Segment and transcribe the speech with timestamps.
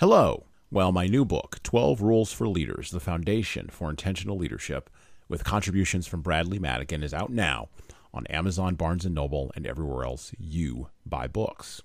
[0.00, 0.46] Hello.
[0.70, 4.88] Well, my new book, 12 Rules for Leaders The Foundation for Intentional Leadership,
[5.28, 7.68] with contributions from Bradley Madigan, is out now
[8.14, 11.82] on Amazon, Barnes & Noble, and everywhere else you buy books.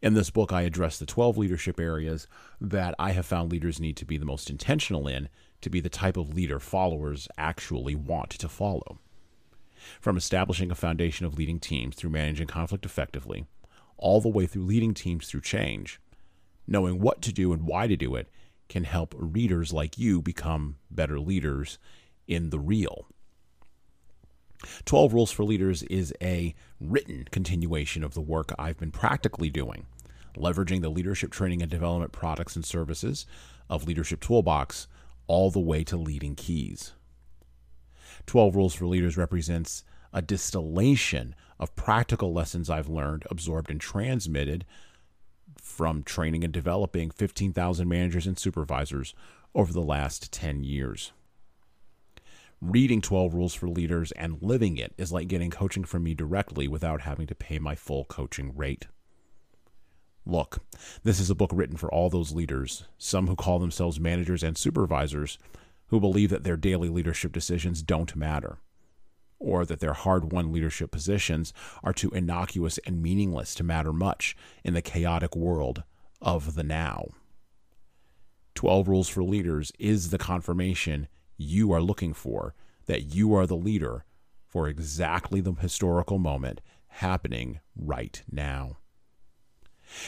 [0.00, 2.28] In this book, I address the 12 leadership areas
[2.60, 5.28] that I have found leaders need to be the most intentional in
[5.62, 9.00] to be the type of leader followers actually want to follow.
[10.00, 13.46] From establishing a foundation of leading teams through managing conflict effectively,
[13.96, 15.98] all the way through leading teams through change,
[16.66, 18.28] knowing what to do and why to do it
[18.68, 21.78] can help readers like you become better leaders
[22.26, 23.06] in the real.
[24.84, 29.86] 12 Rules for Leaders is a written continuation of the work I've been practically doing,
[30.36, 33.26] leveraging the leadership training and development products and services
[33.68, 34.88] of Leadership Toolbox
[35.26, 36.94] all the way to leading keys.
[38.26, 44.64] 12 Rules for Leaders represents a distillation of practical lessons I've learned, absorbed, and transmitted
[45.76, 49.14] from training and developing 15,000 managers and supervisors
[49.54, 51.12] over the last 10 years.
[52.62, 56.66] Reading 12 Rules for Leaders and living it is like getting coaching from me directly
[56.66, 58.86] without having to pay my full coaching rate.
[60.24, 60.64] Look,
[61.02, 64.56] this is a book written for all those leaders, some who call themselves managers and
[64.56, 65.38] supervisors,
[65.88, 68.60] who believe that their daily leadership decisions don't matter
[69.38, 74.36] or that their hard won leadership positions are too innocuous and meaningless to matter much
[74.64, 75.82] in the chaotic world
[76.20, 77.06] of the now.
[78.54, 82.54] 12 Rules for Leaders is the confirmation you are looking for
[82.86, 84.04] that you are the leader
[84.46, 88.78] for exactly the historical moment happening right now.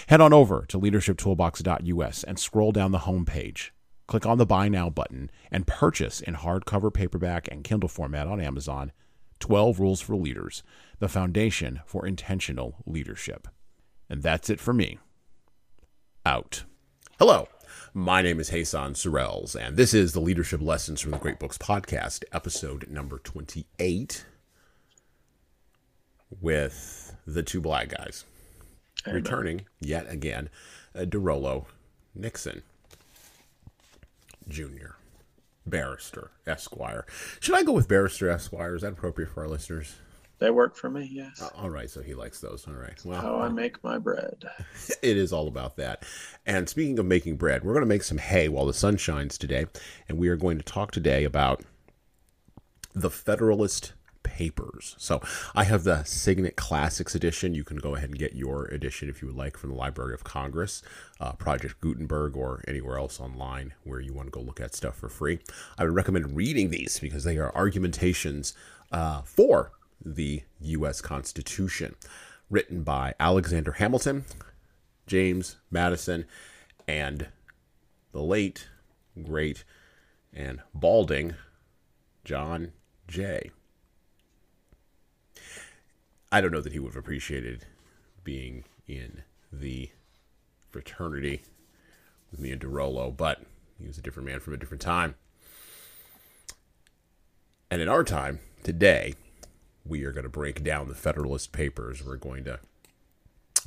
[0.08, 3.70] Head on over to leadershiptoolbox.us and scroll down the homepage.
[4.06, 8.40] Click on the Buy Now button and purchase in hardcover, paperback, and Kindle format on
[8.40, 8.90] Amazon
[9.40, 10.62] 12 Rules for Leaders,
[10.98, 13.48] the foundation for intentional leadership.
[14.08, 14.98] And that's it for me.
[16.24, 16.64] Out.
[17.18, 17.48] Hello.
[17.94, 21.58] My name is Jesan Sorrells, and this is the Leadership Lessons from the Great Books
[21.58, 24.24] podcast, episode number 28,
[26.40, 28.24] with the two black guys.
[29.06, 30.50] Returning yet again,
[30.94, 31.66] uh, DeRollo
[32.14, 32.62] Nixon
[34.48, 34.97] Jr
[35.68, 37.06] barrister, Esquire.
[37.40, 38.74] Should I go with barrister, Esquire?
[38.74, 39.96] Is that appropriate for our listeners?
[40.38, 41.42] They work for me, yes.
[41.42, 42.66] Uh, all right, so he likes those.
[42.68, 42.98] All right.
[43.04, 44.44] Well, how I make my bread.
[45.02, 46.04] it is all about that.
[46.46, 49.36] And speaking of making bread, we're going to make some hay while the sun shines
[49.36, 49.66] today,
[50.08, 51.64] and we are going to talk today about
[52.94, 53.94] the Federalist
[54.38, 54.94] papers.
[54.98, 55.20] So
[55.56, 57.54] I have the Signet Classics edition.
[57.54, 60.14] You can go ahead and get your edition if you would like from the Library
[60.14, 60.80] of Congress,
[61.18, 64.94] uh, Project Gutenberg, or anywhere else online where you want to go look at stuff
[64.94, 65.40] for free.
[65.76, 68.54] I would recommend reading these because they are argumentations
[68.92, 69.72] uh, for
[70.04, 71.00] the U.S.
[71.00, 71.96] Constitution,
[72.48, 74.24] written by Alexander Hamilton,
[75.08, 76.26] James Madison,
[76.86, 77.26] and
[78.12, 78.68] the late,
[79.20, 79.64] great,
[80.32, 81.34] and balding
[82.24, 82.70] John
[83.08, 83.50] Jay.
[86.30, 87.64] I don't know that he would have appreciated
[88.22, 89.90] being in the
[90.68, 91.42] fraternity
[92.30, 93.42] with me and DeRollo, but
[93.80, 95.14] he was a different man from a different time.
[97.70, 99.14] And in our time, today,
[99.86, 102.04] we are going to break down the Federalist Papers.
[102.04, 102.60] We're going to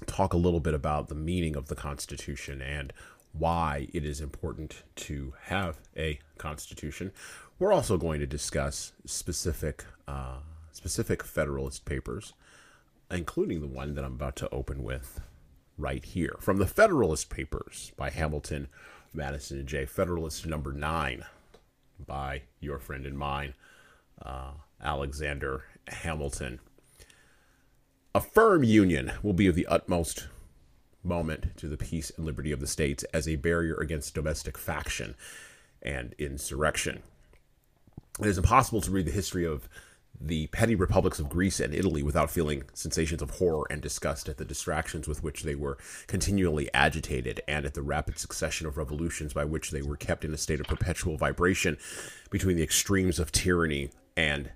[0.06, 2.94] talk a little bit about the meaning of the Constitution and
[3.34, 7.12] why it is important to have a Constitution.
[7.58, 10.40] We're also going to discuss specific uh,
[10.72, 12.34] specific Federalist Papers
[13.12, 15.22] including the one that I'm about to open with
[15.78, 16.36] right here.
[16.40, 18.68] From the Federalist Papers by Hamilton,
[19.14, 19.86] Madison, and Jay.
[19.86, 21.26] Federalist number nine
[22.06, 23.54] by your friend and mine,
[24.22, 24.52] uh,
[24.82, 26.60] Alexander Hamilton.
[28.14, 30.28] A firm union will be of the utmost
[31.04, 35.16] moment to the peace and liberty of the states as a barrier against domestic faction
[35.82, 37.02] and insurrection.
[38.20, 39.68] It is impossible to read the history of
[40.24, 44.38] the petty republics of Greece and Italy without feeling sensations of horror and disgust at
[44.38, 45.78] the distractions with which they were
[46.08, 50.34] continually agitated and at the rapid succession of revolutions by which they were kept in
[50.34, 51.78] a state of perpetual vibration
[52.30, 54.52] between the extremes of tyranny and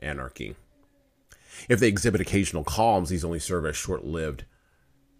[0.00, 0.56] anarchy.
[1.68, 4.44] If they exhibit occasional calms, these only serve as short lived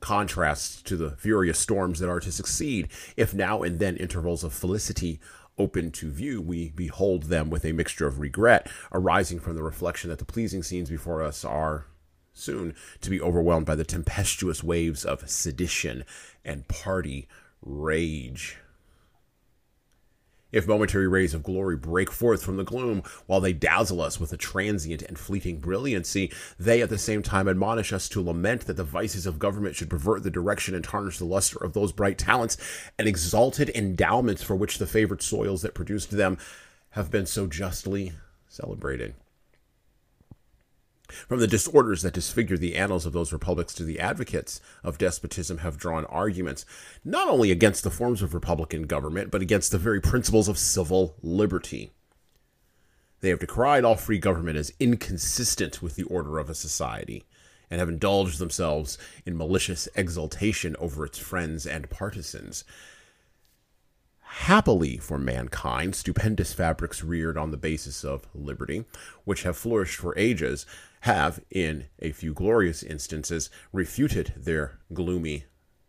[0.01, 2.89] contrasts to the furious storms that are to succeed.
[3.17, 5.21] If now and then intervals of felicity
[5.59, 10.11] open to view, we behold them with a mixture of regret arising from the reflection
[10.11, 11.87] that the pleasing scenes before us are
[12.33, 16.05] soon to be overwhelmed by the tempestuous waves of sedition
[16.45, 17.27] and party
[17.63, 18.59] rage.
[20.53, 24.33] If momentary rays of glory break forth from the gloom, while they dazzle us with
[24.33, 28.77] a transient and fleeting brilliancy, they at the same time admonish us to lament that
[28.77, 32.17] the vices of government should pervert the direction and tarnish the luster of those bright
[32.17, 32.57] talents
[32.97, 36.39] and exalted endowments for which the favored soils that produced them
[36.91, 38.13] have been so justly
[38.49, 39.15] celebrated.
[41.29, 45.59] From the disorders that disfigure the annals of those republics to the advocates of despotism
[45.59, 46.65] have drawn arguments
[47.05, 51.15] not only against the forms of republican government, but against the very principles of civil
[51.23, 51.91] liberty.
[53.21, 57.25] They have decried all free government as inconsistent with the order of a society,
[57.71, 62.65] and have indulged themselves in malicious exultation over its friends and partisans.
[64.21, 68.85] Happily for mankind, stupendous fabrics reared on the basis of liberty,
[69.25, 70.67] which have flourished for ages,
[71.07, 75.45] have, in a few glorious instances, refuted their gloomy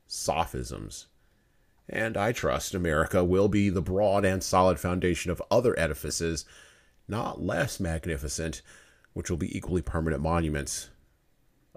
[0.06, 1.08] sophisms.
[1.90, 6.46] And I trust America will be the broad and solid foundation of other edifices,
[7.08, 8.62] not less magnificent,
[9.14, 10.90] which will be equally permanent monuments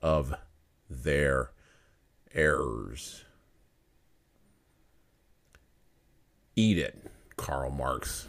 [0.02, 0.34] of
[0.90, 1.52] their
[2.34, 3.24] errors.
[6.56, 8.26] Eat it, Karl Marx.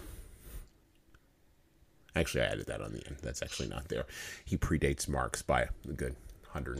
[2.16, 3.18] Actually, I added that on the end.
[3.22, 4.06] That's actually not there.
[4.44, 6.16] He predates Marx by a good
[6.52, 6.80] 100,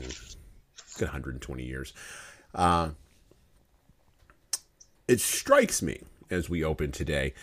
[0.98, 1.92] good 120 years.
[2.54, 2.90] Uh,
[5.08, 7.34] it strikes me as we open today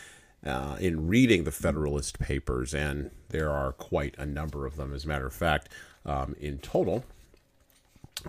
[0.45, 5.06] uh, in reading the Federalist Papers, and there are quite a number of them, as
[5.06, 5.69] a matter of fact,
[6.06, 7.03] um, in total.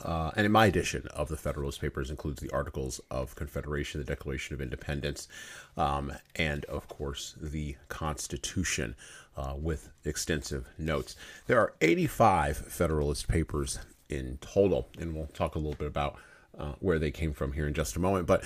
[0.04, 4.06] Uh, and in my edition of the Federalist Papers includes the Articles of Confederation, the
[4.06, 5.26] Declaration of Independence,
[5.76, 8.94] um, and of course the Constitution
[9.36, 11.16] uh, with extensive notes.
[11.46, 13.78] There are 85 Federalist Papers
[14.08, 16.16] in total, and we'll talk a little bit about
[16.58, 18.26] uh, where they came from here in just a moment.
[18.26, 18.44] But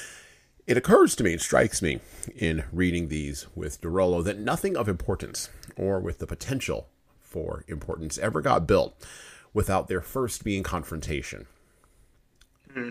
[0.67, 2.01] it occurs to me, it strikes me
[2.35, 6.89] in reading these with DeRollo that nothing of importance or with the potential
[7.21, 8.95] for importance ever got built
[9.53, 11.47] without there first being confrontation.
[12.71, 12.91] Mm-hmm.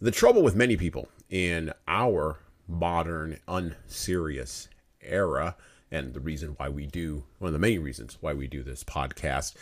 [0.00, 4.68] The trouble with many people in our modern, unserious
[5.02, 5.56] era,
[5.90, 8.84] and the reason why we do, one of the many reasons why we do this
[8.84, 9.54] podcast,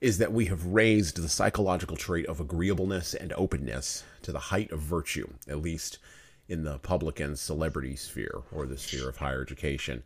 [0.00, 4.70] is that we have raised the psychological trait of agreeableness and openness to the height
[4.70, 5.98] of virtue, at least
[6.48, 10.02] in the public and celebrity sphere or the sphere of higher education.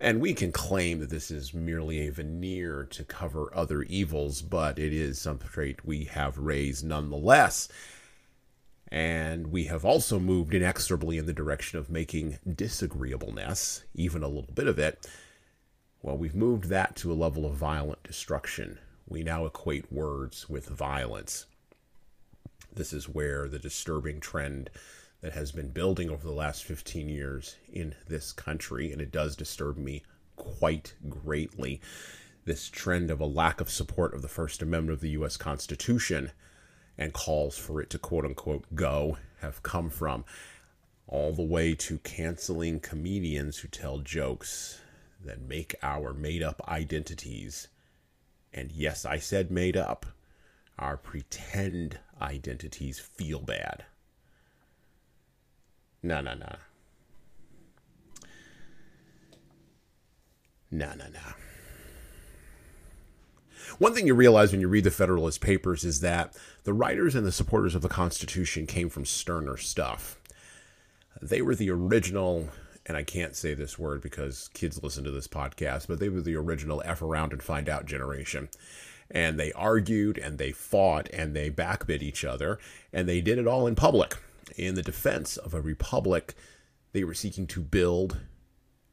[0.00, 4.78] And we can claim that this is merely a veneer to cover other evils, but
[4.78, 7.68] it is some trait we have raised nonetheless.
[8.94, 14.54] And we have also moved inexorably in the direction of making disagreeableness, even a little
[14.54, 15.04] bit of it,
[16.00, 18.78] well, we've moved that to a level of violent destruction.
[19.08, 21.46] We now equate words with violence.
[22.72, 24.70] This is where the disturbing trend
[25.22, 29.34] that has been building over the last 15 years in this country, and it does
[29.34, 30.04] disturb me
[30.36, 31.80] quite greatly.
[32.44, 35.36] This trend of a lack of support of the First Amendment of the U.S.
[35.36, 36.30] Constitution
[36.96, 40.24] and calls for it to quote unquote go have come from,
[41.06, 44.80] all the way to canceling comedians who tell jokes
[45.24, 47.68] that make our made up identities,
[48.52, 50.06] and yes, I said made up,
[50.78, 53.84] our pretend identities feel bad.
[56.02, 56.56] No, no, no.
[60.70, 61.20] No, no, no.
[63.78, 67.26] One thing you realize when you read the Federalist Papers is that the writers and
[67.26, 70.20] the supporters of the Constitution came from sterner stuff.
[71.20, 72.48] They were the original,
[72.86, 76.20] and I can't say this word because kids listen to this podcast, but they were
[76.20, 78.48] the original F around and find out generation.
[79.10, 82.58] And they argued and they fought and they backbit each other,
[82.92, 84.16] and they did it all in public
[84.56, 86.34] in the defense of a republic
[86.92, 88.20] they were seeking to build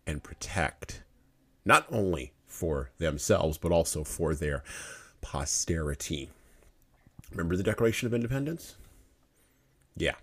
[0.08, 1.04] and protect,
[1.64, 4.64] not only for themselves, but also for their
[5.22, 6.30] posterity.
[7.32, 8.76] Remember the Declaration of Independence?
[9.96, 10.16] Yeah.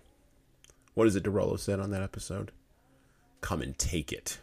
[0.93, 2.51] What is it DeRollo said on that episode?
[3.41, 4.37] Come and take it.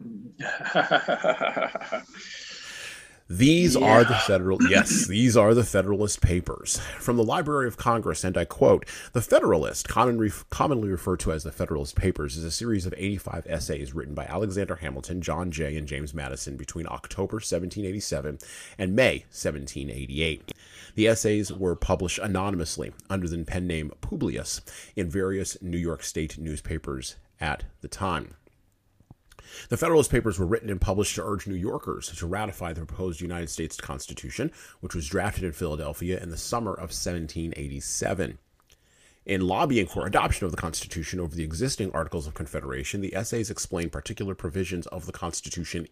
[3.30, 3.86] These yeah.
[3.86, 8.38] are the federal yes, these are the Federalist Papers from the Library of Congress, and
[8.38, 12.86] I quote: "The Federalist, commonly, commonly referred to as the Federalist Papers, is a series
[12.86, 18.38] of 85 essays written by Alexander Hamilton, John Jay, and James Madison between October 1787
[18.78, 20.54] and May 1788."
[20.94, 24.62] The essays were published anonymously under the pen name Publius
[24.96, 28.34] in various New York State newspapers at the time.
[29.68, 33.20] The Federalist Papers were written and published to urge New Yorkers to ratify the proposed
[33.20, 34.50] United States Constitution,
[34.80, 38.38] which was drafted in Philadelphia in the summer of 1787.
[39.26, 43.50] In lobbying for adoption of the Constitution over the existing Articles of Confederation, the essays
[43.50, 45.86] explain particular provisions of the Constitution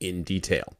[0.00, 0.74] in detail.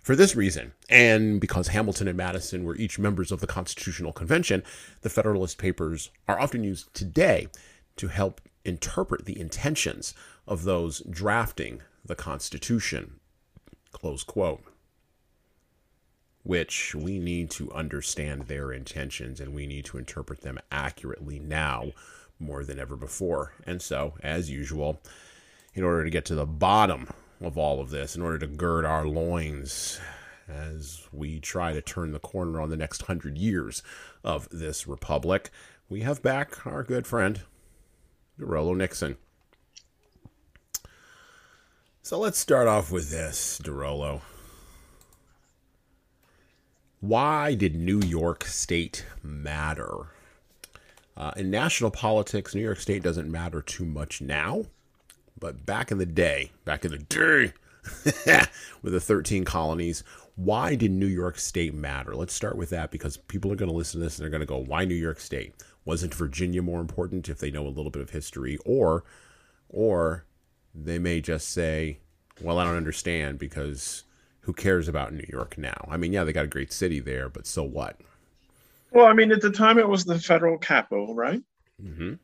[0.00, 4.62] For this reason, and because Hamilton and Madison were each members of the Constitutional Convention,
[5.02, 7.48] the Federalist Papers are often used today
[7.96, 10.14] to help interpret the intentions
[10.46, 13.20] of those drafting the Constitution.
[13.92, 14.62] Close quote
[16.46, 21.90] which we need to understand their intentions and we need to interpret them accurately now
[22.38, 23.52] more than ever before.
[23.66, 25.00] And so, as usual,
[25.74, 27.08] in order to get to the bottom
[27.40, 29.98] of all of this, in order to gird our loins
[30.48, 33.82] as we try to turn the corner on the next hundred years
[34.22, 35.50] of this republic,
[35.88, 37.42] we have back our good friend,
[38.38, 39.16] DeRollo Nixon.
[42.02, 44.20] So let's start off with this, DeRollo.
[47.00, 50.08] Why did New York State matter?
[51.16, 54.66] Uh, in national politics, New York State doesn't matter too much now,
[55.38, 57.52] but back in the day, back in the day,
[58.82, 60.04] with the 13 colonies,
[60.36, 62.14] why did New York State matter?
[62.14, 64.40] Let's start with that because people are going to listen to this and they're going
[64.40, 65.54] to go, why New York State?
[65.86, 68.58] Wasn't Virginia more important if they know a little bit of history?
[68.66, 69.04] Or,
[69.70, 70.26] or
[70.74, 72.00] they may just say,
[72.42, 74.04] well, I don't understand because
[74.40, 75.88] who cares about New York now?
[75.88, 77.98] I mean, yeah, they got a great city there, but so what?
[78.90, 81.42] Well, I mean, at the time it was the federal capital, right?
[81.82, 82.14] Mm-hmm.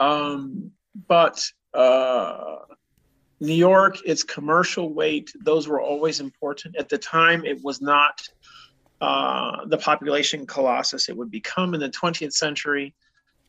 [0.00, 0.70] Um,
[1.06, 1.42] but
[1.74, 2.56] uh,
[3.40, 6.76] New York, its commercial weight, those were always important.
[6.76, 8.20] At the time, it was not
[9.00, 12.94] uh, the population colossus it would become in the 20th century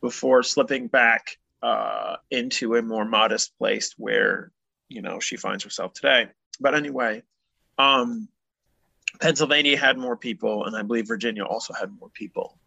[0.01, 4.51] before slipping back uh, into a more modest place where,
[4.87, 6.27] you know, she finds herself today.
[6.59, 7.23] But anyway,
[7.77, 8.29] um,
[9.19, 12.57] Pennsylvania had more people, and I believe Virginia also had more people.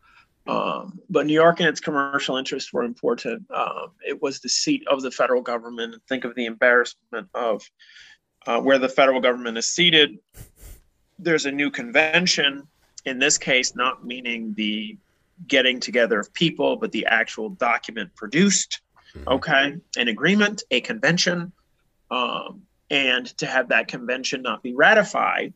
[0.46, 3.48] Um, but New York and its commercial interests were important.
[3.54, 5.94] Um, it was the seat of the federal government.
[6.08, 7.62] Think of the embarrassment of
[8.46, 10.18] uh, where the federal government is seated.
[11.18, 12.66] There's a new convention,
[13.04, 14.96] in this case, not meaning the
[15.46, 18.80] getting together of people, but the actual document produced.
[19.14, 19.28] Mm-hmm.
[19.28, 21.52] Okay, an agreement, a convention.
[22.10, 25.54] Um, and to have that convention not be ratified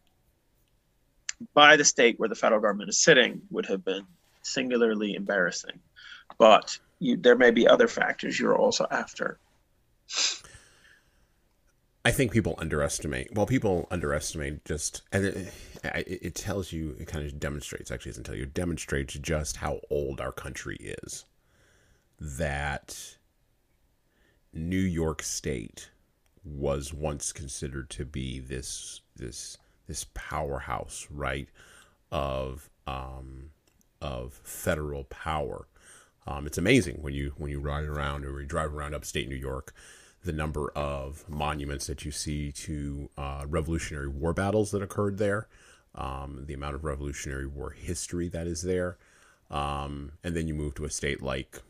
[1.53, 4.07] by the state where the federal government is sitting would have been
[4.43, 5.79] singularly embarrassing.
[6.38, 9.38] But you, there may be other factors you're also after.
[12.05, 13.35] I think people underestimate.
[13.35, 15.50] Well, people underestimate just, and
[15.85, 20.21] it, tells you, it kind of demonstrates, actually, doesn't tell you, demonstrates just how old
[20.21, 21.25] our country is.
[22.21, 23.16] That
[24.52, 25.90] New York State
[26.45, 31.49] was once considered to be this this this powerhouse, right,
[32.11, 33.50] of um,
[34.00, 35.66] of federal power.
[36.26, 39.37] Um, it's amazing when you when you ride around or you drive around upstate New
[39.37, 39.75] York,
[40.25, 45.49] the number of monuments that you see to uh, Revolutionary War battles that occurred there,
[45.97, 48.99] um, the amount of Revolutionary War history that is there,
[49.50, 51.62] um, and then you move to a state like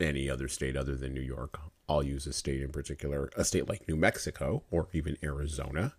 [0.00, 3.68] any other state other than New York, I'll use a state in particular, a state
[3.68, 5.94] like New Mexico or even Arizona,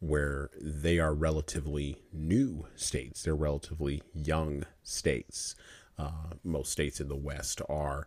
[0.00, 3.22] where they are relatively new states.
[3.22, 5.54] They're relatively young states.
[5.98, 8.06] Uh, most states in the West are,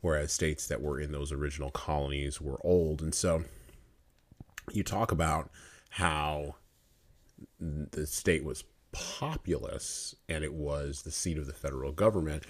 [0.00, 3.00] whereas states that were in those original colonies were old.
[3.00, 3.44] And so
[4.72, 5.50] you talk about
[5.90, 6.56] how
[7.58, 12.44] the state was populous and it was the seat of the federal government.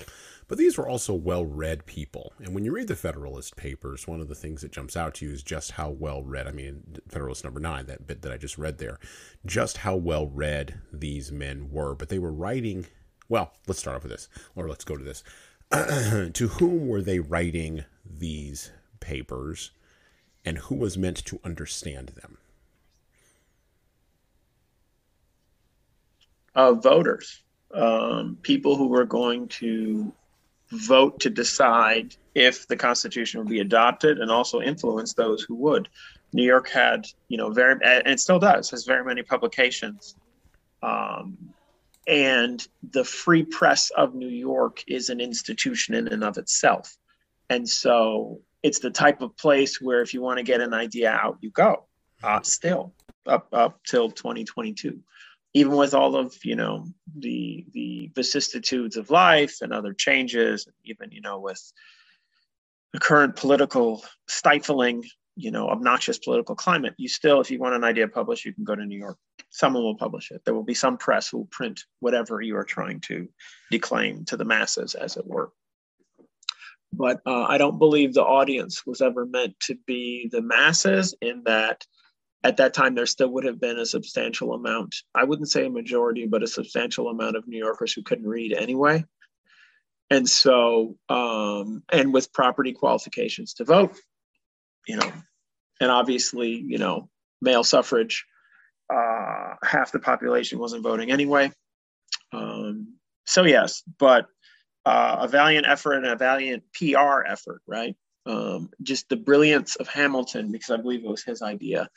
[0.46, 2.32] But these were also well read people.
[2.38, 5.26] And when you read the Federalist Papers, one of the things that jumps out to
[5.26, 8.38] you is just how well read, I mean, Federalist number nine, that bit that I
[8.38, 8.98] just read there,
[9.44, 11.94] just how well read these men were.
[11.94, 12.86] But they were writing,
[13.28, 15.22] well, let's start off with this, or let's go to this.
[16.32, 19.72] to whom were they writing these papers,
[20.46, 22.38] and who was meant to understand them?
[26.58, 30.12] Uh, voters, um, people who were going to
[30.72, 35.88] vote to decide if the Constitution would be adopted and also influence those who would.
[36.32, 40.16] New York had, you know, very, and it still does, has very many publications.
[40.82, 41.38] Um,
[42.08, 46.96] and the free press of New York is an institution in and of itself.
[47.48, 51.12] And so it's the type of place where if you want to get an idea
[51.12, 51.84] out, you go
[52.24, 52.94] uh, still
[53.26, 54.98] up, up till 2022
[55.54, 56.86] even with all of you know
[57.16, 61.60] the the vicissitudes of life and other changes even you know with
[62.92, 65.02] the current political stifling
[65.36, 68.64] you know obnoxious political climate you still if you want an idea published you can
[68.64, 69.18] go to new york
[69.50, 70.42] someone will publish it.
[70.44, 73.28] There will be some press who will print whatever you are trying to
[73.70, 75.52] declaim to the masses, as it were.
[76.92, 81.42] But uh, I don't believe the audience was ever meant to be the masses, in
[81.44, 81.84] that
[82.44, 85.70] at that time there still would have been a substantial amount, I wouldn't say a
[85.70, 89.04] majority, but a substantial amount of New Yorkers who couldn't read anyway.
[90.10, 93.96] And so, um, and with property qualifications to vote,
[94.86, 95.12] you know,
[95.80, 97.10] and obviously, you know,
[97.42, 98.24] male suffrage,
[98.92, 101.52] uh, half the population wasn't voting anyway.
[102.32, 102.94] Um,
[103.26, 104.26] so yes, but
[104.86, 107.94] uh, a valiant effort and a valiant PR effort, right?
[108.24, 111.88] Um, just the brilliance of Hamilton, because I believe it was his idea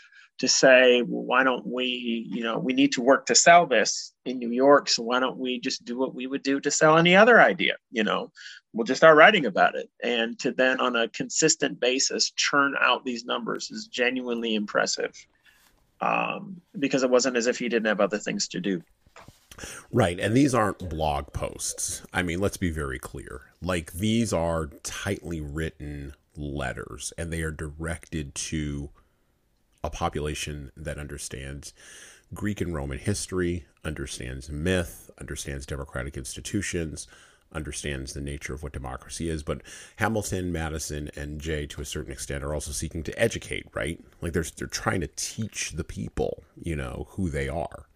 [0.41, 4.11] to say, well, why don't we, you know, we need to work to sell this
[4.25, 4.89] in New York.
[4.89, 7.75] So why don't we just do what we would do to sell any other idea?
[7.91, 8.31] You know,
[8.73, 9.87] we'll just start writing about it.
[10.01, 15.13] And to then on a consistent basis churn out these numbers is genuinely impressive
[16.01, 18.81] um, because it wasn't as if he didn't have other things to do.
[19.91, 20.19] Right.
[20.19, 22.01] And these aren't blog posts.
[22.11, 23.41] I mean, let's be very clear.
[23.61, 28.89] Like, these are tightly written letters and they are directed to
[29.83, 31.73] a population that understands
[32.33, 37.07] Greek and Roman history, understands myth, understands democratic institutions,
[37.53, 39.43] understands the nature of what democracy is.
[39.43, 39.61] But
[39.97, 43.99] Hamilton, Madison, and Jay, to a certain extent, are also seeking to educate, right?
[44.21, 47.87] Like they're they're trying to teach the people, you know, who they are.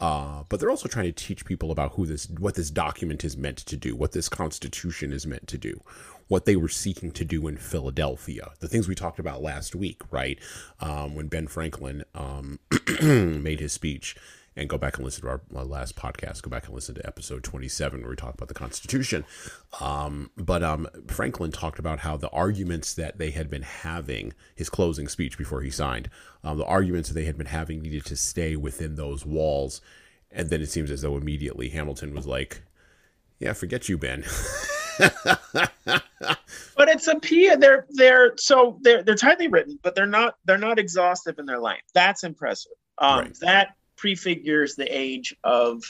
[0.00, 3.36] Uh, but they're also trying to teach people about who this, what this document is
[3.36, 5.80] meant to do, what this Constitution is meant to do,
[6.28, 10.02] what they were seeking to do in Philadelphia, the things we talked about last week,
[10.10, 10.38] right?
[10.80, 12.58] Um, when Ben Franklin um,
[13.02, 14.16] made his speech.
[14.56, 16.42] And go back and listen to our, our, last podcast.
[16.42, 19.24] Go back and listen to episode 27 where we talk about the Constitution.
[19.80, 24.70] Um, but um, Franklin talked about how the arguments that they had been having, his
[24.70, 26.08] closing speech before he signed,
[26.44, 29.80] um, the arguments that they had been having needed to stay within those walls.
[30.30, 32.62] And then it seems as though immediately Hamilton was like,
[33.40, 34.22] "Yeah, forget you, Ben."
[34.98, 37.54] but it's a P.
[37.54, 41.60] They're they're so they're they're tightly written, but they're not they're not exhaustive in their
[41.60, 41.84] length.
[41.94, 42.72] That's impressive.
[42.98, 43.36] Um, right.
[43.40, 45.82] That prefigures the age of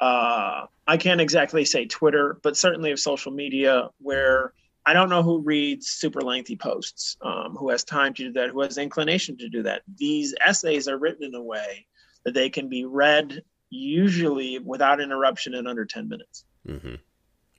[0.00, 4.54] uh, I can't exactly say Twitter, but certainly of social media, where
[4.86, 8.50] I don't know who reads super lengthy posts, um, who has time to do that,
[8.50, 9.82] who has inclination to do that.
[9.98, 11.86] These essays are written in a way
[12.24, 16.44] that they can be read usually without interruption in under 10 minutes.
[16.66, 16.94] Mm-hmm.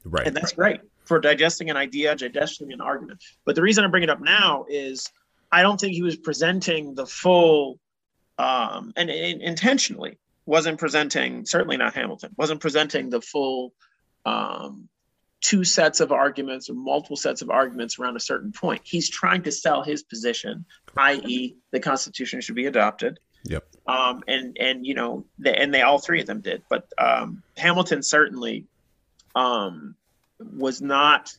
[0.04, 0.28] Right.
[0.28, 3.24] And that's great for digesting an idea, digesting an argument.
[3.46, 5.10] But the reason I bring it up now is
[5.52, 7.80] I don't think he was presenting the full,
[8.38, 13.74] um, and, and intentionally wasn't presenting, certainly not Hamilton, wasn't presenting the full
[14.26, 14.88] um,
[15.42, 18.82] two sets of arguments or multiple sets of arguments around a certain point.
[18.84, 20.66] He's trying to sell his position,
[20.98, 23.20] i.e., the Constitution should be adopted.
[23.44, 23.68] Yep.
[23.88, 27.42] Um, and and you know, the, and they all three of them did, but um,
[27.58, 28.68] Hamilton certainly
[29.36, 29.96] um,
[30.40, 31.36] was not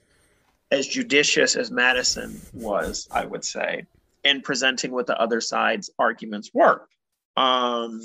[0.71, 3.87] as judicious as Madison was, I would say,
[4.25, 6.89] in presenting what the other side's arguments were.
[7.37, 8.01] Um,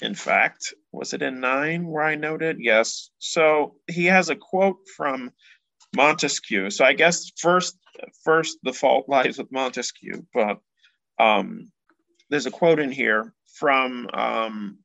[0.00, 2.58] in fact, was it in nine where I noted?
[2.60, 3.10] Yes.
[3.18, 5.30] So he has a quote from
[5.94, 6.70] Montesquieu.
[6.70, 7.78] So I guess first,
[8.24, 10.58] first the fault lies with Montesquieu, but
[11.18, 11.70] um,
[12.30, 14.78] there's a quote in here from um,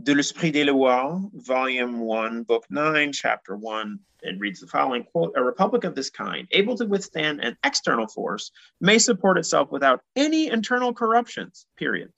[0.00, 3.98] De l'Esprit des Lois, Volume 1, Book 9, Chapter 1.
[4.22, 8.06] It reads the following quote A republic of this kind, able to withstand an external
[8.06, 12.12] force, may support itself without any internal corruptions, period.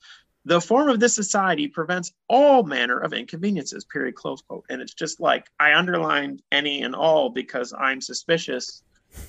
[0.47, 4.65] The form of this society prevents all manner of inconveniences, period, close quote.
[4.71, 8.83] And it's just like I underlined any and all because I'm suspicious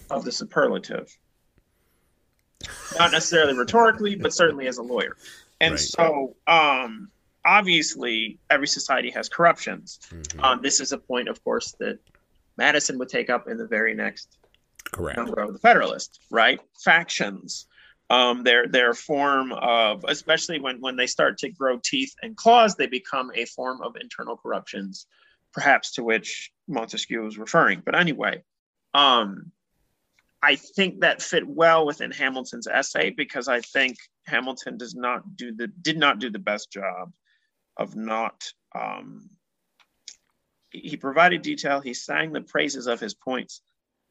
[0.09, 1.15] of the superlative.
[2.97, 5.17] Not necessarily rhetorically, but certainly as a lawyer.
[5.59, 5.79] And right.
[5.79, 7.09] so, um,
[7.45, 9.99] obviously every society has corruptions.
[10.09, 10.43] Mm-hmm.
[10.43, 11.99] Um, this is a point, of course, that
[12.57, 14.37] Madison would take up in the very next
[14.91, 15.17] Correct.
[15.17, 16.59] number of the Federalist, right?
[16.83, 17.67] Factions.
[18.09, 22.75] Um, their their form of, especially when when they start to grow teeth and claws,
[22.75, 25.07] they become a form of internal corruptions,
[25.53, 27.81] perhaps to which Montesquieu was referring.
[27.85, 28.43] But anyway,
[28.93, 29.53] um,
[30.43, 35.53] I think that fit well within Hamilton's essay because I think Hamilton does not do
[35.55, 37.13] the did not do the best job
[37.77, 39.29] of not um,
[40.71, 43.61] he provided detail he sang the praises of his points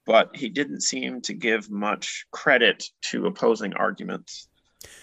[0.07, 4.49] but he didn't seem to give much credit to opposing arguments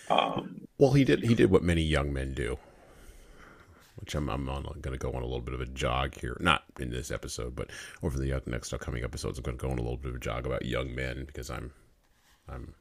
[0.09, 2.57] um, well he did he did what many young men do
[3.97, 6.37] which I'm, I'm going to go on a little bit of a jog here.
[6.39, 7.69] Not in this episode, but
[8.03, 10.19] over the next upcoming episodes, I'm going to go on a little bit of a
[10.19, 11.73] jog about young men because I'm
[12.47, 12.75] I'm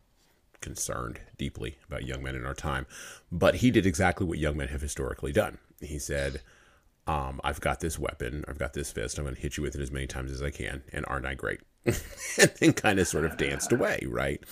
[0.60, 2.86] concerned deeply about young men in our time.
[3.32, 5.58] But he did exactly what young men have historically done.
[5.80, 6.40] He said,
[7.06, 9.74] um, I've got this weapon, I've got this fist, I'm going to hit you with
[9.74, 11.60] it as many times as I can, and aren't I great?
[11.84, 14.42] and then kind of sort of danced away, right?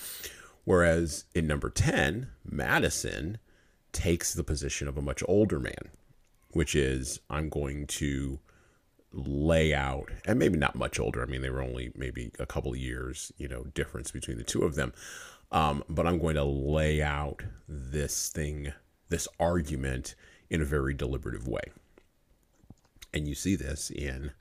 [0.63, 3.39] Whereas in number 10, Madison
[3.91, 5.89] takes the position of a much older man,
[6.51, 8.39] which is, I'm going to
[9.11, 11.21] lay out, and maybe not much older.
[11.21, 14.63] I mean, they were only maybe a couple years, you know, difference between the two
[14.63, 14.93] of them.
[15.51, 18.73] Um, but I'm going to lay out this thing,
[19.09, 20.15] this argument
[20.49, 21.71] in a very deliberative way.
[23.13, 24.31] And you see this in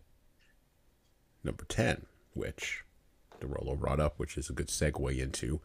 [1.43, 2.85] number 10, which
[3.41, 5.61] DeRollo brought up, which is a good segue into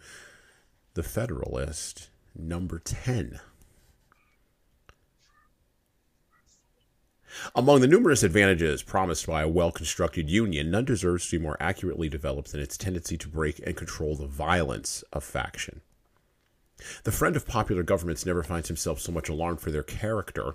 [0.93, 3.39] the Federalist number 10.
[7.55, 11.57] Among the numerous advantages promised by a well constructed union, none deserves to be more
[11.59, 15.81] accurately developed than its tendency to break and control the violence of faction.
[17.03, 20.53] The friend of popular governments never finds himself so much alarmed for their character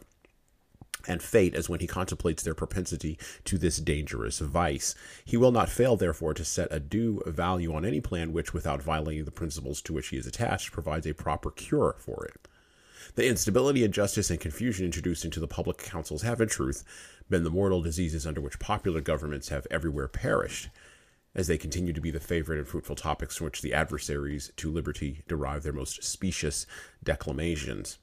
[1.07, 4.95] and fate as when he contemplates their propensity to this dangerous vice.
[5.25, 8.83] He will not fail, therefore, to set a due value on any plan which, without
[8.83, 12.49] violating the principles to which he is attached, provides a proper cure for it.
[13.17, 16.85] The instability, injustice, and confusion introduced into the public councils have, in truth,
[17.29, 20.69] been the mortal diseases under which popular governments have everywhere perished,
[21.35, 24.71] as they continue to be the favorite and fruitful topics from which the adversaries to
[24.71, 26.67] liberty derive their most specious
[27.03, 27.99] declamations.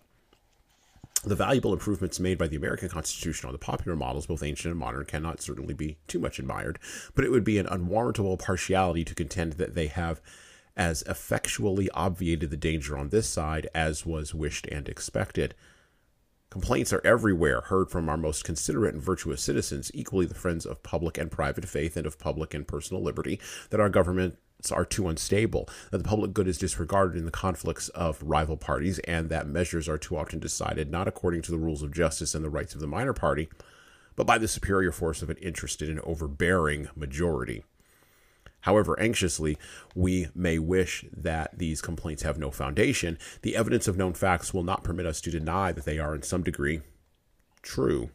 [1.23, 4.79] The valuable improvements made by the American Constitution on the popular models, both ancient and
[4.79, 6.79] modern, cannot certainly be too much admired,
[7.13, 10.19] but it would be an unwarrantable partiality to contend that they have
[10.75, 15.53] as effectually obviated the danger on this side as was wished and expected.
[16.51, 20.83] Complaints are everywhere heard from our most considerate and virtuous citizens, equally the friends of
[20.83, 24.35] public and private faith and of public and personal liberty, that our governments
[24.69, 28.99] are too unstable, that the public good is disregarded in the conflicts of rival parties,
[28.99, 32.43] and that measures are too often decided not according to the rules of justice and
[32.43, 33.47] the rights of the minor party,
[34.17, 37.63] but by the superior force of an interested and overbearing majority.
[38.61, 39.57] However anxiously
[39.95, 44.63] we may wish that these complaints have no foundation, the evidence of known facts will
[44.63, 46.81] not permit us to deny that they are in some degree
[47.61, 48.09] true.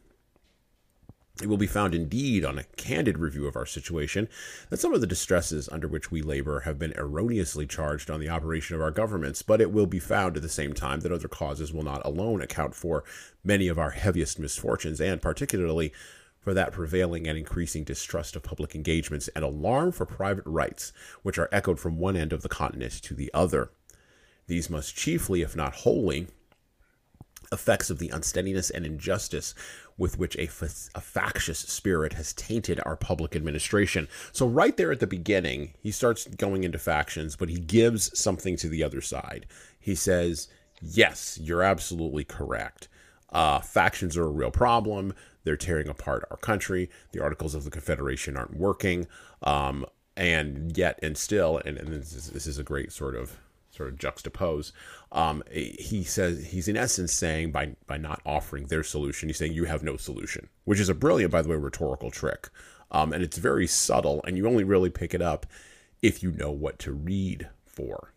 [1.42, 4.26] It will be found indeed on a candid review of our situation
[4.70, 8.30] that some of the distresses under which we labor have been erroneously charged on the
[8.30, 11.28] operation of our governments, but it will be found at the same time that other
[11.28, 13.04] causes will not alone account for
[13.44, 15.92] many of our heaviest misfortunes, and particularly
[16.46, 20.92] for that prevailing and increasing distrust of public engagements and alarm for private rights,
[21.24, 23.72] which are echoed from one end of the continent to the other.
[24.46, 26.28] These must chiefly, if not wholly,
[27.50, 29.56] effects of the unsteadiness and injustice
[29.98, 30.44] with which a,
[30.94, 34.06] a factious spirit has tainted our public administration.
[34.30, 38.56] So, right there at the beginning, he starts going into factions, but he gives something
[38.58, 39.46] to the other side.
[39.80, 40.46] He says,
[40.80, 42.86] Yes, you're absolutely correct.
[43.30, 45.12] Uh, factions are a real problem.
[45.46, 46.90] They're tearing apart our country.
[47.12, 49.06] The Articles of the Confederation aren't working.
[49.44, 53.38] Um, and yet, and still, and, and this, is, this is a great sort of
[53.70, 54.72] sort of juxtapose.
[55.12, 59.52] Um, he says he's in essence saying by by not offering their solution, he's saying
[59.52, 62.48] you have no solution, which is a brilliant, by the way, rhetorical trick.
[62.90, 65.46] Um, and it's very subtle, and you only really pick it up
[66.02, 68.12] if you know what to read for.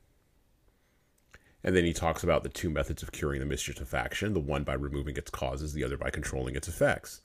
[1.63, 4.39] And then he talks about the two methods of curing the mischief of faction the
[4.39, 7.22] one by removing its causes, the other by controlling its effects.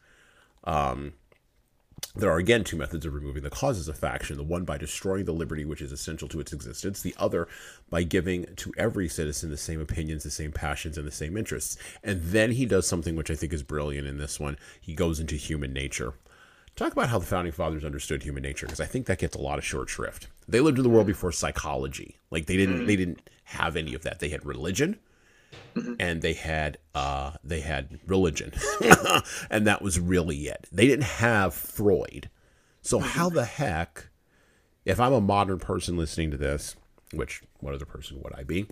[0.65, 1.15] Um,
[2.17, 5.25] there are again two methods of removing the causes of faction the one by destroying
[5.25, 7.49] the liberty which is essential to its existence, the other
[7.91, 11.77] by giving to every citizen the same opinions, the same passions, and the same interests.
[12.03, 14.59] And then he does something which I think is brilliant in this one.
[14.81, 16.15] He goes into human nature.
[16.77, 19.41] Talk about how the founding fathers understood human nature because I think that gets a
[19.41, 20.27] lot of short shrift.
[20.49, 22.19] They lived in the world before psychology.
[22.31, 24.21] Like they didn't they didn't have any of that.
[24.21, 24.99] They had religion
[25.99, 28.53] and they had uh they had religion.
[29.51, 30.67] and that was really it.
[30.71, 32.31] They didn't have Freud.
[32.83, 34.09] So how the heck
[34.85, 36.77] if I'm a modern person listening to this,
[37.13, 38.67] which what other person would I be?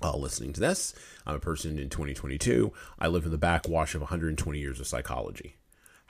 [0.00, 0.94] Uh, listening to this,
[1.26, 2.72] I'm a person in 2022.
[3.00, 5.56] I live in the backwash of 120 years of psychology.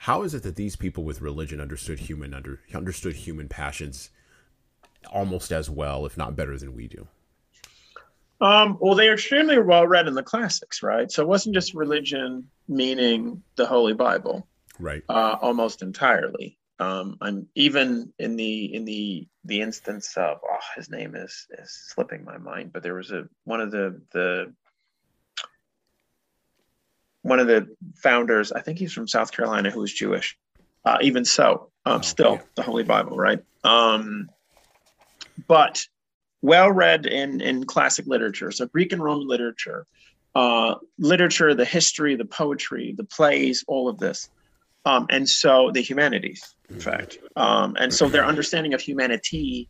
[0.03, 4.11] How is it that these people with religion understood human under understood human passions
[5.11, 7.07] almost as well, if not better than we do?
[8.41, 11.11] Um, well, they're extremely well read in the classics, right?
[11.11, 14.47] So it wasn't just religion meaning the Holy Bible,
[14.79, 15.03] right?
[15.09, 16.57] Uh, almost entirely.
[16.79, 21.69] Um, I'm even in the in the the instance of oh, his name is is
[21.89, 24.53] slipping my mind, but there was a one of the the
[27.21, 30.37] one of the founders, I think he's from South Carolina, who was Jewish.
[30.85, 32.41] Uh, even so, um, oh, still yeah.
[32.55, 33.43] the Holy Bible, right?
[33.63, 34.29] Um,
[35.47, 35.85] but
[36.41, 38.51] well read in in classic literature.
[38.51, 39.85] So Greek and Roman literature
[40.35, 44.29] uh, literature, the history, the poetry, the plays, all of this.
[44.85, 47.19] Um, and so the humanities, in fact.
[47.35, 49.69] Um, and so their understanding of humanity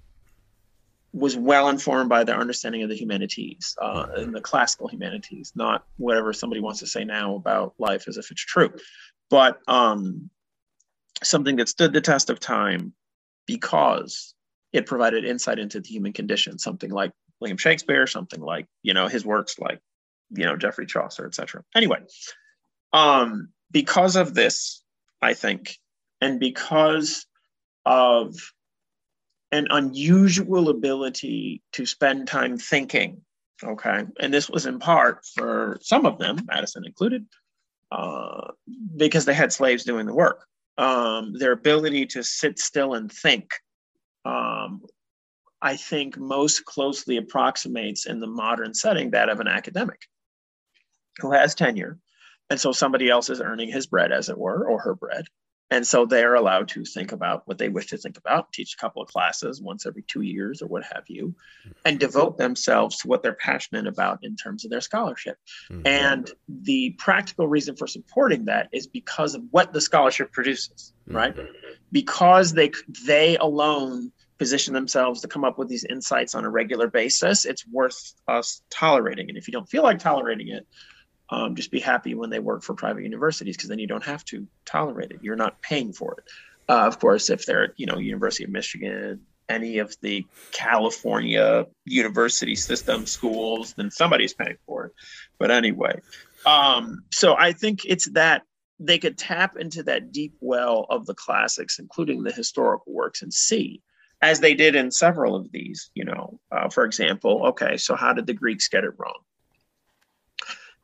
[1.11, 5.85] was well informed by their understanding of the humanities uh, and the classical humanities, not
[5.97, 8.71] whatever somebody wants to say now about life as if it's true,
[9.31, 10.29] but um,
[11.23, 12.93] something that stood the test of time
[13.47, 14.35] because
[14.73, 19.07] it provided insight into the human condition, something like William Shakespeare, something like you know
[19.07, 19.79] his works like
[20.31, 21.63] you know Geoffrey Chaucer, etc.
[21.75, 21.99] Anyway,
[22.93, 24.83] um, because of this,
[25.21, 25.77] I think,
[26.21, 27.25] and because
[27.85, 28.35] of
[29.51, 33.21] an unusual ability to spend time thinking.
[33.63, 34.05] Okay.
[34.19, 37.25] And this was in part for some of them, Madison included,
[37.91, 38.51] uh,
[38.95, 40.45] because they had slaves doing the work.
[40.77, 43.51] Um, their ability to sit still and think,
[44.69, 44.81] um,
[45.61, 50.07] I think, most closely approximates in the modern setting that of an academic
[51.19, 51.99] who has tenure.
[52.49, 55.25] And so somebody else is earning his bread, as it were, or her bread.
[55.71, 58.77] And so they're allowed to think about what they wish to think about, teach a
[58.77, 61.35] couple of classes once every two years or what have you,
[61.85, 65.37] and devote themselves to what they're passionate about in terms of their scholarship.
[65.69, 65.85] Mm-hmm.
[65.85, 71.15] And the practical reason for supporting that is because of what the scholarship produces, mm-hmm.
[71.15, 71.35] right?
[71.91, 72.71] Because they
[73.05, 77.67] they alone position themselves to come up with these insights on a regular basis, it's
[77.67, 79.29] worth us tolerating.
[79.29, 80.65] And if you don't feel like tolerating it,
[81.29, 84.25] um, just be happy when they work for private universities because then you don't have
[84.25, 85.19] to tolerate it.
[85.21, 86.23] You're not paying for it.
[86.67, 92.55] Uh, of course, if they're, you know, University of Michigan, any of the California university
[92.55, 94.93] system schools, then somebody's paying for it.
[95.37, 95.99] But anyway,
[96.45, 98.43] um, so I think it's that
[98.79, 103.33] they could tap into that deep well of the classics, including the historical works, and
[103.33, 103.81] see,
[104.21, 108.13] as they did in several of these, you know, uh, for example, okay, so how
[108.13, 109.19] did the Greeks get it wrong?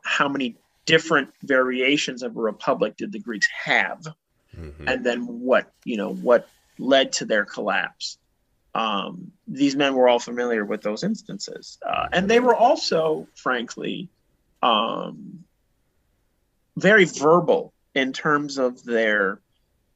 [0.05, 4.07] how many different variations of a republic did the Greeks have,
[4.55, 4.87] mm-hmm.
[4.87, 8.17] and then what you know what led to their collapse.
[8.73, 14.09] Um, these men were all familiar with those instances, uh, and they were also, frankly,
[14.61, 15.43] um,
[16.77, 19.39] very verbal in terms of their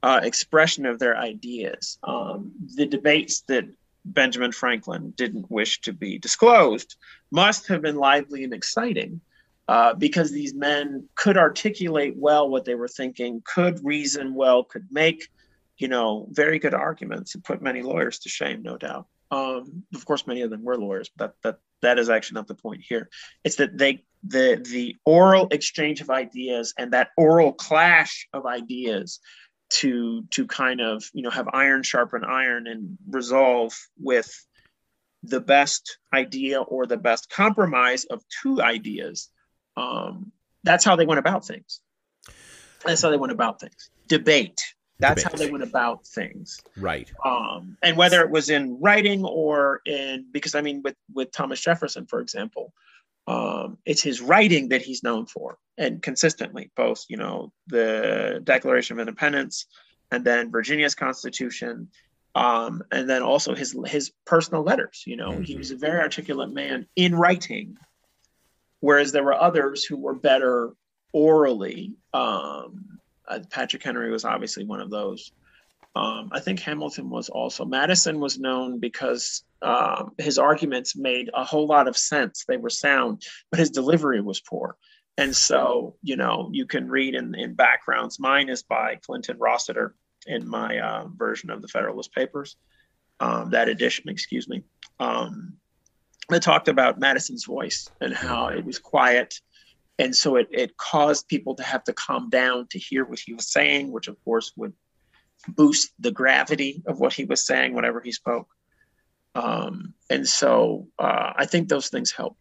[0.04, 1.98] uh, expression of their ideas.
[2.04, 3.66] Um, the debates that
[4.06, 6.96] Benjamin Franklin didn't wish to be disclosed
[7.32, 9.22] must have been lively and exciting
[9.68, 14.88] uh, because these men could articulate well what they were thinking, could reason well, could
[14.90, 15.28] make,
[15.78, 19.06] you know, very good arguments and put many lawyers to shame, no doubt.
[19.32, 22.48] Um, of course, many of them were lawyers, but that that that is actually not
[22.48, 23.10] the point here.
[23.44, 29.20] It's that they the the oral exchange of ideas and that oral clash of ideas
[29.70, 34.46] to to kind of you know have iron sharpen iron and resolve with
[35.24, 39.30] the best idea or the best compromise of two ideas
[39.80, 40.32] um,
[40.64, 41.82] that's how they went about things.
[42.86, 43.90] That's how they went about things.
[44.08, 44.62] Debate.
[45.00, 45.40] That's Debate.
[45.40, 46.60] how they went about things.
[46.76, 47.10] Right.
[47.24, 51.62] Um, and whether it was in writing or in, because I mean, with with Thomas
[51.62, 52.74] Jefferson, for example,
[53.30, 58.96] um, it's his writing that he's known for, and consistently, both you know the Declaration
[58.96, 59.68] of Independence,
[60.10, 61.90] and then Virginia's Constitution,
[62.34, 65.04] um, and then also his his personal letters.
[65.06, 65.44] You know, mm-hmm.
[65.44, 67.78] he was a very articulate man in writing,
[68.80, 70.72] whereas there were others who were better
[71.14, 71.94] orally.
[72.12, 75.32] Um, uh, Patrick Henry was obviously one of those.
[75.96, 77.66] Um, I think Hamilton was also.
[77.66, 82.46] Madison was known because um, his arguments made a whole lot of sense.
[82.48, 84.78] They were sound, but his delivery was poor.
[85.18, 88.20] And so, you know, you can read in, in backgrounds.
[88.20, 92.56] Mine is by Clinton Rossiter in my uh, version of the Federalist Papers,
[93.20, 94.64] um, that edition, excuse me.
[95.00, 95.58] Um,
[96.40, 99.34] talked about Madison's voice and how it was quiet.
[99.98, 103.34] And so it, it caused people to have to calm down to hear what he
[103.34, 104.74] was saying, which of course would
[105.48, 108.48] boost the gravity of what he was saying whenever he spoke.
[109.36, 112.38] Um, and so uh, I think those things help.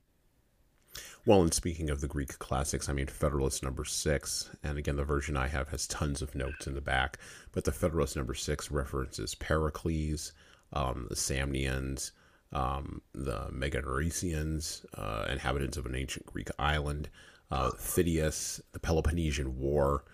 [1.26, 5.04] Well, and speaking of the Greek classics, I mean, Federalist number six, and again, the
[5.04, 7.18] version I have has tons of notes in the back,
[7.52, 10.32] but the Federalist number six references Pericles,
[10.72, 12.12] um, the Samnians,
[12.52, 17.10] um, the Megarensians, uh, inhabitants of an ancient Greek island,
[17.50, 20.04] uh, Phidias, the Peloponnesian War,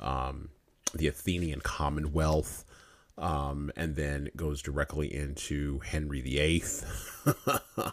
[0.00, 0.48] um,
[0.96, 2.64] the Athenian Commonwealth,
[3.16, 6.64] um, and then goes directly into Henry VIII,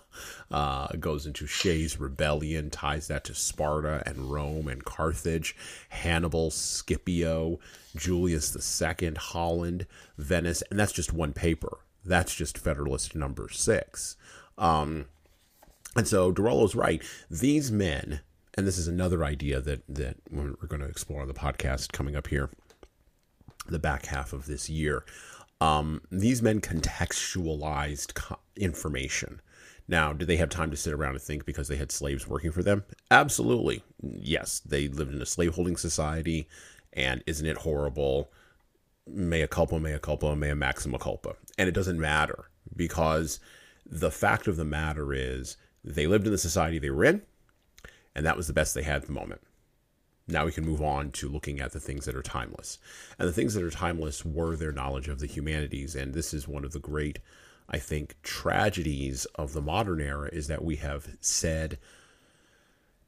[0.52, 5.56] uh, goes into Shays' rebellion, ties that to Sparta and Rome and Carthage,
[5.90, 7.60] Hannibal, Scipio,
[7.96, 9.86] Julius II, Holland,
[10.18, 11.80] Venice, and that's just one paper.
[12.04, 14.16] That's just Federalist number six.
[14.58, 15.06] Um,
[15.96, 17.04] and so DeRollo's right.
[17.30, 18.22] These men
[18.56, 22.16] and this is another idea that that we're going to explore on the podcast coming
[22.16, 22.50] up here,
[23.72, 25.04] the back half of this year.
[25.60, 29.42] Um, these men contextualized co- information.
[29.88, 32.52] Now, did they have time to sit around and think because they had slaves working
[32.52, 32.84] for them?
[33.12, 33.84] Absolutely.
[34.02, 36.48] Yes, they lived in a slaveholding society,
[36.94, 38.32] and isn't it horrible?
[39.06, 41.36] Mea culpa, mea culpa, mea maxima culpa.
[41.58, 43.40] And it doesn't matter because
[43.86, 47.22] the fact of the matter is they lived in the society they were in,
[48.16, 49.42] and that was the best they had at the moment.
[50.28, 52.78] Now we can move on to looking at the things that are timeless.
[53.20, 55.96] And the things that are timeless were their knowledge of the humanities.
[55.96, 57.20] And this is one of the great,
[57.70, 61.78] I think, tragedies of the modern era is that we have said,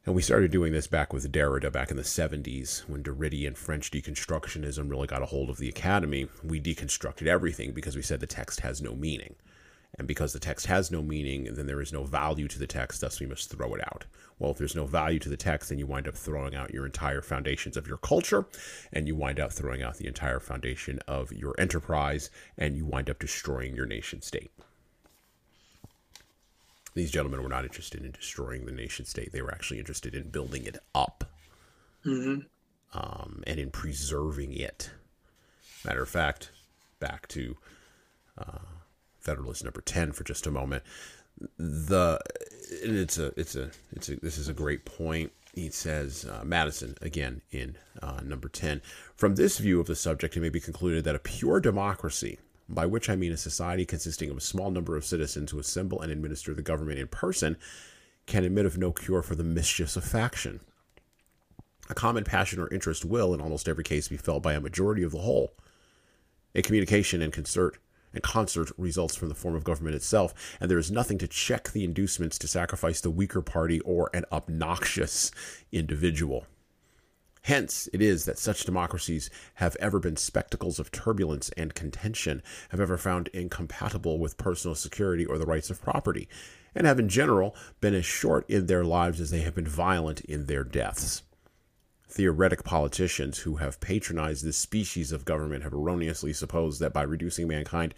[0.06, 3.58] and we started doing this back with Derrida back in the 70s when Derrida and
[3.58, 6.28] French deconstructionism really got a hold of the academy.
[6.44, 9.36] We deconstructed everything because we said the text has no meaning.
[9.98, 13.02] And because the text has no meaning, then there is no value to the text,
[13.02, 14.06] thus we must throw it out.
[14.40, 16.86] Well, if there's no value to the text, then you wind up throwing out your
[16.86, 18.46] entire foundations of your culture,
[18.92, 23.10] and you wind up throwing out the entire foundation of your enterprise, and you wind
[23.10, 24.52] up destroying your nation state.
[26.96, 29.32] These gentlemen were not interested in destroying the nation state.
[29.32, 31.24] They were actually interested in building it up
[32.06, 32.42] mm-hmm.
[32.98, 34.92] um, and in preserving it.
[35.86, 36.52] Matter of fact,
[37.00, 37.58] back to
[38.38, 38.60] uh,
[39.24, 40.84] Federalist number 10 for just a moment.
[41.58, 42.20] The
[42.70, 45.32] it's a it's a it's a this is a great point.
[45.54, 48.82] He says uh, Madison again in uh, number 10.
[49.16, 52.86] From this view of the subject, it may be concluded that a pure democracy, by
[52.86, 56.12] which I mean a society consisting of a small number of citizens who assemble and
[56.12, 57.56] administer the government in person,
[58.26, 60.60] can admit of no cure for the mischiefs of faction.
[61.90, 65.04] A common passion or interest will, in almost every case, be felt by a majority
[65.04, 65.54] of the whole.
[66.56, 67.78] A communication and concert
[68.14, 71.72] and concert results from the form of government itself, and there is nothing to check
[71.72, 75.32] the inducements to sacrifice the weaker party or an obnoxious
[75.72, 76.46] individual.
[77.44, 82.80] Hence, it is that such democracies have ever been spectacles of turbulence and contention, have
[82.80, 86.30] ever found incompatible with personal security or the rights of property,
[86.74, 90.22] and have in general been as short in their lives as they have been violent
[90.22, 91.24] in their deaths
[92.14, 97.48] theoretic politicians who have patronized this species of government have erroneously supposed that by reducing
[97.48, 97.96] mankind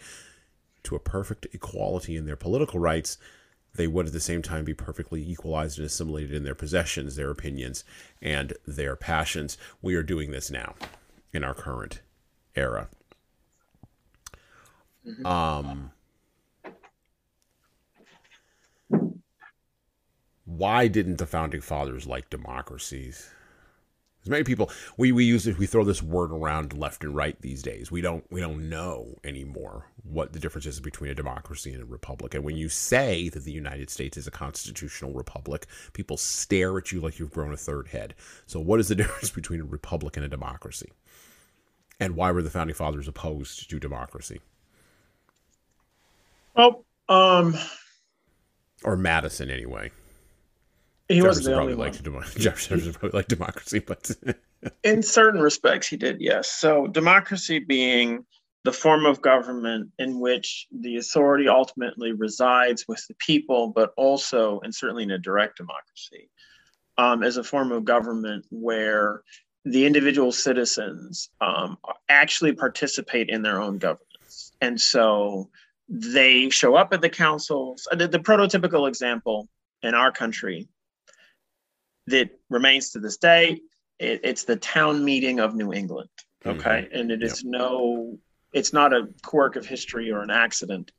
[0.82, 3.18] to a perfect equality in their political rights,
[3.74, 7.30] they would at the same time be perfectly equalized and assimilated in their possessions, their
[7.30, 7.84] opinions,
[8.22, 9.58] and their passions.
[9.82, 10.76] We are doing this now
[11.34, 12.00] in our current
[12.54, 12.88] era.
[15.06, 15.26] Mm-hmm.
[15.26, 15.90] Um,
[20.46, 23.28] why didn't the founding fathers like democracies?
[24.26, 27.40] As many people we, we use it we throw this word around left and right
[27.42, 27.92] these days.
[27.92, 31.86] We don't we don't know anymore what the difference is between a democracy and a
[31.86, 32.34] republic.
[32.34, 36.90] And when you say that the United States is a constitutional republic, people stare at
[36.90, 38.16] you like you've grown a third head.
[38.46, 40.90] So what is the difference between a republic and a democracy?
[42.00, 44.40] And why were the founding fathers opposed to democracy?
[46.56, 47.56] Well, um
[48.82, 49.92] or Madison anyway.
[51.08, 51.92] He was the only one.
[52.36, 54.10] Jefferson probably liked democracy, but
[54.84, 56.20] in certain respects, he did.
[56.20, 56.50] Yes.
[56.50, 58.24] So democracy being
[58.64, 64.58] the form of government in which the authority ultimately resides with the people, but also,
[64.64, 66.28] and certainly in a direct democracy,
[66.98, 69.22] um, as a form of government where
[69.64, 74.52] the individual citizens um, actually participate in their own governance.
[74.60, 75.48] And so
[75.88, 77.86] they show up at the councils.
[77.92, 79.48] The, the prototypical example
[79.82, 80.68] in our country
[82.06, 83.60] that remains to this day.
[83.98, 86.10] It, it's the town meeting of New England.
[86.44, 86.60] Mm-hmm.
[86.60, 86.82] Okay.
[86.82, 86.98] Mm-hmm.
[86.98, 87.52] And it is yep.
[87.60, 88.18] no,
[88.52, 90.92] it's not a quirk of history or an accident.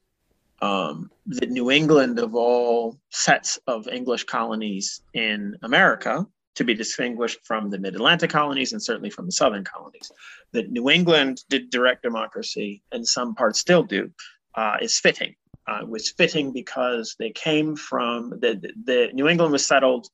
[0.60, 7.40] Um, that New England, of all sets of English colonies in America, to be distinguished
[7.44, 10.12] from the mid Atlantic colonies and certainly from the southern colonies,
[10.54, 14.10] that New England did direct democracy and some parts still do,
[14.56, 15.36] uh, is fitting.
[15.68, 20.08] Uh, it was fitting because they came from the, the, the New England was settled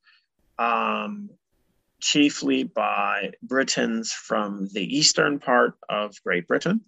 [0.57, 1.29] um,
[1.99, 6.81] chiefly by Britons from the eastern part of Great Britain.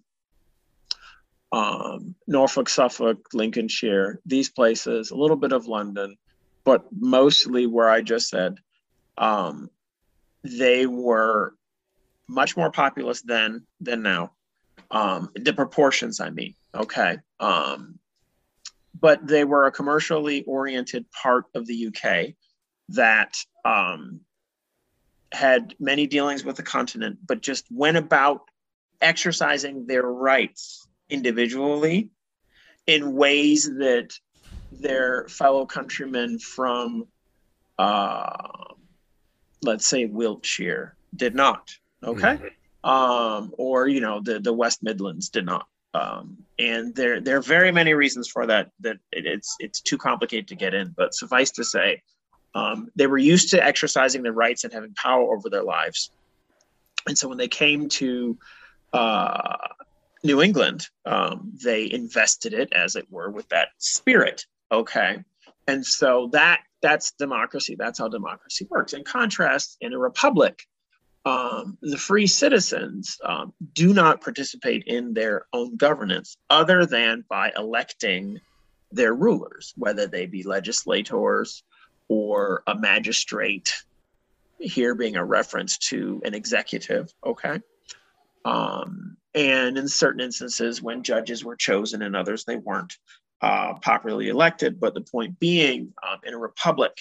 [1.52, 6.16] Um, Norfolk, Suffolk, Lincolnshire, these places, a little bit of London,
[6.64, 8.58] but mostly where I just said,
[9.16, 9.70] um,
[10.42, 11.54] they were
[12.28, 14.32] much more populous then than now.
[14.90, 17.18] Um, the proportions, I mean, okay.
[17.40, 17.98] Um,
[19.00, 22.34] but they were a commercially oriented part of the UK
[22.90, 24.20] that um,
[25.32, 28.42] had many dealings with the continent, but just went about
[29.00, 32.10] exercising their rights individually
[32.86, 34.10] in ways that
[34.72, 37.06] their fellow countrymen from
[37.78, 38.74] uh,
[39.62, 41.70] let's say Wiltshire did not.
[42.02, 42.36] Okay.
[42.36, 42.88] Mm-hmm.
[42.88, 45.66] Um, or you know the the West Midlands did not.
[45.94, 48.70] Um, and there there are very many reasons for that.
[48.80, 50.94] That it, it's it's too complicated to get in.
[50.96, 52.02] But suffice to say,
[52.56, 56.10] um, they were used to exercising their rights and having power over their lives.
[57.06, 58.38] And so when they came to
[58.94, 59.56] uh,
[60.24, 64.46] New England, um, they invested it, as it were, with that spirit.
[64.72, 65.18] Okay,
[65.68, 67.76] and so that that's democracy.
[67.78, 68.94] That's how democracy works.
[68.94, 70.62] In contrast, in a republic,
[71.26, 77.52] um, the free citizens um, do not participate in their own governance other than by
[77.56, 78.40] electing
[78.92, 81.62] their rulers, whether they be legislators
[82.08, 83.74] or a magistrate,
[84.58, 87.12] here being a reference to an executive.
[87.24, 87.60] Okay.
[88.44, 92.96] Um, and in certain instances, when judges were chosen and others they weren't
[93.42, 94.80] uh, popularly elected.
[94.80, 96.92] But the point being, um, in a republic,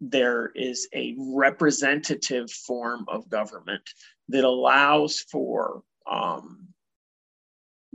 [0.00, 3.88] there is a representative form of government
[4.28, 6.68] that allows for um,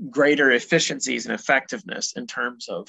[0.09, 2.87] greater efficiencies and effectiveness in terms of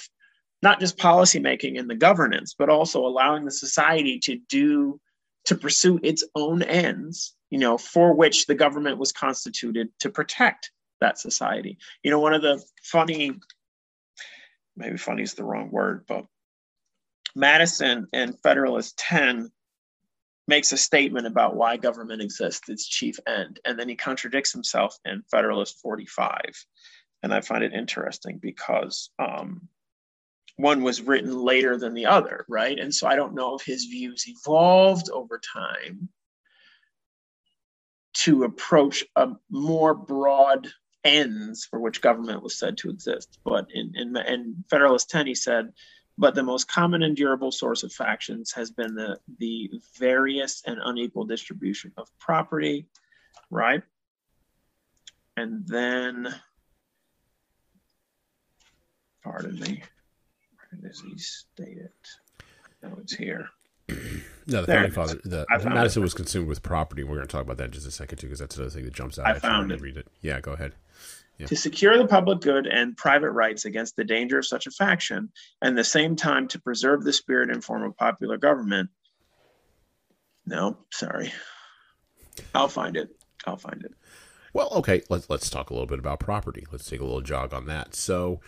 [0.62, 5.00] not just policymaking and the governance, but also allowing the society to do
[5.44, 10.70] to pursue its own ends, you know, for which the government was constituted to protect
[11.00, 11.78] that society.
[12.02, 13.32] You know, one of the funny,
[14.76, 16.26] maybe funny is the wrong word, but
[17.34, 19.50] Madison in Federalist 10
[20.48, 24.98] makes a statement about why government exists, its chief end, and then he contradicts himself
[25.04, 26.40] in Federalist 45.
[27.22, 29.68] And I find it interesting because um,
[30.58, 32.78] one was written later than the other, right?
[32.78, 36.08] And so I don't know if his views evolved over time
[38.14, 40.66] to approach a more broad
[41.04, 43.38] ends for which government was said to exist.
[43.44, 45.72] But in, in, in Federalist 10, he said,
[46.18, 50.80] but the most common and durable source of factions has been the, the various and
[50.82, 52.88] unequal distribution of property,
[53.48, 53.84] right?
[55.36, 56.34] And then,
[59.22, 59.84] pardon me,
[60.82, 61.92] does he state it?
[62.82, 63.48] No, it's here.
[64.46, 66.04] No, the founding father, the Madison it.
[66.04, 67.02] was consumed with property.
[67.02, 68.84] We're going to talk about that in just a second too, because that's another thing
[68.84, 69.26] that jumps out.
[69.26, 69.80] I found it.
[69.80, 70.06] Read it.
[70.20, 70.74] Yeah, go ahead
[71.38, 71.46] yeah.
[71.46, 75.30] to secure the public good and private rights against the danger of such a faction,
[75.62, 78.90] and the same time to preserve the spirit and form of popular government.
[80.44, 81.32] No, sorry.
[82.54, 83.10] I'll find it.
[83.46, 83.92] I'll find it.
[84.52, 86.66] Well, okay, let's let's talk a little bit about property.
[86.72, 87.94] Let's take a little jog on that.
[87.94, 88.40] So,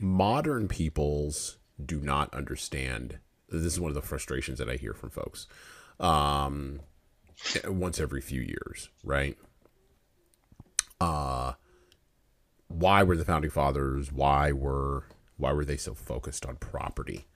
[0.00, 3.18] modern peoples do not understand.
[3.48, 5.46] This is one of the frustrations that I hear from folks.
[6.00, 6.80] Um,
[7.66, 9.36] once every few years, right?
[11.00, 11.52] Uh
[12.68, 15.04] why were the founding fathers why were
[15.36, 17.26] why were they so focused on property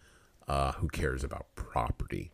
[0.48, 2.32] uh, who cares about property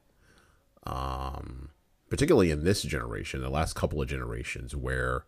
[0.84, 1.70] um,
[2.08, 5.24] particularly in this generation the last couple of generations where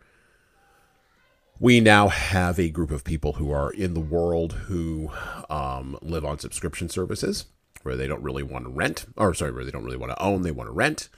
[1.61, 5.11] we now have a group of people who are in the world who
[5.51, 7.47] um, live on subscription services
[7.83, 10.23] where they don't really want to rent or sorry where they don't really want to
[10.23, 11.09] own they want to rent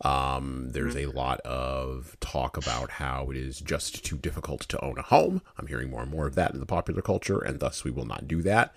[0.00, 4.98] um, there's a lot of talk about how it is just too difficult to own
[4.98, 5.40] a home.
[5.56, 8.04] I'm hearing more and more of that in the popular culture, and thus we will
[8.04, 8.74] not do that.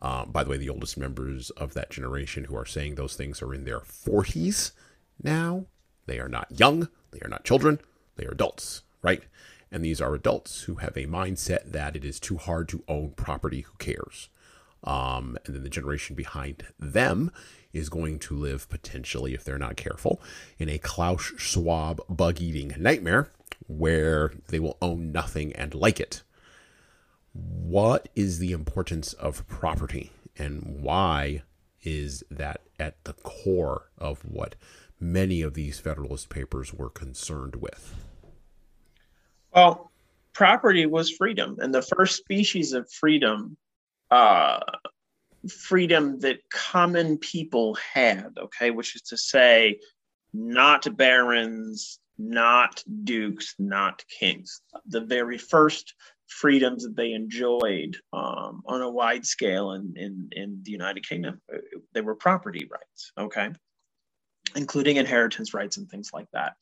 [0.00, 3.40] Um, by the way, the oldest members of that generation who are saying those things
[3.40, 4.72] are in their 40s
[5.22, 5.66] now.
[6.06, 7.80] They are not young, they are not children,
[8.16, 9.22] they are adults, right?
[9.70, 13.10] And these are adults who have a mindset that it is too hard to own
[13.10, 13.62] property.
[13.62, 14.28] Who cares?
[14.84, 17.30] Um, and then the generation behind them
[17.72, 20.20] is going to live potentially, if they're not careful,
[20.58, 23.30] in a Klaus Schwab bug eating nightmare
[23.66, 26.22] where they will own nothing and like it.
[27.32, 31.42] What is the importance of property and why
[31.82, 34.54] is that at the core of what
[35.00, 37.94] many of these Federalist Papers were concerned with?
[39.58, 39.90] Well,
[40.34, 43.56] property was freedom, and the first species of freedom
[44.08, 44.60] uh,
[45.50, 49.80] freedom that common people had, okay, which is to say,
[50.32, 54.62] not barons, not dukes, not kings.
[54.86, 55.92] The very first
[56.28, 61.40] freedoms that they enjoyed um, on a wide scale in, in, in the United Kingdom,
[61.94, 63.50] they were property rights, okay,
[64.54, 66.52] including inheritance rights and things like that.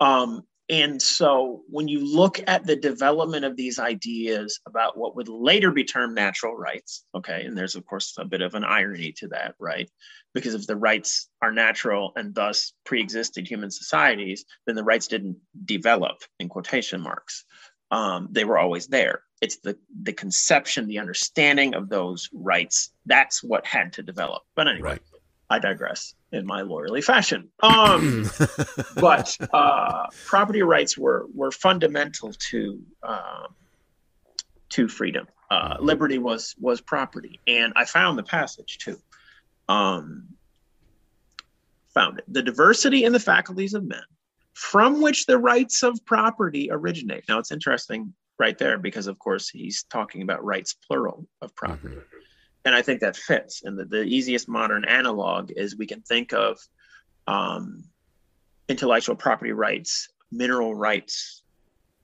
[0.00, 5.28] Um, and so when you look at the development of these ideas about what would
[5.28, 9.12] later be termed natural rights, okay, and there's of course a bit of an irony
[9.18, 9.88] to that, right?
[10.34, 15.36] Because if the rights are natural and thus pre-existed human societies, then the rights didn't
[15.64, 17.44] develop in quotation marks.
[17.92, 19.22] Um, they were always there.
[19.40, 22.90] It's the the conception, the understanding of those rights.
[23.04, 24.42] That's what had to develop.
[24.56, 25.02] But anyway, right.
[25.48, 27.48] I digress in my lawyerly fashion.
[27.62, 28.28] Um,
[28.96, 33.54] but uh, property rights were were fundamental to um,
[34.70, 35.28] to freedom.
[35.50, 38.98] Uh, liberty was was property, and I found the passage too.
[39.68, 40.28] Um,
[41.94, 42.24] found it.
[42.28, 44.02] The diversity in the faculties of men,
[44.54, 47.24] from which the rights of property originate.
[47.28, 51.94] Now it's interesting right there because, of course, he's talking about rights plural of property.
[51.94, 52.16] Mm-hmm
[52.66, 53.62] and I think that fits.
[53.64, 56.58] And the, the easiest modern analog is we can think of
[57.28, 57.84] um,
[58.68, 61.44] intellectual property rights, mineral rights,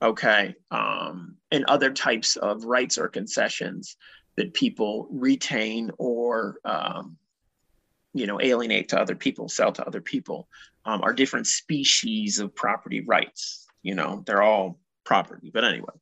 [0.00, 3.96] okay, um, and other types of rights or concessions
[4.36, 7.16] that people retain or um,
[8.14, 10.48] you know alienate to other people, sell to other people,
[10.84, 13.66] um, are different species of property rights.
[13.82, 15.94] You know, they're all property, but anyway,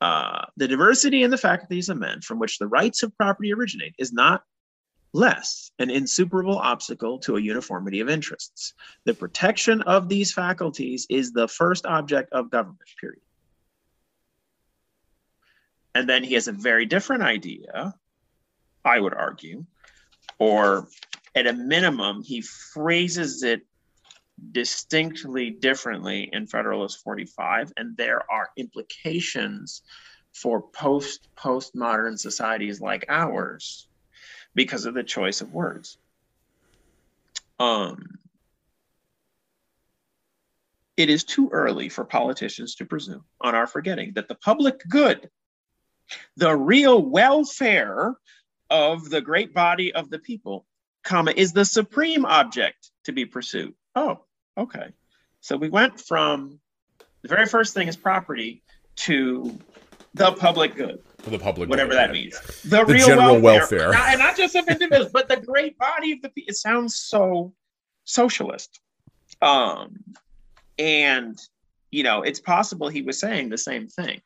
[0.00, 3.94] uh, the diversity in the faculties of men from which the rights of property originate
[3.98, 4.42] is not
[5.12, 8.74] less an insuperable obstacle to a uniformity of interests.
[9.04, 13.20] The protection of these faculties is the first object of government, period.
[15.94, 17.94] And then he has a very different idea,
[18.84, 19.66] I would argue,
[20.38, 20.88] or
[21.34, 23.62] at a minimum, he phrases it
[24.52, 29.82] distinctly differently in Federalist 45, and there are implications
[30.32, 33.88] for post postmodern societies like ours
[34.54, 35.98] because of the choice of words.
[37.58, 38.18] Um,
[40.96, 45.30] it is too early for politicians to presume on our forgetting that the public good,
[46.36, 48.14] the real welfare
[48.68, 50.66] of the great body of the people,
[51.02, 53.74] comma, is the supreme object to be pursued.
[53.94, 54.24] Oh,
[54.60, 54.88] Okay.
[55.40, 56.60] So we went from
[57.22, 58.62] the very first thing is property
[58.96, 59.58] to
[60.14, 61.02] the public good.
[61.24, 62.20] The public whatever good, that yeah.
[62.20, 62.40] means.
[62.62, 63.90] The, the general welfare.
[63.90, 63.94] welfare.
[63.94, 66.50] and not just of individuals, but the great body of the people.
[66.50, 67.54] It sounds so
[68.04, 68.80] socialist.
[69.40, 69.96] Um,
[70.78, 71.38] and
[71.90, 74.20] you know, it's possible he was saying the same thing.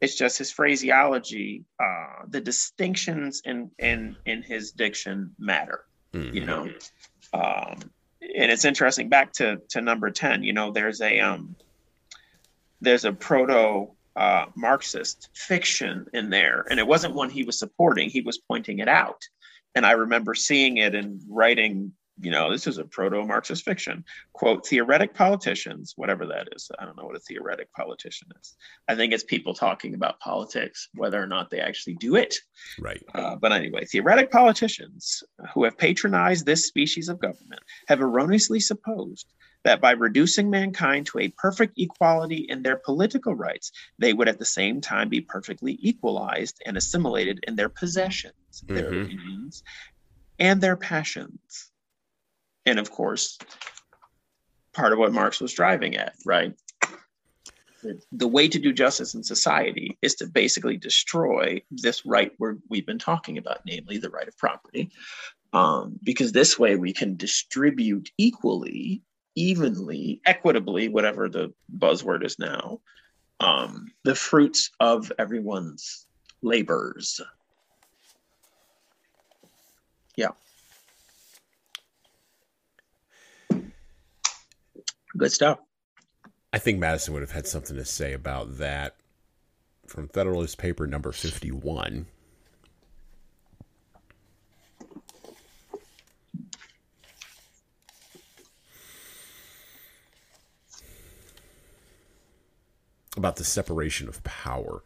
[0.00, 5.84] It's just his phraseology, uh, the distinctions in in in his diction matter.
[6.12, 6.34] Mm-hmm.
[6.34, 6.70] You know,
[7.34, 7.78] um,
[8.36, 11.54] and it's interesting back to to number 10 you know there's a um
[12.80, 18.10] there's a proto uh, marxist fiction in there and it wasn't one he was supporting
[18.10, 19.22] he was pointing it out.
[19.74, 24.04] And i remember seeing it and writing you know, this is a proto Marxist fiction.
[24.32, 26.70] Quote, theoretic politicians, whatever that is.
[26.78, 28.56] I don't know what a theoretic politician is.
[28.88, 32.36] I think it's people talking about politics, whether or not they actually do it.
[32.78, 33.02] Right.
[33.14, 35.22] Uh, but anyway, theoretic politicians
[35.54, 39.26] who have patronized this species of government have erroneously supposed
[39.64, 44.38] that by reducing mankind to a perfect equality in their political rights, they would at
[44.38, 48.74] the same time be perfectly equalized and assimilated in their possessions, mm-hmm.
[48.74, 49.62] their opinions,
[50.38, 51.69] and their passions
[52.70, 53.36] and of course
[54.72, 56.54] part of what marx was driving at right?
[58.12, 62.86] The way to do justice in society is to basically destroy this right we we've
[62.86, 64.90] been talking about namely the right of property
[65.52, 69.02] um, because this way we can distribute equally
[69.34, 72.80] evenly equitably whatever the buzzword is now
[73.40, 76.06] um, the fruits of everyone's
[76.42, 77.20] labors.
[80.16, 80.32] Yeah
[85.16, 85.58] Good stuff.
[86.52, 88.96] I think Madison would have had something to say about that
[89.86, 92.06] from Federalist Paper number 51.
[103.16, 104.82] About the separation of power.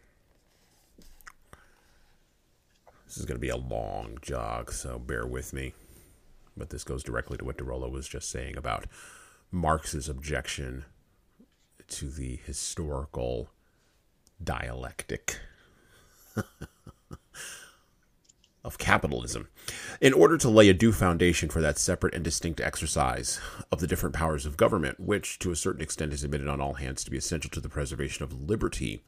[3.05, 5.73] This is going to be a long jog, so bear with me.
[6.57, 8.85] But this goes directly to what DeRollo was just saying about
[9.55, 10.83] Marx's objection
[11.87, 13.47] to the historical
[14.43, 15.39] dialectic
[18.65, 19.47] of capitalism.
[20.01, 23.39] In order to lay a due foundation for that separate and distinct exercise
[23.71, 26.73] of the different powers of government, which to a certain extent is admitted on all
[26.73, 29.03] hands to be essential to the preservation of liberty,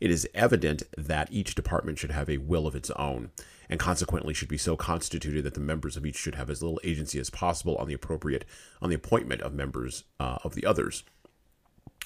[0.00, 3.30] it is evident that each department should have a will of its own,
[3.68, 6.80] and consequently should be so constituted that the members of each should have as little
[6.82, 8.44] agency as possible on the appropriate
[8.80, 11.04] on the appointment of members uh, of the others.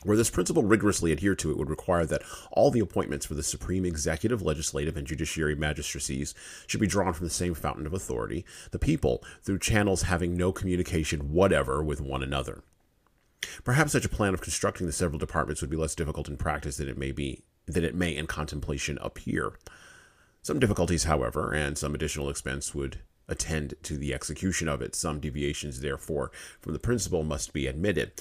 [0.05, 2.23] Were this principle rigorously adhered to, it would require that
[2.53, 6.35] all the appointments for the supreme executive, legislative, and judiciary magistracies
[6.67, 10.53] should be drawn from the same fountain of authority, the people, through channels having no
[10.53, 12.63] communication whatever with one another.
[13.65, 16.77] Perhaps such a plan of constructing the several departments would be less difficult in practice
[16.77, 19.59] than it may be than it may in contemplation appear.
[20.43, 24.95] Some difficulties, however, and some additional expense would attend to the execution of it.
[24.95, 26.31] Some deviations, therefore,
[26.61, 28.13] from the principle must be admitted.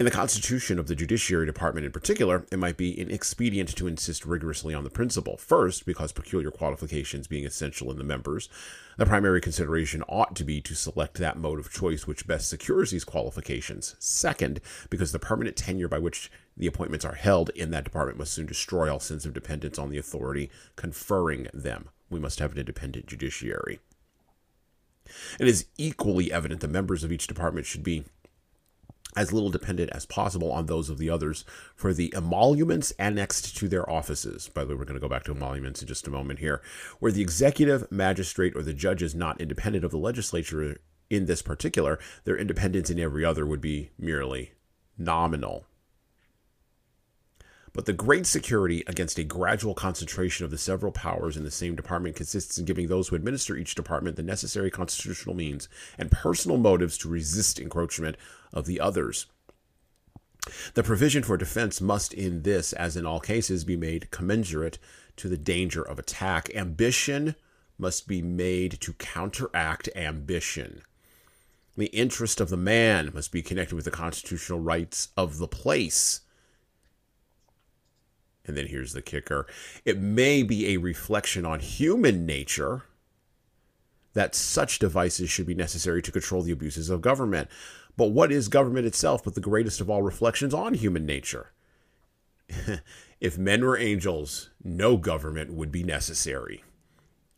[0.00, 4.24] In the constitution of the Judiciary Department in particular, it might be inexpedient to insist
[4.24, 5.36] rigorously on the principle.
[5.36, 8.48] First, because peculiar qualifications being essential in the members,
[8.96, 12.92] the primary consideration ought to be to select that mode of choice which best secures
[12.92, 13.94] these qualifications.
[13.98, 18.32] Second, because the permanent tenure by which the appointments are held in that department must
[18.32, 21.90] soon destroy all sense of dependence on the authority conferring them.
[22.08, 23.80] We must have an independent judiciary.
[25.38, 28.04] It is equally evident the members of each department should be
[29.16, 31.44] as little dependent as possible on those of the others
[31.74, 34.48] for the emoluments annexed to their offices.
[34.48, 36.62] By the way, we're going to go back to emoluments in just a moment here,
[37.00, 41.42] where the executive, magistrate, or the judge is not independent of the legislature in this
[41.42, 44.52] particular, their independence in every other would be merely
[44.96, 45.66] nominal.
[47.72, 51.76] But the great security against a gradual concentration of the several powers in the same
[51.76, 56.58] department consists in giving those who administer each department the necessary constitutional means and personal
[56.58, 58.16] motives to resist encroachment
[58.52, 59.26] of the others.
[60.74, 64.78] The provision for defense must, in this as in all cases, be made commensurate
[65.16, 66.50] to the danger of attack.
[66.54, 67.34] Ambition
[67.78, 70.82] must be made to counteract ambition.
[71.76, 76.22] The interest of the man must be connected with the constitutional rights of the place
[78.50, 79.46] and then here's the kicker
[79.84, 82.82] it may be a reflection on human nature
[84.12, 87.48] that such devices should be necessary to control the abuses of government.
[87.96, 91.52] But what is government itself but the greatest of all reflections on human nature?
[93.20, 96.64] if men were angels, no government would be necessary.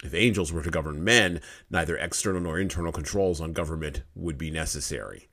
[0.03, 1.41] If angels were to govern men,
[1.71, 5.29] neither external nor internal controls on government would be necessary.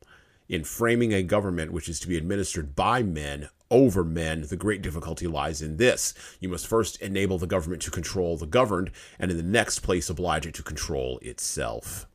[0.48, 4.82] In framing a government which is to be administered by men, over men, the great
[4.82, 6.14] difficulty lies in this.
[6.40, 10.10] You must first enable the government to control the governed, and in the next place
[10.10, 12.08] oblige it to control itself.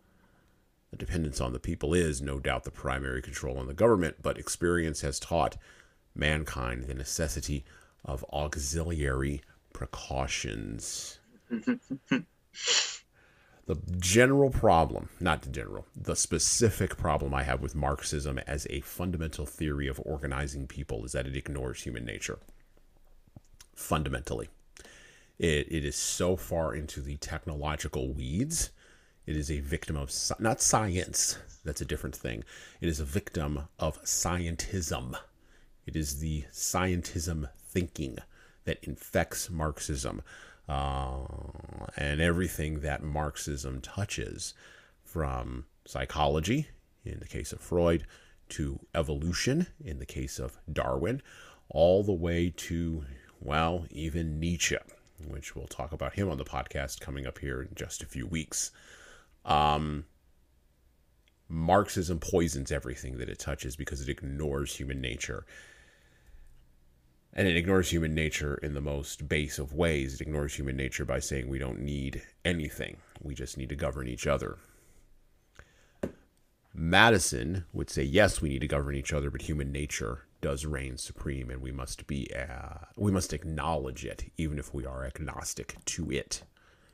[0.94, 4.38] The dependence on the people is, no doubt, the primary control on the government, but
[4.38, 5.56] experience has taught
[6.14, 7.64] mankind the necessity
[8.04, 9.42] of auxiliary
[9.72, 11.18] precautions.
[11.50, 12.22] the
[13.98, 19.46] general problem, not the general, the specific problem I have with Marxism as a fundamental
[19.46, 22.38] theory of organizing people is that it ignores human nature.
[23.74, 24.48] Fundamentally,
[25.40, 28.70] it, it is so far into the technological weeds.
[29.26, 32.44] It is a victim of not science, that's a different thing.
[32.80, 35.16] It is a victim of scientism.
[35.86, 38.18] It is the scientism thinking
[38.64, 40.22] that infects Marxism
[40.68, 41.24] uh,
[41.96, 44.54] and everything that Marxism touches,
[45.04, 46.66] from psychology,
[47.04, 48.04] in the case of Freud,
[48.48, 51.22] to evolution, in the case of Darwin,
[51.68, 53.04] all the way to,
[53.40, 54.76] well, even Nietzsche,
[55.28, 58.26] which we'll talk about him on the podcast coming up here in just a few
[58.26, 58.70] weeks.
[59.44, 60.04] Um,
[61.48, 65.44] Marxism poisons everything that it touches because it ignores human nature
[67.34, 70.14] and it ignores human nature in the most base of ways.
[70.14, 74.08] It ignores human nature by saying we don't need anything, we just need to govern
[74.08, 74.58] each other.
[76.72, 80.96] Madison would say, yes, we need to govern each other, but human nature does reign
[80.96, 85.76] supreme, and we must be uh, we must acknowledge it, even if we are agnostic
[85.84, 86.42] to it,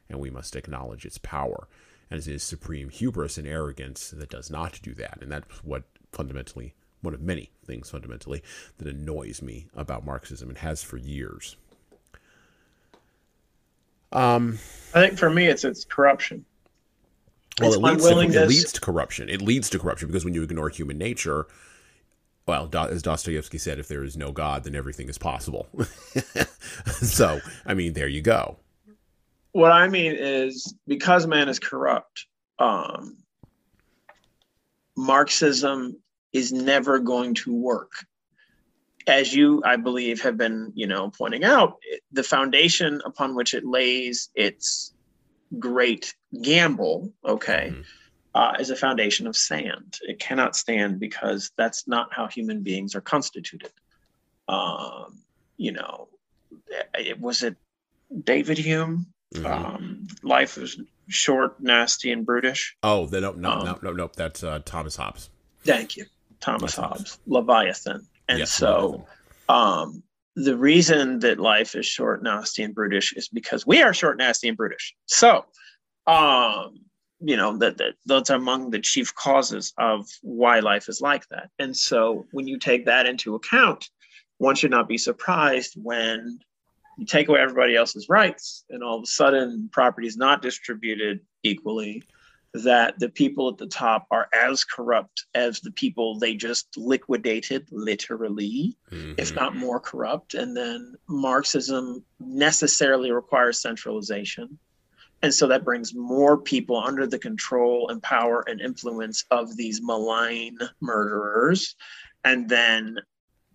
[0.08, 1.66] and we must acknowledge its power.
[2.10, 5.84] And it is supreme hubris and arrogance that does not do that, and that's what
[6.12, 8.42] fundamentally one of many things fundamentally
[8.78, 11.56] that annoys me about Marxism and has for years.
[14.12, 14.58] Um,
[14.92, 16.44] I think for me, it's it's corruption.
[17.60, 19.28] Well, it leads, to, it leads to corruption.
[19.28, 21.46] It leads to corruption because when you ignore human nature,
[22.46, 25.68] well, as Dostoevsky said, if there is no God, then everything is possible.
[26.86, 28.56] so, I mean, there you go.
[29.52, 32.26] What I mean is because man is corrupt,
[32.58, 33.16] um,
[34.96, 35.96] Marxism
[36.32, 37.92] is never going to work.
[39.06, 41.78] As you, I believe, have been, you know, pointing out,
[42.12, 44.92] the foundation upon which it lays its
[45.58, 47.80] great gamble, okay, mm-hmm.
[48.34, 49.98] uh, is a foundation of sand.
[50.02, 53.72] It cannot stand because that's not how human beings are constituted.
[54.48, 55.22] Um,
[55.56, 56.08] you know,
[56.94, 57.56] it was it
[58.24, 59.06] David Hume.
[59.34, 59.46] Mm-hmm.
[59.46, 62.76] Um, life is short, nasty, and brutish.
[62.82, 64.10] Oh, no, no, no, um, no, no, no.
[64.16, 65.30] That's uh, Thomas Hobbes.
[65.64, 66.06] Thank you.
[66.40, 68.06] Thomas Hobbes, Leviathan.
[68.28, 69.06] And yes, so
[69.48, 70.02] um,
[70.36, 74.48] the reason that life is short, nasty, and brutish is because we are short, nasty,
[74.48, 74.94] and brutish.
[75.06, 75.44] So,
[76.06, 76.80] um,
[77.20, 81.50] you know, that, that that's among the chief causes of why life is like that.
[81.58, 83.88] And so when you take that into account,
[84.38, 86.38] one should not be surprised when
[86.98, 91.20] you take away everybody else's rights and all of a sudden property is not distributed
[91.42, 92.02] equally
[92.52, 97.68] that the people at the top are as corrupt as the people they just liquidated,
[97.70, 99.12] literally, mm-hmm.
[99.18, 100.34] if not more corrupt.
[100.34, 104.58] And then Marxism necessarily requires centralization.
[105.22, 109.80] And so that brings more people under the control and power and influence of these
[109.82, 111.76] malign murderers.
[112.24, 112.98] And then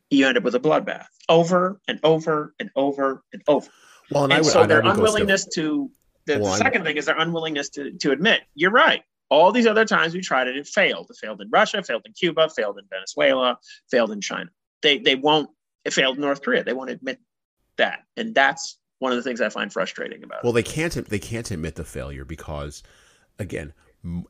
[0.10, 3.70] you end up with a bloodbath over and over and over and over.
[4.12, 5.90] Well, and, and would, so their unwillingness to
[6.26, 9.04] the, well, second thing is their unwillingness to, to admit you're right.
[9.30, 11.08] All these other times we tried it, it failed.
[11.10, 13.58] It failed in Russia, failed in Cuba, failed in Venezuela,
[13.90, 14.50] failed in China.
[14.82, 15.50] They they won't.
[15.84, 16.64] It failed in North Korea.
[16.64, 17.20] They won't admit
[17.78, 20.54] that, and that's one of the things I find frustrating about well, it.
[20.54, 22.84] Well, they can't they can't admit the failure because,
[23.40, 23.74] again,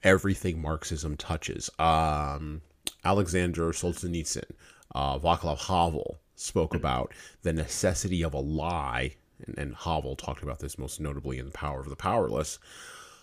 [0.03, 1.69] everything Marxism touches.
[1.78, 2.61] Um,
[3.03, 4.49] Alexander Solzhenitsyn,
[4.95, 9.15] uh, Václav Havel spoke about the necessity of a lie
[9.45, 12.57] and, and Havel talked about this most notably in The Power of the Powerless,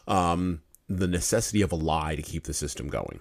[0.07, 3.21] um, the necessity of a lie to keep the system going.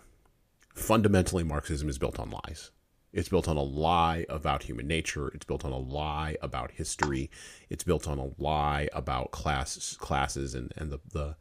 [0.76, 2.72] Fundamentally, Marxism is built on lies.
[3.14, 5.30] It's built on a lie about human nature.
[5.30, 7.30] It's built on a lie about history.
[7.70, 11.36] It's built on a lie about class, classes and, and the, the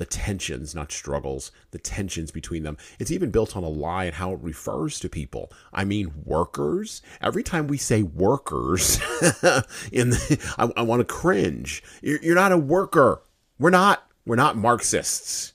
[0.00, 2.78] the tensions, not struggles, the tensions between them.
[2.98, 5.52] It's even built on a lie and how it refers to people.
[5.74, 7.02] I mean, workers.
[7.20, 8.96] Every time we say workers,
[9.92, 11.82] in the, I, I want to cringe.
[12.00, 13.20] You're, you're not a worker.
[13.58, 14.10] We're not.
[14.24, 15.52] We're not Marxists.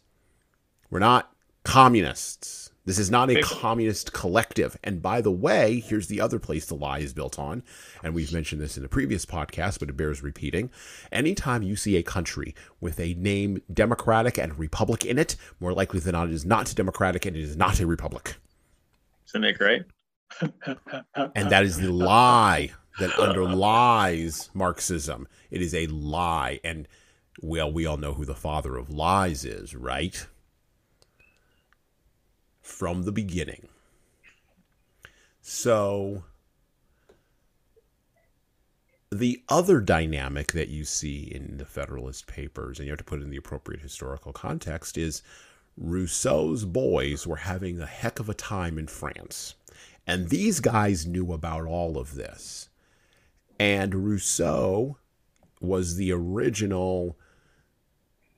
[0.92, 1.34] We're not
[1.64, 2.70] communists.
[2.86, 4.78] This is not a communist collective.
[4.84, 7.64] And by the way, here's the other place the lie is built on.
[8.04, 10.70] And we've mentioned this in a previous podcast, but it bears repeating.
[11.12, 16.00] Anytime you see a country with a name Democratic and Republic in it, more likely
[16.00, 18.36] than not, it is not Democratic and it is not a Republic.
[19.30, 19.84] Isn't it great?
[20.42, 25.28] and that is the lie that underlies Marxism.
[25.50, 26.60] It is a lie.
[26.64, 26.88] And
[27.42, 30.28] well, we all know who the father of lies is, right?
[32.66, 33.68] From the beginning.
[35.40, 36.24] So
[39.12, 43.20] the other dynamic that you see in the Federalist Papers, and you have to put
[43.20, 45.22] it in the appropriate historical context, is
[45.78, 49.54] Rousseau's boys were having a heck of a time in France.
[50.08, 52.70] And these guys knew about all of this.
[53.60, 54.98] And Rousseau
[55.62, 57.16] was the original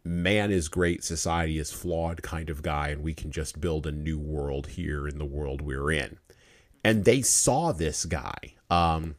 [0.08, 3.92] man is great, society is flawed kind of guy, and we can just build a
[3.92, 6.18] new world here in the world we're in.
[6.84, 8.54] And they saw this guy.
[8.70, 9.16] Um,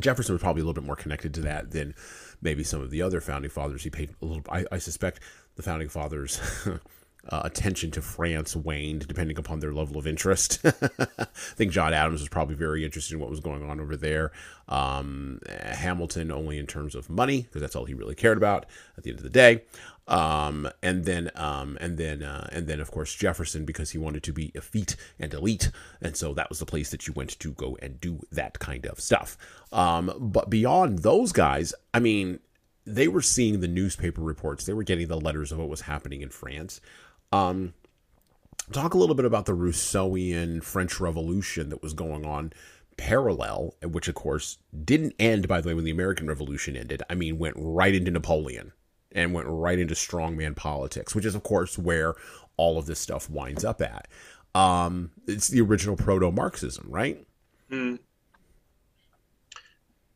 [0.00, 1.94] Jefferson was probably a little bit more connected to that than
[2.42, 3.84] maybe some of the other founding fathers.
[3.84, 4.42] He paid a little.
[4.48, 5.20] I, I suspect
[5.56, 6.40] the founding fathers
[7.28, 10.60] uh, attention to France waned depending upon their level of interest.
[10.64, 14.32] I think John Adams was probably very interested in what was going on over there.
[14.68, 18.66] Um, Hamilton only in terms of money because that's all he really cared about
[18.96, 19.62] at the end of the day.
[20.06, 24.22] Um, and then um, and then uh, and then of course Jefferson because he wanted
[24.24, 25.70] to be effete and elite,
[26.02, 28.84] and so that was the place that you went to go and do that kind
[28.86, 29.38] of stuff.
[29.72, 32.40] Um, but beyond those guys, I mean,
[32.86, 36.20] they were seeing the newspaper reports, they were getting the letters of what was happening
[36.20, 36.80] in France.
[37.32, 37.74] Um,
[38.72, 42.52] talk a little bit about the Rousseauian French Revolution that was going on
[42.96, 47.02] parallel, which of course didn't end, by the way, when the American Revolution ended.
[47.10, 48.72] I mean, went right into Napoleon
[49.12, 52.14] and went right into strongman politics, which is, of course, where
[52.56, 54.08] all of this stuff winds up at.
[54.54, 57.24] Um, it's the original proto Marxism, right?
[57.70, 57.98] Mm.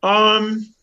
[0.02, 0.74] Um,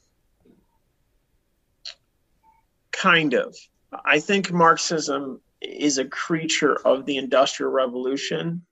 [2.91, 3.55] kind of.
[4.03, 5.39] I think Marxism
[5.70, 8.66] is a creature of the Industrial Revolution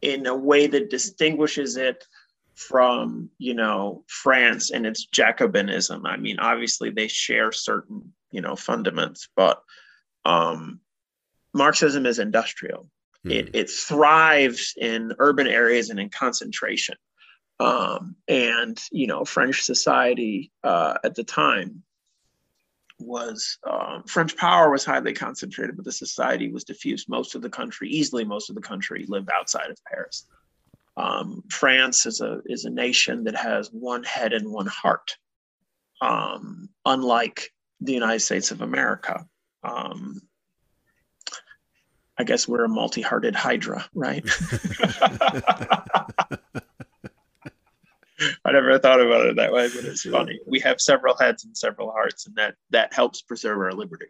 [0.00, 2.04] in a way that distinguishes it
[2.54, 6.02] from, you know, France and its Jacobinism.
[6.04, 9.62] I mean, obviously they share certain, you know, fundaments, but
[10.24, 10.80] um,
[11.54, 12.88] Marxism is industrial.
[13.24, 13.32] Mm.
[13.32, 16.96] It, it thrives in urban areas and in concentration.
[17.60, 21.84] Um, and, you know, French society uh, at the time
[23.02, 27.08] was um, French power was highly concentrated, but the society was diffused.
[27.08, 30.26] Most of the country, easily most of the country, lived outside of Paris.
[30.96, 35.16] Um, France is a is a nation that has one head and one heart,
[36.00, 37.50] um, unlike
[37.80, 39.26] the United States of America.
[39.64, 40.20] Um,
[42.18, 44.24] I guess we're a multi-hearted hydra, right?
[48.72, 50.40] I never thought about it that way, but it's funny.
[50.46, 54.06] We have several heads and several hearts, and that that helps preserve our liberty.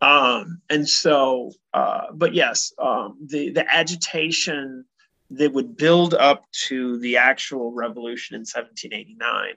[0.00, 4.84] Um, and so, uh, but yes, um, the the agitation
[5.30, 9.54] that would build up to the actual revolution in 1789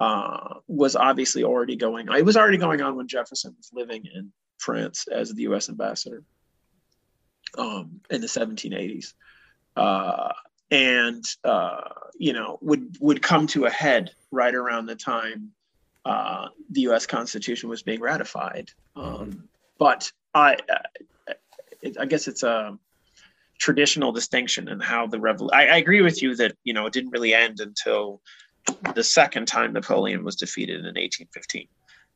[0.00, 2.16] uh, was obviously already going on.
[2.16, 5.68] It was already going on when Jefferson was living in France as the U.S.
[5.68, 6.24] ambassador.
[7.56, 9.14] um, in the 1780s,
[9.76, 10.32] uh,
[10.70, 11.80] and uh,
[12.18, 15.52] you know would would come to a head right around the time
[16.04, 17.06] uh, the U.S.
[17.06, 18.70] Constitution was being ratified.
[18.96, 19.48] Um,
[19.78, 20.56] but I,
[21.98, 22.78] I guess it's a
[23.58, 25.54] traditional distinction in how the revolution.
[25.54, 28.20] I, I agree with you that you know it didn't really end until
[28.94, 31.68] the second time Napoleon was defeated in 1815.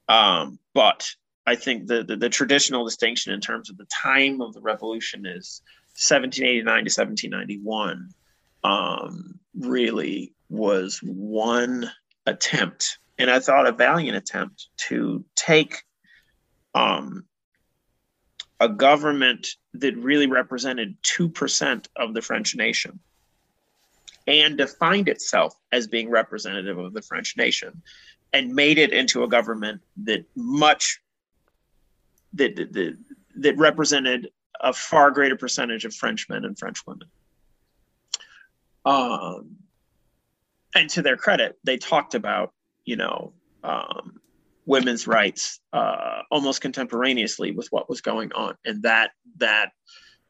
[0.08, 1.08] Um, but
[1.46, 5.26] I think the, the, the traditional distinction in terms of the time of the revolution
[5.26, 5.62] is
[5.94, 8.08] 1789 to 1791.
[8.64, 11.90] Um, really was one
[12.26, 15.82] attempt, and I thought a valiant attempt to take
[16.74, 17.24] um,
[18.60, 23.00] a government that really represented 2% of the French nation
[24.26, 27.82] and defined itself as being representative of the French nation
[28.32, 31.00] and made it into a government that much
[32.34, 32.96] that that,
[33.36, 37.08] that represented a far greater percentage of Frenchmen and French women.
[38.84, 39.56] Um,
[40.74, 42.52] and to their credit, they talked about,
[42.84, 44.20] you know, um,
[44.66, 49.72] women's rights uh, almost contemporaneously with what was going on, and that that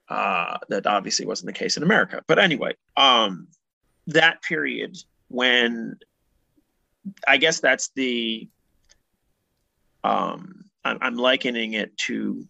[0.09, 2.23] uh, that obviously wasn't the case in America.
[2.27, 3.49] But anyway, um,
[4.09, 4.97] that period
[5.29, 5.97] when
[7.27, 8.49] I guess that's the
[10.05, 12.47] um, I'm, I'm likening it to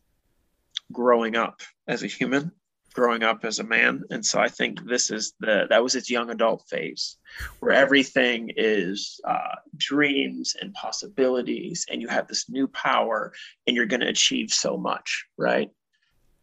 [0.90, 2.52] growing up as a human
[2.92, 4.02] growing up as a man.
[4.10, 7.16] And so i think this is the that was its young adult phase
[7.60, 13.32] where everything is uh, dreams and possibilities and you have this new power
[13.66, 15.70] and you're going to achieve so much right?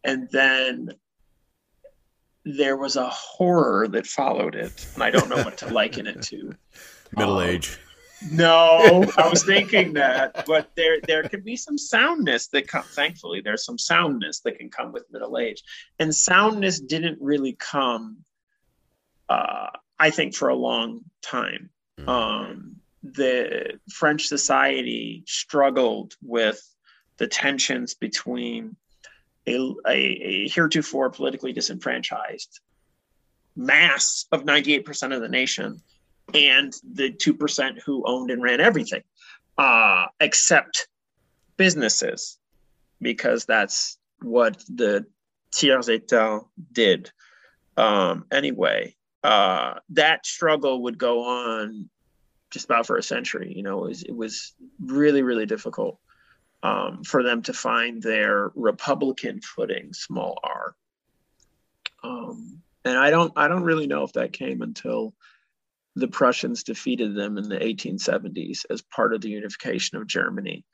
[0.04, 0.90] And then
[2.44, 6.22] there was a horror that followed it and i don't know what to liken it
[6.22, 6.54] to.
[7.16, 7.78] Middle um, age
[8.30, 12.82] no, I was thinking that, but there there can be some soundness that come.
[12.82, 15.62] Thankfully, there's some soundness that can come with middle age,
[15.98, 18.18] and soundness didn't really come.
[19.28, 19.68] Uh,
[19.98, 22.08] I think for a long time, mm-hmm.
[22.08, 26.60] um, the French society struggled with
[27.18, 28.76] the tensions between
[29.46, 29.56] a,
[29.86, 32.60] a, a heretofore politically disenfranchised
[33.56, 35.82] mass of 98% of the nation
[36.34, 39.02] and the 2% who owned and ran everything,
[39.58, 40.88] uh, except
[41.56, 42.38] businesses,
[43.00, 45.06] because that's what the
[45.52, 47.10] tiers état did.
[47.76, 51.88] Um, anyway, uh, that struggle would go on
[52.50, 53.52] just about for a century.
[53.54, 55.98] You know, it was, it was really, really difficult
[56.62, 60.74] um, for them to find their Republican footing, small r.
[62.02, 65.14] Um, and I don't, I don't really know if that came until
[65.96, 70.64] the Prussians defeated them in the 1870s as part of the unification of Germany.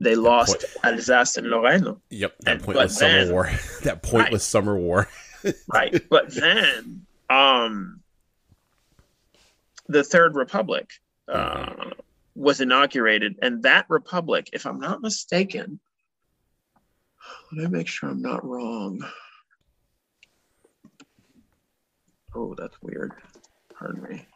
[0.00, 1.96] They that lost point, Alsace and Lorraine.
[2.10, 3.50] Yep, that pointless summer then, war.
[3.82, 5.08] that pointless right, summer war.
[5.72, 8.00] right, but then um,
[9.88, 10.90] the Third Republic
[11.32, 11.88] uh, mm-hmm.
[12.34, 15.80] was inaugurated, and that republic, if I'm not mistaken,
[17.52, 19.04] let me make sure I'm not wrong.
[22.34, 23.12] Oh, that's weird.
[23.78, 24.26] Pardon me.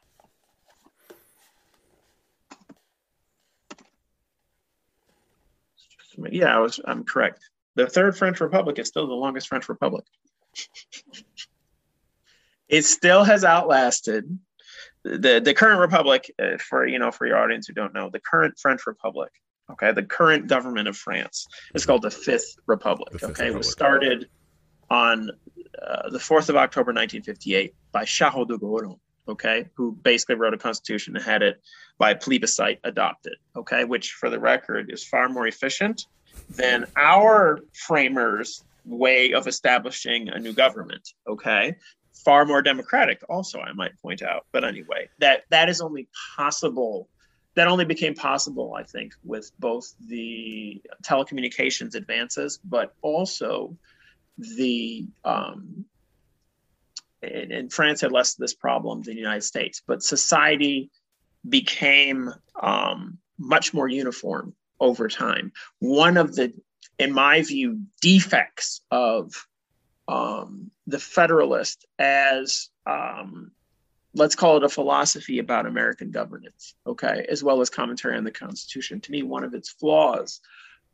[6.30, 6.80] Yeah, I was.
[6.84, 7.40] I'm correct.
[7.76, 10.04] The Third French Republic is still the longest French Republic.
[12.68, 14.38] it still has outlasted
[15.04, 16.32] the the current republic.
[16.38, 19.30] Uh, for you know, for your audience who don't know, the current French Republic.
[19.72, 23.12] Okay, the current government of France is called the Fifth Republic.
[23.12, 23.54] The Fifth okay, Republic.
[23.54, 24.28] it was started
[24.90, 25.30] on
[25.80, 28.98] uh, the 4th of October 1958 by Charles de Gaulle
[29.28, 31.60] okay, who basically wrote a constitution and had it
[31.98, 36.06] by plebiscite adopted, okay, which for the record is far more efficient
[36.48, 41.76] than our framers' way of establishing a new government, okay?
[42.24, 44.46] Far more democratic, also, I might point out.
[44.52, 47.08] But anyway, that that is only possible.
[47.56, 53.76] That only became possible, I think, with both the telecommunications advances, but also
[54.38, 55.84] the um,
[57.22, 60.90] and, and France had less of this problem than the United States, but society
[61.48, 65.52] became um, much more uniform over time.
[65.78, 66.52] One of the,
[66.98, 69.32] in my view, defects of
[70.08, 73.52] um, the Federalist as um,
[74.14, 78.30] let's call it a philosophy about American governance, okay, as well as commentary on the
[78.30, 79.00] Constitution.
[79.00, 80.40] To me, one of its flaws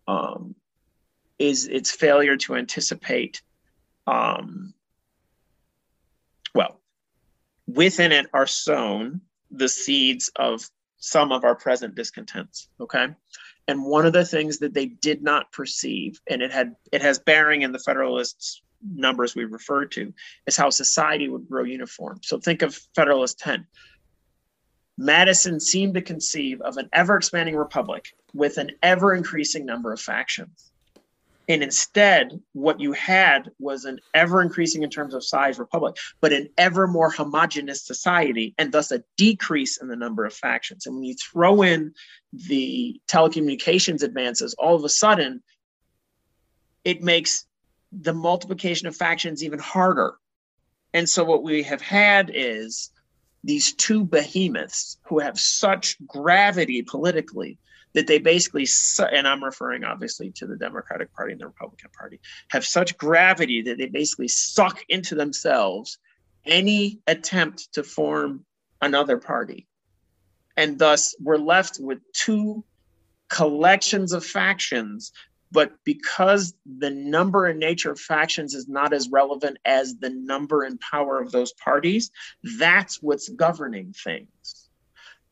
[0.07, 0.55] um,
[1.39, 3.43] is its failure to anticipate
[4.07, 4.74] um,
[6.57, 6.80] well,
[7.66, 12.68] within it are sown the seeds of some of our present discontents.
[12.80, 13.09] Okay.
[13.68, 17.18] And one of the things that they did not perceive, and it had it has
[17.18, 20.12] bearing in the Federalists' numbers we referred to
[20.46, 22.20] is how society would grow uniform.
[22.22, 23.66] So think of Federalist 10.
[24.98, 30.00] Madison seemed to conceive of an ever expanding republic with an ever increasing number of
[30.00, 30.72] factions.
[31.49, 36.32] And instead, what you had was an ever increasing in terms of size republic, but
[36.32, 40.86] an ever more homogenous society, and thus a decrease in the number of factions.
[40.86, 41.94] And when you throw in
[42.32, 45.42] the telecommunications advances, all of a sudden,
[46.84, 47.47] it makes
[47.92, 50.14] the multiplication of factions even harder.
[50.92, 52.90] And so, what we have had is
[53.44, 57.59] these two behemoths who have such gravity politically
[57.97, 58.66] that they basically,
[59.11, 62.20] and I'm referring obviously to the Democratic Party and the Republican Party,
[62.51, 65.99] have such gravity that they basically suck into themselves
[66.44, 68.44] any attempt to form
[68.82, 69.66] another party.
[70.59, 72.64] And thus, we're left with two
[73.28, 75.11] collections of factions
[75.53, 80.64] but because the number and nature of factions is not as relevant as the number
[80.64, 82.11] and power of those parties,
[82.59, 84.66] that's what's governing things.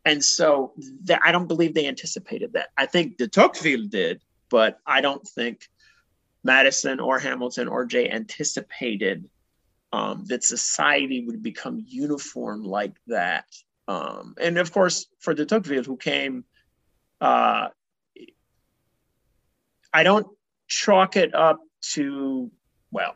[0.05, 0.72] And so
[1.07, 2.68] th- I don't believe they anticipated that.
[2.76, 5.68] I think de Tocqueville did, but I don't think
[6.42, 9.28] Madison or Hamilton or Jay anticipated
[9.92, 13.46] um, that society would become uniform like that.
[13.88, 16.44] Um, and of course, for de Tocqueville, who came
[17.20, 17.68] uh,
[19.92, 20.26] I don't
[20.66, 21.61] chalk it up
[21.92, 22.50] to,
[22.90, 23.14] well,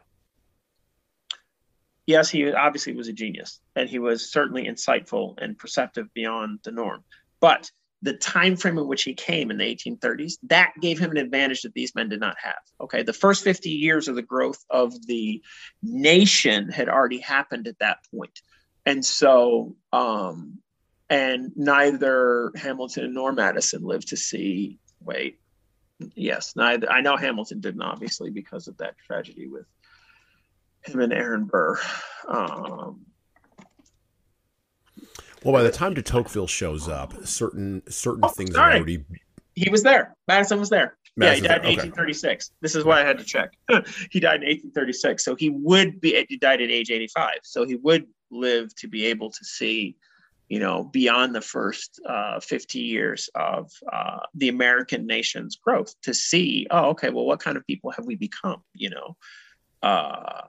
[2.09, 6.72] yes, he obviously was a genius and he was certainly insightful and perceptive beyond the
[6.72, 7.04] norm.
[7.38, 11.18] But the time frame in which he came in the 1830s, that gave him an
[11.18, 12.62] advantage that these men did not have.
[12.80, 15.42] Okay, the first 50 years of the growth of the
[15.82, 17.98] nation had already happened at that.
[18.86, 20.61] And so, um,
[21.11, 25.40] and neither Hamilton nor Madison lived to see, wait,
[26.14, 29.66] yes, I, I know Hamilton didn't obviously because of that tragedy with
[30.89, 31.78] him and Aaron Burr.
[32.28, 33.07] Um,
[35.45, 38.74] well, by the time de Tocqueville shows up, certain certain oh, things sorry.
[38.74, 39.05] are already.
[39.55, 40.16] He was there.
[40.26, 40.97] Madison was there.
[41.16, 42.53] Madison yeah, he died in 1836.
[42.61, 43.51] This is why I had to check.
[44.11, 46.24] he died in 1836, so he would be.
[46.28, 49.97] He died at age 85, so he would live to be able to see
[50.49, 56.14] you know, beyond the first uh, 50 years of uh, the American nation's growth to
[56.14, 59.16] see, oh, okay, well, what kind of people have we become, you know?
[59.82, 60.47] Uh,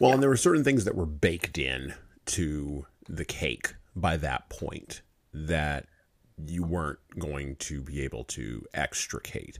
[0.00, 0.14] well, yeah.
[0.14, 1.94] and there were certain things that were baked in
[2.26, 5.86] to the cake by that point that
[6.46, 9.58] you weren't going to be able to extricate.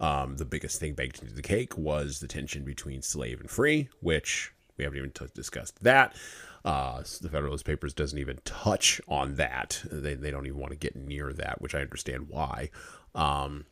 [0.00, 3.88] Um, the biggest thing baked into the cake was the tension between slave and free,
[4.00, 6.16] which we haven't even t- discussed that.
[6.64, 9.82] Uh, the Federalist Papers doesn't even touch on that.
[9.90, 12.70] They, they don't even want to get near that, which I understand why.
[13.14, 13.64] Um,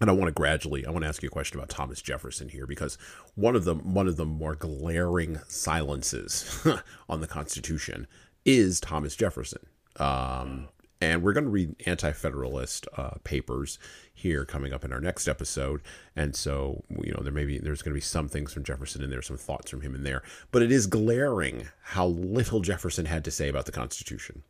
[0.00, 2.48] and I want to gradually, I want to ask you a question about Thomas Jefferson
[2.48, 2.96] here because
[3.34, 6.66] one of the one of the more glaring silences
[7.08, 8.06] on the Constitution
[8.44, 9.66] is Thomas Jefferson.
[9.96, 10.68] Um,
[11.00, 13.78] and we're going to read anti-federalist uh, papers
[14.12, 15.80] here coming up in our next episode
[16.14, 19.02] and so you know there may be there's going to be some things from jefferson
[19.02, 23.06] in there some thoughts from him in there but it is glaring how little jefferson
[23.06, 24.42] had to say about the constitution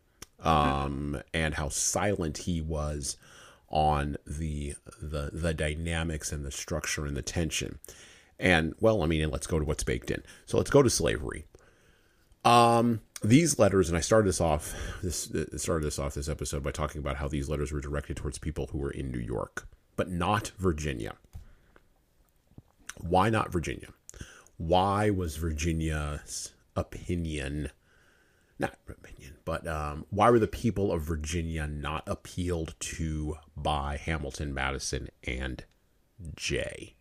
[0.43, 3.17] um, and how silent he was
[3.71, 7.79] on the the the dynamics and the structure and the tension
[8.39, 11.47] and well i mean let's go to what's baked in so let's go to slavery
[12.45, 16.71] um these letters, and I started this off this started this off this episode by
[16.71, 20.11] talking about how these letters were directed towards people who were in New York, but
[20.11, 21.15] not Virginia.
[22.99, 23.89] Why not Virginia?
[24.57, 27.71] Why was Virginia's opinion
[28.59, 28.77] not
[29.51, 35.65] but um, why were the people of Virginia not appealed to by Hamilton, Madison, and
[36.37, 36.95] Jay?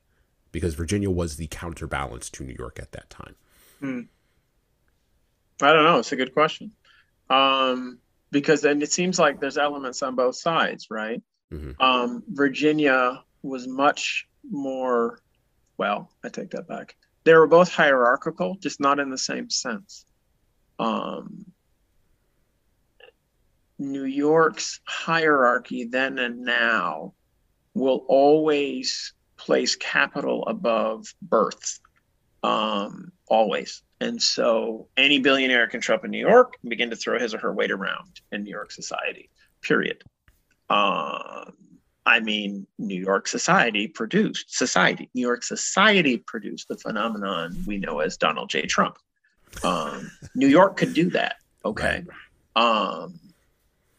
[0.52, 3.36] Because Virginia was the counterbalance to New York at that time.
[3.80, 4.02] Hmm.
[5.62, 6.00] I don't know.
[6.00, 6.72] It's a good question.
[7.30, 8.00] Um,
[8.32, 11.22] because then it seems like there's elements on both sides, right?
[11.54, 11.80] Mm-hmm.
[11.80, 15.20] Um, Virginia was much more,
[15.78, 16.96] well, I take that back.
[17.26, 20.04] They were both hierarchical, just not in the same sense.
[20.80, 21.46] Um,
[23.80, 27.14] New York's hierarchy then and now
[27.74, 31.80] will always place capital above birth,
[32.44, 33.82] um, always.
[34.02, 37.34] And so any billionaire can show up in New York and begin to throw his
[37.34, 39.30] or her weight around in New York society,
[39.62, 40.04] period.
[40.70, 41.54] Um,
[42.06, 45.10] I mean, New York society produced society.
[45.14, 48.64] New York society produced the phenomenon we know as Donald J.
[48.66, 48.98] Trump.
[49.64, 52.04] Um, New York could do that, okay?
[52.56, 53.20] Um,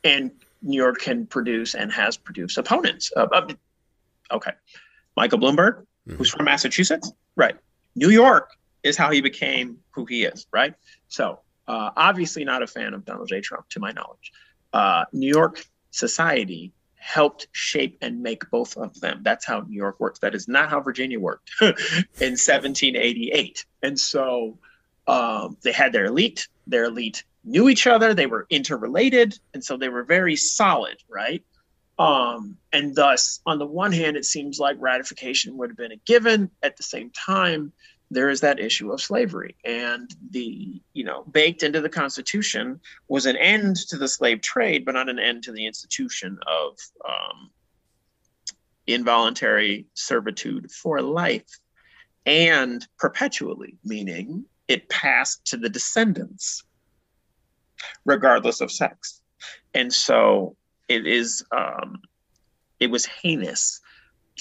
[0.04, 0.30] and
[0.62, 3.12] New York can produce and has produced opponents.
[3.16, 4.52] Okay,
[5.16, 6.16] Michael Bloomberg, mm-hmm.
[6.16, 7.56] who's from Massachusetts, right?
[7.96, 8.50] New York
[8.82, 10.74] is how he became who he is, right?
[11.08, 13.40] So, uh, obviously, not a fan of Donald J.
[13.40, 14.32] Trump, to my knowledge.
[14.72, 19.20] Uh, New York society helped shape and make both of them.
[19.22, 20.18] That's how New York works.
[20.20, 21.70] That is not how Virginia worked in
[22.36, 23.64] 1788.
[23.82, 24.58] And so
[25.06, 26.48] um, they had their elite.
[26.66, 28.14] Their elite knew each other.
[28.14, 31.42] They were interrelated, and so they were very solid, right?
[31.98, 35.96] Um, and thus, on the one hand, it seems like ratification would have been a
[35.96, 36.50] given.
[36.62, 37.72] At the same time,
[38.10, 43.26] there is that issue of slavery and the you know baked into the constitution was
[43.26, 46.76] an end to the slave trade but not an end to the institution of
[47.08, 47.50] um,
[48.86, 51.60] involuntary servitude for life
[52.26, 56.64] and perpetually meaning it passed to the descendants
[58.04, 59.20] regardless of sex
[59.74, 60.56] and so
[60.88, 62.00] it is um,
[62.80, 63.80] it was heinous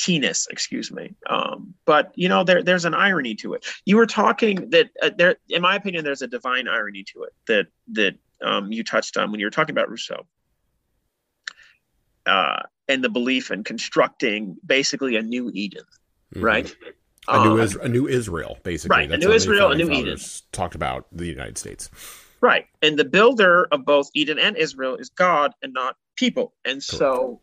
[0.05, 1.13] heinous, excuse me.
[1.29, 3.65] Um, but you know, there there's an irony to it.
[3.85, 7.33] You were talking that uh, there, in my opinion, there's a divine irony to it
[7.47, 10.25] that that um, you touched on when you were talking about Rousseau.
[12.25, 15.83] Uh, and the belief in constructing basically a new Eden,
[16.33, 16.43] mm-hmm.
[16.43, 16.75] right?
[17.27, 18.97] A new, um, Is- a new Israel, basically.
[18.97, 20.17] Right, That's a new Israel, a new Eden.
[20.51, 21.89] Talked about the United States.
[22.41, 26.53] Right, and the builder of both Eden and Israel is God and not people.
[26.63, 27.41] And so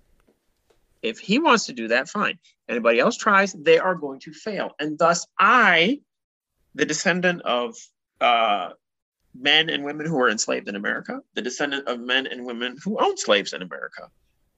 [1.02, 2.38] if he wants to do that, fine.
[2.68, 4.72] Anybody else tries, they are going to fail.
[4.80, 6.00] And thus, I,
[6.74, 7.76] the descendant of
[8.20, 8.70] uh,
[9.38, 12.98] men and women who were enslaved in America, the descendant of men and women who
[12.98, 14.10] owned slaves in America,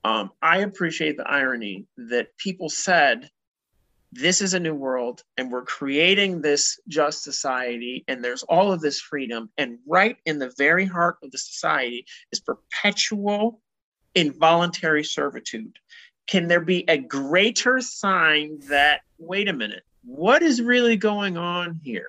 [0.03, 3.29] um, I appreciate the irony that people said,
[4.11, 8.81] this is a new world and we're creating this just society and there's all of
[8.81, 13.61] this freedom and right in the very heart of the society is perpetual
[14.15, 15.77] involuntary servitude
[16.29, 21.79] can there be a greater sign that, wait a minute, what is really going on
[21.83, 22.07] here?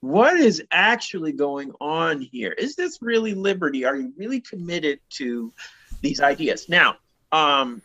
[0.00, 2.50] What is actually going on here?
[2.50, 3.84] Is this really liberty?
[3.84, 5.52] Are you really committed to
[6.00, 6.68] these ideas?
[6.68, 6.96] Now,
[7.30, 7.80] um,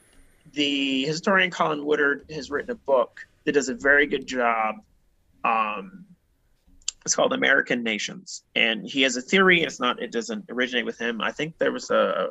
[0.53, 4.75] the historian Colin Woodard has written a book that does a very good job.
[5.43, 6.05] Um,
[7.03, 9.63] it's called American Nations, and he has a theory.
[9.63, 10.01] It's not.
[10.01, 11.19] It doesn't originate with him.
[11.19, 12.29] I think there was a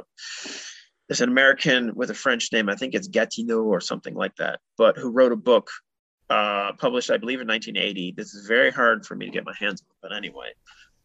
[1.11, 4.61] there's an American with a French name, I think it's Gatineau or something like that,
[4.79, 5.69] but who wrote a book
[6.31, 8.15] uh, published, I believe, in 1980.
[8.17, 10.53] This is very hard for me to get my hands on, but anyway,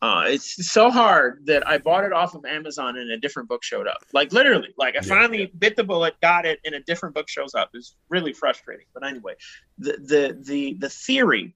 [0.06, 3.64] uh, it's so hard that I bought it off of Amazon and a different book
[3.64, 3.98] showed up.
[4.14, 5.10] Like literally, like I yeah.
[5.10, 7.72] finally bit the bullet, got it, and a different book shows up.
[7.74, 8.86] It's really frustrating.
[8.94, 9.34] But anyway,
[9.80, 11.56] the the the the theory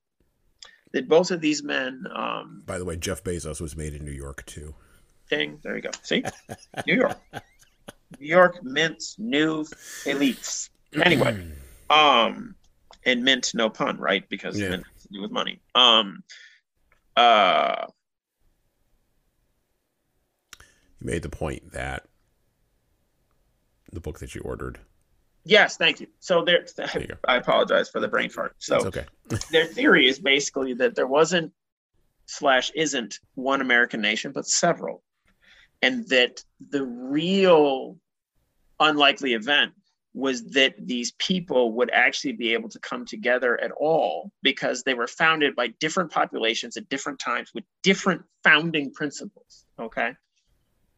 [0.93, 2.05] that both of these men.
[2.11, 4.73] Um, By the way, Jeff Bezos was made in New York too.
[5.29, 5.59] Ding!
[5.61, 5.91] There you go.
[6.01, 6.23] See,
[6.87, 7.19] New York.
[8.19, 9.63] New York mints new
[10.05, 10.69] elites.
[10.95, 11.45] Anyway,
[11.91, 12.55] um,
[13.05, 14.27] and mint no pun, right?
[14.27, 14.69] Because yeah.
[14.69, 15.59] mint has to do with money.
[15.75, 16.23] Um,
[17.15, 17.85] uh,
[20.99, 22.05] you made the point that
[23.91, 24.79] the book that you ordered.
[25.45, 26.07] Yes, thank you.
[26.19, 28.55] So there, there I apologize for the brain fart.
[28.59, 29.05] So okay.
[29.51, 31.53] their theory is basically that there wasn't
[32.25, 35.01] slash isn't one American nation, but several
[35.81, 37.97] and that the real
[38.79, 39.73] unlikely event
[40.13, 44.93] was that these people would actually be able to come together at all because they
[44.93, 50.13] were founded by different populations at different times with different founding principles okay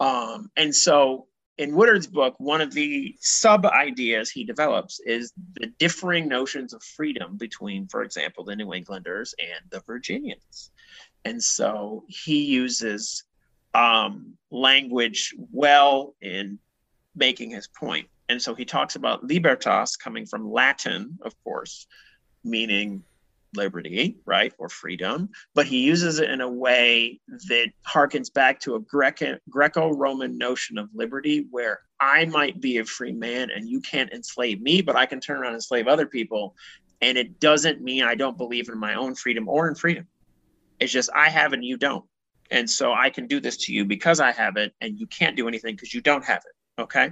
[0.01, 1.27] um, and so
[1.57, 6.83] in woodard's book one of the sub ideas he develops is the differing notions of
[6.83, 10.71] freedom between for example the new englanders and the virginians
[11.25, 13.23] and so he uses
[13.73, 16.59] um, language well in
[17.15, 18.07] making his point.
[18.29, 21.87] And so he talks about libertas coming from Latin, of course,
[22.43, 23.03] meaning
[23.55, 28.75] liberty, right, or freedom, but he uses it in a way that harkens back to
[28.75, 28.79] a
[29.49, 34.11] Greco Roman notion of liberty where I might be a free man and you can't
[34.11, 36.55] enslave me, but I can turn around and enslave other people.
[37.01, 40.07] And it doesn't mean I don't believe in my own freedom or in freedom.
[40.79, 42.05] It's just I have and you don't.
[42.49, 45.37] And so I can do this to you because I have it, and you can't
[45.37, 46.81] do anything because you don't have it.
[46.81, 47.11] Okay.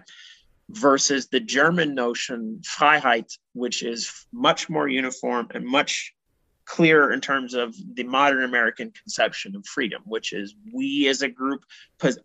[0.69, 6.13] Versus the German notion, Freiheit, which is much more uniform and much
[6.69, 11.27] clearer in terms of the modern American conception of freedom, which is we as a
[11.27, 11.65] group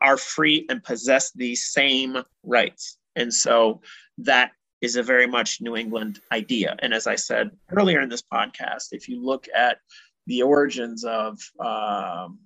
[0.02, 2.98] are free and possess these same rights.
[3.16, 3.80] And so
[4.18, 4.52] that
[4.82, 6.76] is a very much New England idea.
[6.80, 9.78] And as I said earlier in this podcast, if you look at
[10.26, 12.38] the origins of um,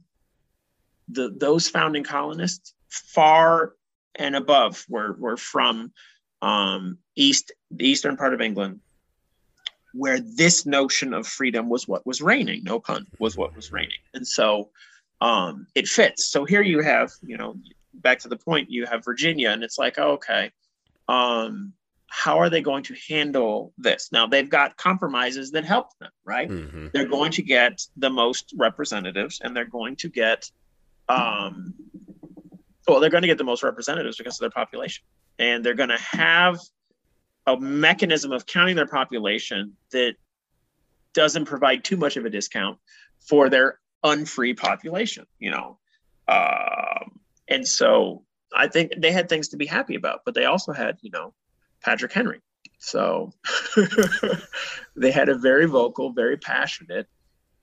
[1.08, 3.74] the those founding colonists far
[4.14, 5.92] and above were were from
[6.42, 8.80] um, east the eastern part of England,
[9.94, 12.62] where this notion of freedom was what was reigning.
[12.64, 14.70] No pun was what was reigning, and so
[15.20, 16.26] um, it fits.
[16.26, 17.56] So here you have, you know,
[17.94, 20.52] back to the point, you have Virginia, and it's like, oh, okay,
[21.08, 21.72] um,
[22.08, 24.10] how are they going to handle this?
[24.12, 26.48] Now they've got compromises that help them, right?
[26.48, 26.88] Mm-hmm.
[26.92, 30.50] They're going to get the most representatives, and they're going to get,
[31.08, 31.74] um,
[32.86, 35.04] well, they're going to get the most representatives because of their population,
[35.38, 36.58] and they're going to have
[37.48, 40.14] a mechanism of counting their population that
[41.14, 42.78] doesn't provide too much of a discount
[43.26, 45.78] for their unfree population, you know.
[46.28, 50.72] Um, and so I think they had things to be happy about, but they also
[50.72, 51.32] had, you know,
[51.82, 52.40] Patrick Henry.
[52.78, 53.32] So
[54.96, 57.08] they had a very vocal, very passionate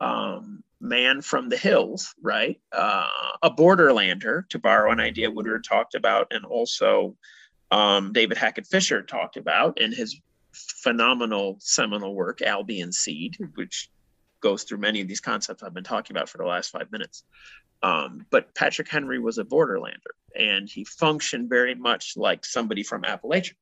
[0.02, 2.60] um, man from the hills, right?
[2.72, 3.08] Uh,
[3.44, 7.16] a borderlander, to borrow an idea Woodard talked about, and also
[7.72, 10.20] um, David Hackett Fischer talked about in his
[10.54, 13.90] phenomenal seminal work, Albion's Seed, which
[14.42, 17.24] goes through many of these concepts I've been talking about for the last five minutes.
[17.84, 23.04] Um, but Patrick Henry was a borderlander, and he functioned very much like somebody from
[23.04, 23.54] Appalachia.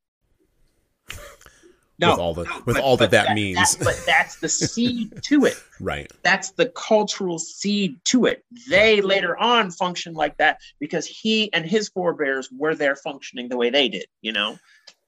[2.00, 3.76] No, with all the no, with but, all that that, that means.
[3.76, 5.62] That, but that's the seed to it.
[5.80, 6.12] Right.
[6.24, 8.44] That's the cultural seed to it.
[8.68, 13.58] They later on function like that because he and his forebears were there functioning the
[13.58, 14.08] way they did.
[14.22, 14.58] You know,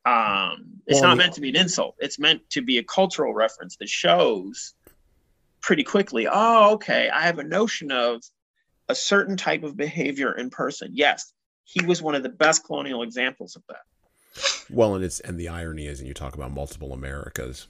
[0.06, 1.96] um, it's well, not meant to be an insult.
[2.00, 4.76] It's meant to be a cultural reference that shows
[5.62, 6.28] pretty quickly.
[6.32, 7.10] Oh, okay.
[7.10, 8.22] I have a notion of
[8.88, 10.92] a certain type of behavior in person.
[10.94, 11.34] Yes,
[11.64, 13.82] he was one of the best colonial examples of that.
[14.70, 17.68] Well, and it's and the irony is, and you talk about multiple Americas,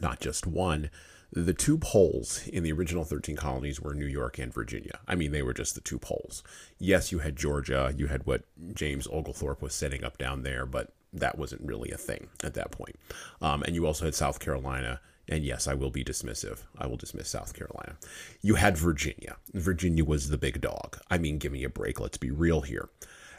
[0.00, 0.90] not just one.
[1.32, 5.00] The two poles in the original 13 colonies were New York and Virginia.
[5.08, 6.42] I mean, they were just the two poles.
[6.78, 8.44] Yes, you had Georgia, you had what
[8.74, 12.70] James Oglethorpe was setting up down there, but that wasn't really a thing at that
[12.70, 12.96] point.
[13.42, 16.62] Um, and you also had South Carolina and yes, I will be dismissive.
[16.78, 17.96] I will dismiss South Carolina.
[18.42, 19.36] You had Virginia.
[19.54, 20.98] Virginia was the big dog.
[21.10, 21.98] I mean, give me a break.
[21.98, 22.88] Let's be real here.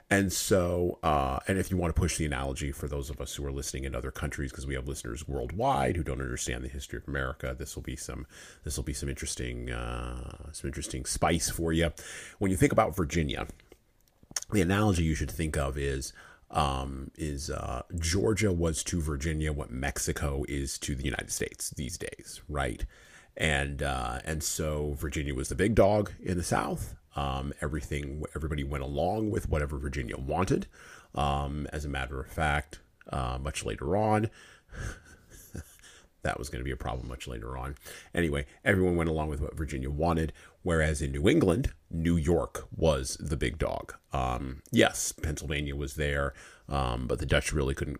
[0.09, 3.35] And so, uh, and if you want to push the analogy for those of us
[3.35, 6.69] who are listening in other countries, because we have listeners worldwide who don't understand the
[6.69, 8.25] history of America, this will be some
[8.63, 11.91] this will be some interesting uh, some interesting spice for you.
[12.39, 13.47] When you think about Virginia,
[14.53, 16.13] the analogy you should think of is
[16.51, 21.97] um, is uh, Georgia was to Virginia what Mexico is to the United States these
[21.97, 22.85] days, right?
[23.35, 26.95] And uh, and so Virginia was the big dog in the South.
[27.17, 30.67] Um, everything, everybody went along with whatever Virginia wanted.
[31.15, 32.79] Um, as a matter of fact,
[33.11, 34.29] uh, much later on,
[36.21, 37.75] that was going to be a problem much later on.
[38.13, 40.31] Anyway, everyone went along with what Virginia wanted,
[40.61, 43.95] whereas in New England, New York was the big dog.
[44.13, 46.35] Um, yes, Pennsylvania was there,
[46.69, 47.99] um, but the Dutch really couldn't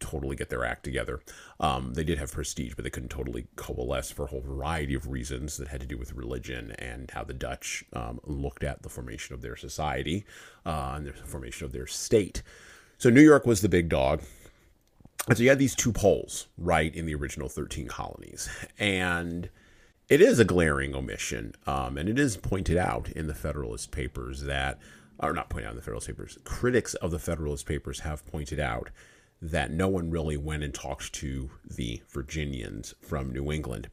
[0.00, 1.20] totally get their act together.
[1.60, 5.08] Um, they did have prestige, but they couldn't totally coalesce for a whole variety of
[5.08, 8.88] reasons that had to do with religion and how the Dutch um, looked at the
[8.88, 10.24] formation of their society
[10.64, 12.42] uh, and the formation of their state.
[12.98, 14.22] So New York was the big dog.
[15.28, 18.48] And so you had these two poles, right, in the original 13 colonies.
[18.78, 19.50] And
[20.08, 21.54] it is a glaring omission.
[21.66, 24.78] Um, and it is pointed out in the Federalist Papers that,
[25.18, 28.60] or not pointed out in the Federalist Papers, critics of the Federalist Papers have pointed
[28.60, 28.90] out
[29.50, 33.88] that no one really went and talked to the Virginians from New England.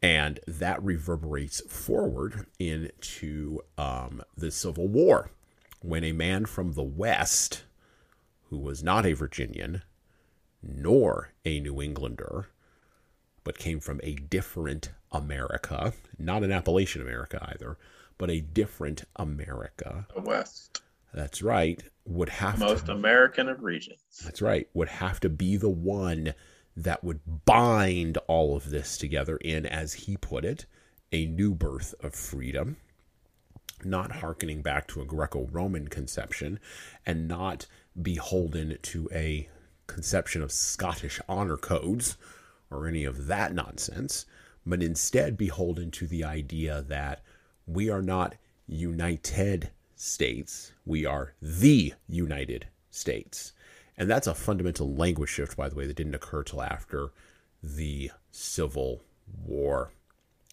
[0.00, 5.30] And that reverberates forward into um, the Civil War
[5.80, 7.62] when a man from the West,
[8.50, 9.82] who was not a Virginian
[10.62, 12.48] nor a New Englander,
[13.44, 17.76] but came from a different America, not an Appalachian America either,
[18.18, 20.06] but a different America.
[20.14, 20.82] The West.
[21.12, 21.82] That's right.
[22.06, 24.00] Would have most to, American of regions.
[24.24, 24.68] That's right.
[24.74, 26.34] Would have to be the one
[26.76, 30.66] that would bind all of this together in, as he put it,
[31.12, 32.78] a new birth of freedom,
[33.84, 36.58] not hearkening back to a Greco Roman conception
[37.04, 37.66] and not
[38.00, 39.48] beholden to a
[39.86, 42.16] conception of Scottish honor codes
[42.70, 44.24] or any of that nonsense,
[44.64, 47.22] but instead beholden to the idea that
[47.66, 48.36] we are not
[48.66, 49.70] united
[50.02, 50.72] States.
[50.84, 53.52] We are the United States.
[53.96, 57.12] And that's a fundamental language shift, by the way, that didn't occur till after
[57.62, 59.04] the Civil
[59.46, 59.92] War.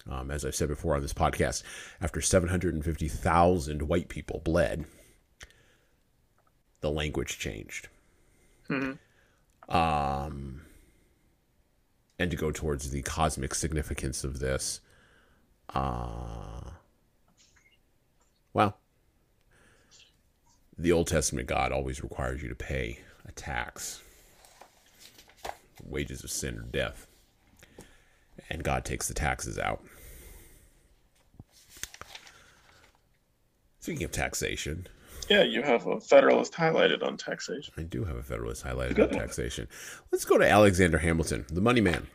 [0.08, 1.64] Um, as I've said before on this podcast,
[2.00, 4.84] after 750,000 white people bled,
[6.80, 7.88] the language changed.
[8.68, 9.76] Mm-hmm.
[9.76, 10.62] Um,
[12.20, 14.80] and to go towards the cosmic significance of this,
[15.74, 16.70] uh,
[18.52, 18.78] well,
[20.80, 24.00] the Old Testament God always requires you to pay a tax.
[25.84, 27.06] wages of sin or death.
[28.48, 29.82] And God takes the taxes out.
[33.80, 34.86] Speaking of taxation.
[35.28, 37.72] Yeah, you have a Federalist highlighted on taxation.
[37.76, 39.12] I do have a Federalist highlighted Good.
[39.12, 39.68] on taxation.
[40.10, 42.06] Let's go to Alexander Hamilton, the money man.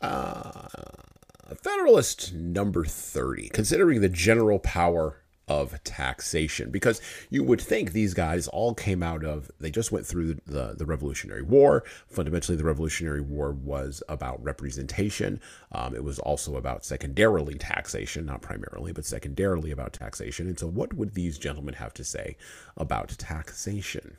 [0.00, 0.68] Uh,
[1.62, 8.46] Federalist number 30, considering the general power of taxation because you would think these guys
[8.48, 12.64] all came out of they just went through the, the, the revolutionary war fundamentally the
[12.64, 15.40] revolutionary war was about representation
[15.72, 20.66] um, it was also about secondarily taxation not primarily but secondarily about taxation and so
[20.66, 22.36] what would these gentlemen have to say
[22.76, 24.16] about taxation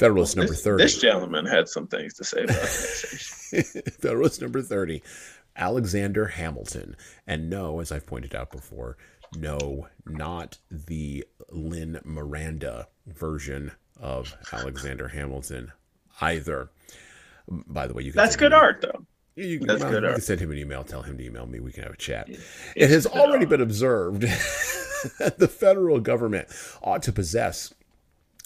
[0.00, 0.82] Federalist number 30.
[0.82, 3.82] This gentleman had some things to say about taxation.
[4.00, 5.02] Federalist number 30.
[5.56, 6.96] Alexander Hamilton.
[7.26, 8.96] And no, as I've pointed out before,
[9.36, 15.72] no, not the Lin Miranda version of Alexander Hamilton
[16.20, 16.70] either.
[17.48, 19.06] By the way, you can That's good art though.
[19.36, 20.16] You can, That's well, good you art.
[20.16, 21.60] can send him an email, tell him to email me.
[21.60, 22.28] We can have a chat.
[22.28, 22.42] It's
[22.76, 23.50] it has already art.
[23.50, 24.22] been observed
[25.18, 26.48] that the federal government
[26.82, 27.72] ought to possess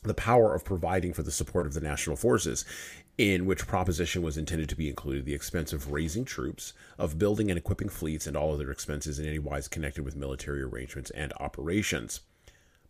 [0.02, 2.64] the power of providing for the support of the national forces
[3.16, 7.48] in which proposition was intended to be included the expense of raising troops, of building
[7.48, 11.32] and equipping fleets, and all other expenses in any wise connected with military arrangements and
[11.38, 12.20] operations.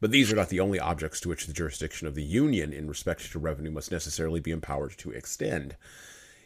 [0.00, 2.88] But these are not the only objects to which the jurisdiction of the Union in
[2.88, 5.76] respect to revenue must necessarily be empowered to extend.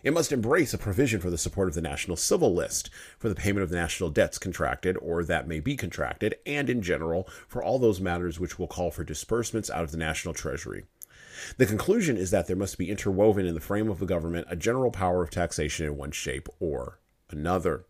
[0.02, 3.34] It must embrace a provision for the support of the national civil list, for the
[3.34, 7.62] payment of the national debts contracted or that may be contracted, and in general for
[7.62, 10.84] all those matters which will call for disbursements out of the national treasury.
[11.56, 14.56] The conclusion is that there must be interwoven in the frame of the government a
[14.56, 17.00] general power of taxation in one shape or
[17.30, 17.84] another.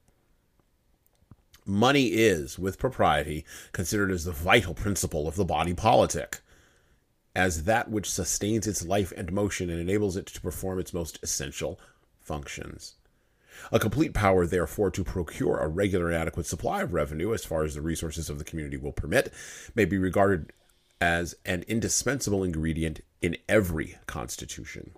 [1.65, 6.41] Money is, with propriety, considered as the vital principle of the body politic,
[7.37, 11.19] as that which sustains its life and motion and enables it to perform its most
[11.23, 11.79] essential
[12.21, 12.95] functions.
[13.71, 17.65] A complete power, therefore, to procure a regular and adequate supply of revenue, as far
[17.65, 19.33] as the resources of the community will permit,
[19.75, 20.53] may be regarded
[21.01, 24.93] as an indispensable ingredient in every constitution.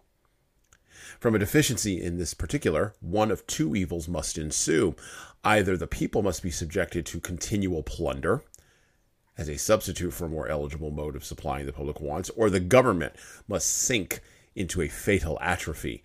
[1.19, 4.95] From a deficiency in this particular, one of two evils must ensue.
[5.43, 8.45] Either the people must be subjected to continual plunder,
[9.39, 12.61] as a substitute for a more eligible mode of supplying the public wants, or the
[12.61, 13.15] government
[13.49, 14.21] must sink
[14.55, 16.03] into a fatal atrophy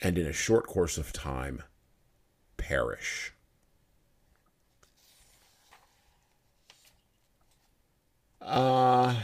[0.00, 1.62] and in a short course of time
[2.56, 3.32] perish.
[8.40, 9.14] Uh,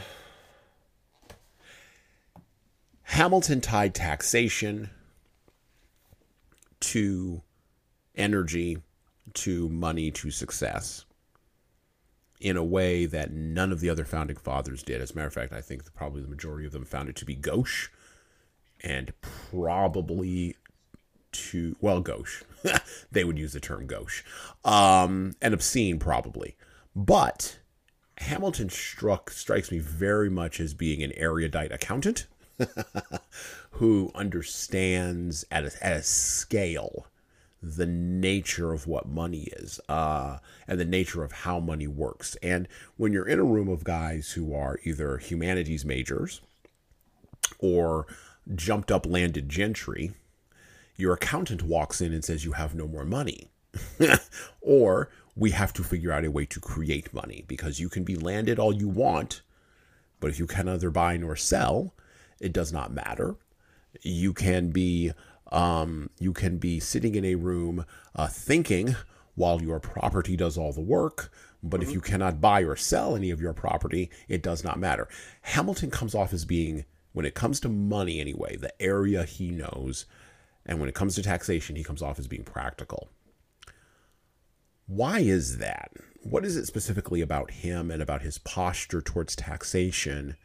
[3.09, 4.91] Hamilton tied taxation
[6.79, 7.41] to
[8.13, 8.77] energy,
[9.33, 11.05] to money, to success
[12.39, 15.01] in a way that none of the other founding fathers did.
[15.01, 17.25] As a matter of fact, I think probably the majority of them found it to
[17.25, 17.89] be gauche
[18.81, 20.55] and probably
[21.31, 22.43] to, well, gauche.
[23.11, 24.23] they would use the term gauche.
[24.63, 26.55] Um, and obscene, probably.
[26.95, 27.57] But
[28.19, 32.27] Hamilton struck strikes me very much as being an erudite accountant
[33.71, 37.07] who understands at a, at a scale
[37.61, 40.37] the nature of what money is uh,
[40.67, 42.37] and the nature of how money works.
[42.41, 46.41] And when you're in a room of guys who are either humanities majors
[47.59, 48.07] or
[48.55, 50.11] jumped up landed gentry,
[50.95, 53.49] your accountant walks in and says, You have no more money.
[54.61, 58.15] or we have to figure out a way to create money because you can be
[58.15, 59.41] landed all you want,
[60.19, 61.93] but if you can neither buy nor sell,
[62.39, 63.35] it does not matter.
[64.01, 65.11] You can be
[65.51, 67.85] um, you can be sitting in a room
[68.15, 68.95] uh, thinking
[69.35, 71.31] while your property does all the work.
[71.63, 71.89] But mm-hmm.
[71.89, 75.07] if you cannot buy or sell any of your property, it does not matter.
[75.41, 80.05] Hamilton comes off as being, when it comes to money anyway, the area he knows,
[80.65, 83.09] and when it comes to taxation, he comes off as being practical.
[84.85, 85.91] Why is that?
[86.21, 90.35] What is it specifically about him and about his posture towards taxation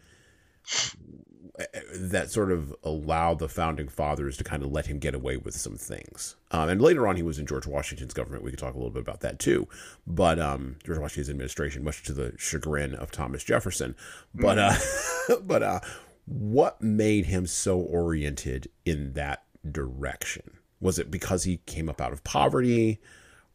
[1.94, 5.54] that sort of allowed the founding fathers to kind of let him get away with
[5.54, 6.34] some things.
[6.50, 8.42] Um, and later on, he was in George Washington's government.
[8.42, 9.68] We could talk a little bit about that too.
[10.06, 13.94] But um, George Washington's administration, much to the chagrin of Thomas Jefferson.
[14.34, 15.30] But mm.
[15.30, 15.80] uh, but uh,
[16.26, 20.58] what made him so oriented in that direction?
[20.80, 23.00] Was it because he came up out of poverty?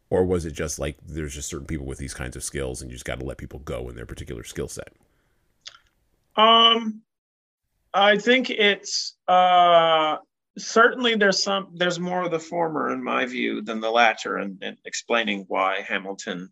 [0.08, 2.90] Or was it just like there's just certain people with these kinds of skills and
[2.90, 4.92] you just got to let people go in their particular skill set?
[6.34, 7.02] Um,
[7.92, 10.18] I think it's uh,
[10.58, 14.58] certainly there's some there's more of the former in my view than the latter, and,
[14.62, 16.50] and explaining why Hamilton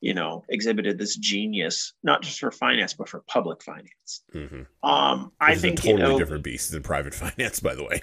[0.00, 4.22] you know, exhibited this genius, not just for finance, but for public finance.
[4.34, 4.88] Mm-hmm.
[4.88, 8.02] Um, I think totally you know, different beast than private finance, by the way.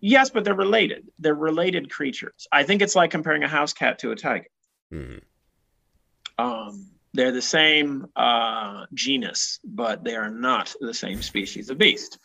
[0.00, 1.08] Yes, but they're related.
[1.18, 2.46] They're related creatures.
[2.52, 4.46] I think it's like comparing a house cat to a tiger.
[4.92, 6.44] Mm-hmm.
[6.44, 12.18] Um, they're the same uh, genus, but they are not the same species of beast.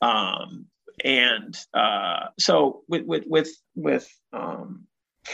[0.00, 0.66] Um,
[1.04, 4.86] and uh, so with with with with um,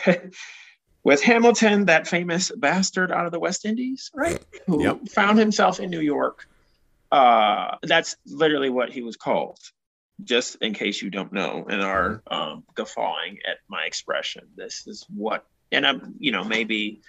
[1.05, 4.43] with Hamilton, that famous bastard out of the West Indies, right?
[4.66, 5.09] Who yep.
[5.09, 6.47] found himself in New York.
[7.12, 9.59] Uh, that's literally what he was called.
[10.23, 15.07] Just in case you don't know and are um, guffawing at my expression, this is
[15.15, 17.03] what, and I'm, you know, maybe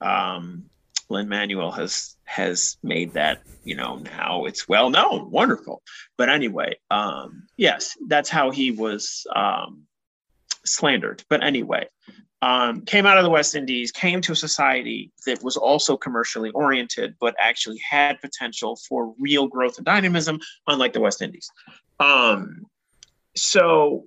[0.00, 0.64] um,
[1.10, 5.82] Lin Manuel has has made that, you know, now it's well known, wonderful.
[6.16, 9.84] But anyway, um, yes, that's how he was um,
[10.64, 11.24] slandered.
[11.30, 11.88] But anyway,
[12.42, 16.50] um, came out of the West Indies, came to a society that was also commercially
[16.50, 21.50] oriented, but actually had potential for real growth and dynamism, unlike the West Indies.
[21.98, 22.66] Um,
[23.34, 24.06] so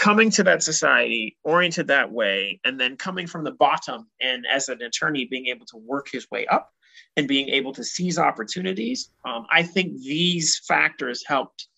[0.00, 4.68] coming to that society oriented that way and then coming from the bottom and as
[4.68, 6.72] an attorney being able to work his way up
[7.16, 11.68] and being able to seize opportunities um, i think these factors helped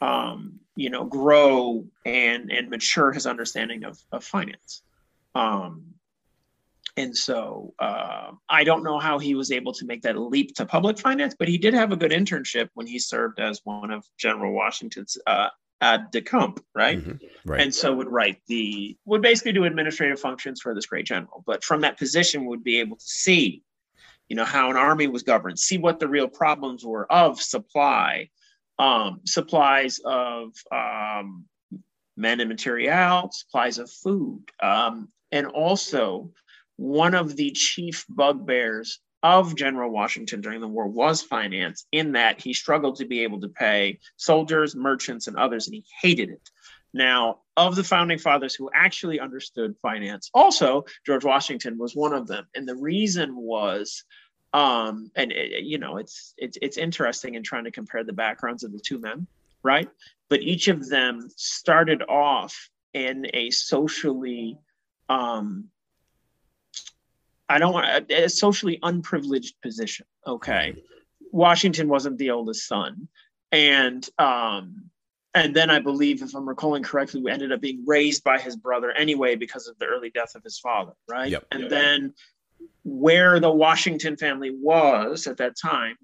[0.00, 4.82] um, you know grow and and mature his understanding of, of finance.
[5.34, 5.84] Um,
[6.98, 10.64] and so uh, I don't know how he was able to make that leap to
[10.64, 14.06] public finance, but he did have a good internship when he served as one of
[14.16, 15.48] General Washington's uh,
[15.82, 16.98] aide-de-camp, right?
[16.98, 17.50] Mm-hmm.
[17.50, 17.60] right?
[17.60, 21.64] And so would write the would basically do administrative functions for this great general, but
[21.64, 23.62] from that position would be able to see,
[24.28, 28.30] you know, how an army was governed, see what the real problems were of supply,
[28.78, 31.44] um, supplies of um,
[32.16, 36.30] men and material, supplies of food, um, and also
[36.76, 42.40] one of the chief bugbears of General Washington during the war was finance, in that
[42.40, 46.48] he struggled to be able to pay soldiers, merchants, and others, and he hated it.
[46.94, 52.28] Now, of the founding fathers who actually understood finance, also George Washington was one of
[52.28, 54.04] them, and the reason was,
[54.52, 58.62] um, and it, you know, it's it's it's interesting in trying to compare the backgrounds
[58.62, 59.26] of the two men,
[59.64, 59.90] right?
[60.28, 64.56] But each of them started off in a socially
[65.08, 65.68] um,
[67.48, 70.06] I don't want a, a socially unprivileged position.
[70.26, 70.82] Okay.
[71.32, 73.08] Washington wasn't the oldest son.
[73.52, 74.90] And um
[75.34, 78.56] and then I believe, if I'm recalling correctly, we ended up being raised by his
[78.56, 81.30] brother anyway because of the early death of his father, right?
[81.30, 81.46] Yep.
[81.52, 82.14] And then
[82.84, 85.96] where the Washington family was at that time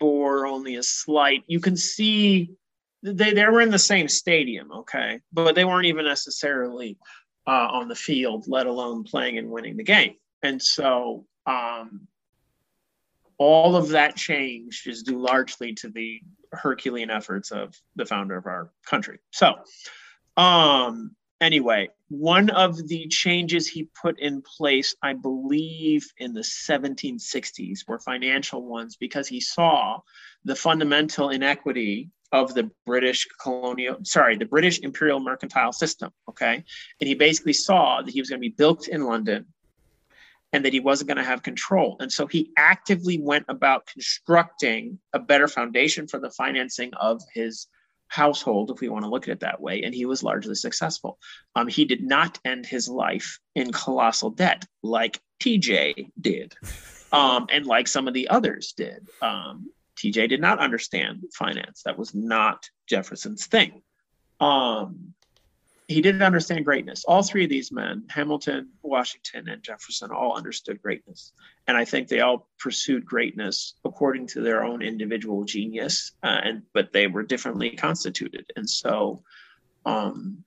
[0.00, 2.50] bore only a slight, you can see
[3.02, 6.96] they, they were in the same stadium, okay, but they weren't even necessarily
[7.46, 10.14] uh, on the field, let alone playing and winning the game.
[10.42, 12.08] And so um,
[13.38, 16.20] all of that change is due largely to the
[16.52, 19.18] Herculean efforts of the founder of our country.
[19.30, 19.54] So,
[20.36, 27.80] um, anyway, one of the changes he put in place, I believe, in the 1760s
[27.86, 30.00] were financial ones because he saw
[30.44, 36.10] the fundamental inequity of the British colonial, sorry, the British imperial mercantile system.
[36.28, 36.64] Okay.
[37.00, 39.46] And he basically saw that he was going to be built in London
[40.56, 41.98] and that he wasn't going to have control.
[42.00, 47.66] And so he actively went about constructing a better foundation for the financing of his
[48.08, 49.82] household, if we want to look at it that way.
[49.82, 51.18] And he was largely successful.
[51.54, 56.54] Um, he did not end his life in colossal debt like TJ did,
[57.12, 59.06] um, and like some of the others did.
[59.20, 61.82] Um, TJ did not understand finance.
[61.84, 63.82] That was not Jefferson's thing.
[64.40, 65.12] Um,
[65.88, 67.04] he didn't understand greatness.
[67.04, 71.32] All three of these men, Hamilton, Washington, and Jefferson, all understood greatness.
[71.68, 76.62] And I think they all pursued greatness according to their own individual genius, uh, and
[76.72, 78.50] but they were differently constituted.
[78.56, 79.22] And so
[79.84, 80.42] um,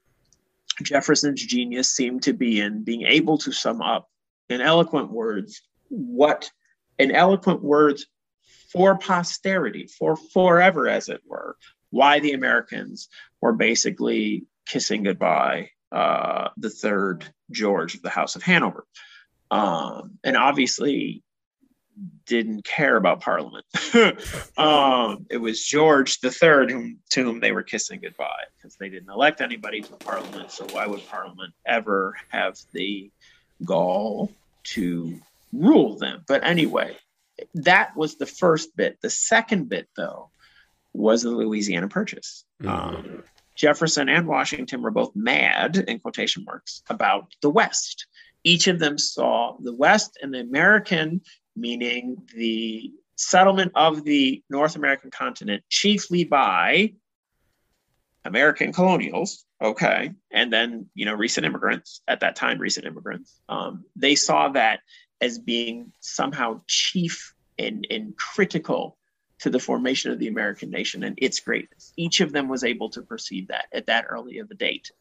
[0.83, 4.09] Jefferson's genius seemed to be in being able to sum up
[4.49, 6.51] in eloquent words what
[6.97, 8.07] in eloquent words
[8.71, 11.55] for posterity, for forever, as it were,
[11.89, 13.09] why the Americans
[13.41, 18.85] were basically kissing goodbye uh, the third George of the House of Hanover.
[19.51, 21.23] Um, and obviously
[22.25, 23.65] didn't care about Parliament.
[24.57, 28.89] um, it was George the Third whom, to whom they were kissing goodbye because they
[28.89, 30.51] didn't elect anybody to Parliament.
[30.51, 33.11] So why would Parliament ever have the
[33.65, 34.31] gall
[34.65, 35.19] to
[35.51, 36.23] rule them?
[36.27, 36.95] But anyway,
[37.55, 38.99] that was the first bit.
[39.01, 40.29] The second bit, though,
[40.93, 42.45] was the Louisiana Purchase.
[42.61, 42.95] Mm-hmm.
[42.95, 43.23] Um,
[43.59, 48.07] Jefferson and Washington were both mad, in quotation marks, about the West.
[48.45, 51.21] Each of them saw the West and the American,
[51.57, 56.93] meaning the settlement of the North American continent, chiefly by
[58.23, 63.83] American colonials, okay, and then you know recent immigrants at that time, recent immigrants, um,
[63.93, 64.79] they saw that
[65.19, 68.97] as being somehow chief and, and critical
[69.39, 71.93] to the formation of the American nation and its greatness.
[71.97, 74.91] Each of them was able to perceive that at that early of a date.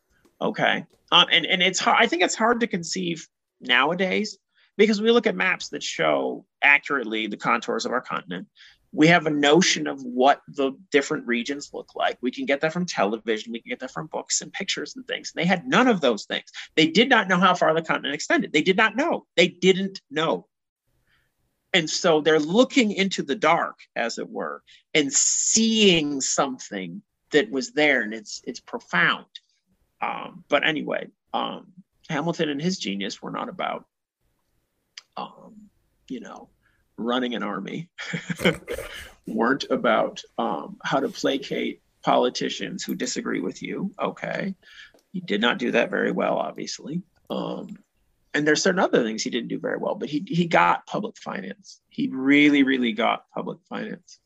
[0.41, 0.87] Okay.
[1.11, 3.29] Um, and, and it's hard, I think it's hard to conceive
[3.61, 4.39] nowadays
[4.77, 8.47] because we look at maps that show accurately the contours of our continent.
[8.93, 12.17] We have a notion of what the different regions look like.
[12.23, 15.07] We can get that from television, we can get that from books and pictures and
[15.07, 15.33] things.
[15.35, 16.51] They had none of those things.
[16.77, 18.53] They did not know how far the continent extended.
[18.53, 19.27] They did not know.
[19.37, 20.47] They didn't know
[21.79, 24.65] and so they're looking into the dark as it were
[24.95, 29.27] and seeing something that was there and it's it's profound.
[30.01, 31.73] Um, but anyway um,
[32.09, 33.85] hamilton and his genius were not about
[35.17, 35.71] um,
[36.09, 36.49] you know
[36.97, 37.89] running an army
[39.27, 43.93] weren't about um, how to placate politicians who disagree with you.
[44.01, 44.55] Okay.
[45.13, 47.03] He did not do that very well obviously.
[47.31, 47.79] Um,
[48.35, 51.17] and there's certain other things he didn't do very well, but he he got public
[51.17, 51.81] finance.
[51.89, 54.19] He really, really got public finance.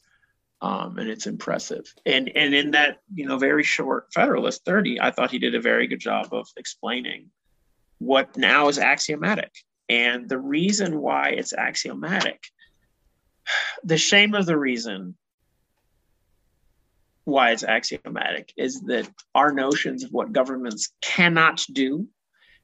[0.61, 1.93] Um, and it's impressive.
[2.07, 5.61] And and in that you know very short Federalist 30, I thought he did a
[5.61, 7.31] very good job of explaining
[7.99, 9.53] what now is axiomatic
[9.89, 12.43] and the reason why it's axiomatic.
[13.85, 15.17] The shame of the reason
[17.25, 22.09] why it's axiomatic is that our notions of what governments cannot do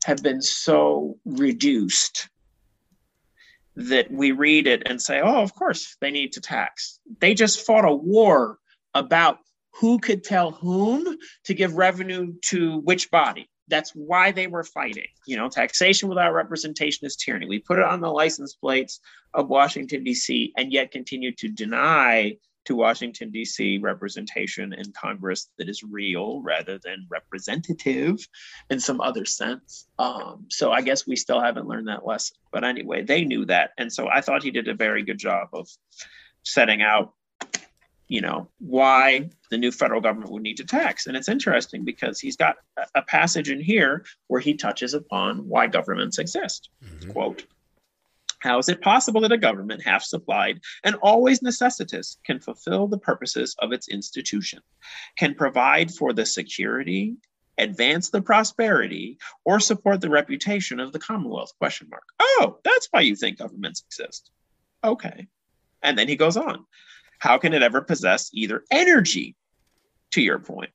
[0.08, 2.30] have been so reduced
[3.76, 6.98] that we read it and say, oh, of course they need to tax.
[7.20, 8.58] They just fought a war
[8.94, 9.36] about
[9.74, 13.50] who could tell whom to give revenue to which body.
[13.68, 15.08] That's why they were fighting.
[15.26, 17.46] You know, taxation without representation is tyranny.
[17.46, 19.00] We put it on the license plates
[19.34, 23.78] of Washington, D.C., and yet continue to deny to Washington, D.C.
[23.78, 28.28] representation in Congress that is real rather than representative
[28.70, 29.86] in some other sense.
[29.98, 32.36] Um, so I guess we still haven't learned that lesson.
[32.52, 33.70] But anyway, they knew that.
[33.78, 35.68] And so I thought he did a very good job of
[36.42, 37.14] setting out,
[38.06, 41.06] you know, why the new federal government would need to tax.
[41.06, 42.56] And it's interesting because he's got
[42.94, 46.70] a passage in here where he touches upon why governments exist.
[46.84, 47.12] Mm-hmm.
[47.12, 47.44] Quote,
[48.40, 52.98] how is it possible that a government, half supplied and always necessitous, can fulfill the
[52.98, 54.60] purposes of its institution,
[55.16, 57.16] can provide for the security,
[57.58, 61.52] advance the prosperity, or support the reputation of the Commonwealth?
[61.58, 62.04] Question mark.
[62.20, 64.30] Oh, that's why you think governments exist.
[64.84, 65.26] Okay.
[65.82, 66.64] And then he goes on.
[67.18, 69.34] How can it ever possess either energy,
[70.12, 70.70] to your point,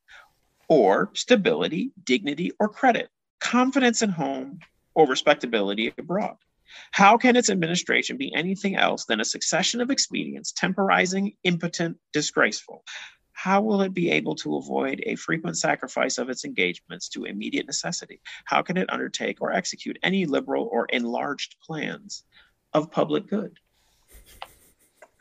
[0.68, 3.10] or stability, dignity, or credit,
[3.40, 4.60] confidence in home,
[4.94, 6.35] or respectability abroad?
[6.91, 12.83] How can its administration be anything else than a succession of expedients, temporizing, impotent, disgraceful?
[13.33, 17.65] How will it be able to avoid a frequent sacrifice of its engagements to immediate
[17.65, 18.21] necessity?
[18.45, 22.23] How can it undertake or execute any liberal or enlarged plans
[22.73, 23.59] of public good?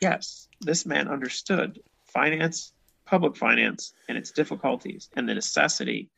[0.01, 2.73] Yes, this man understood finance,
[3.07, 6.11] public finance, and its difficulties, and the necessity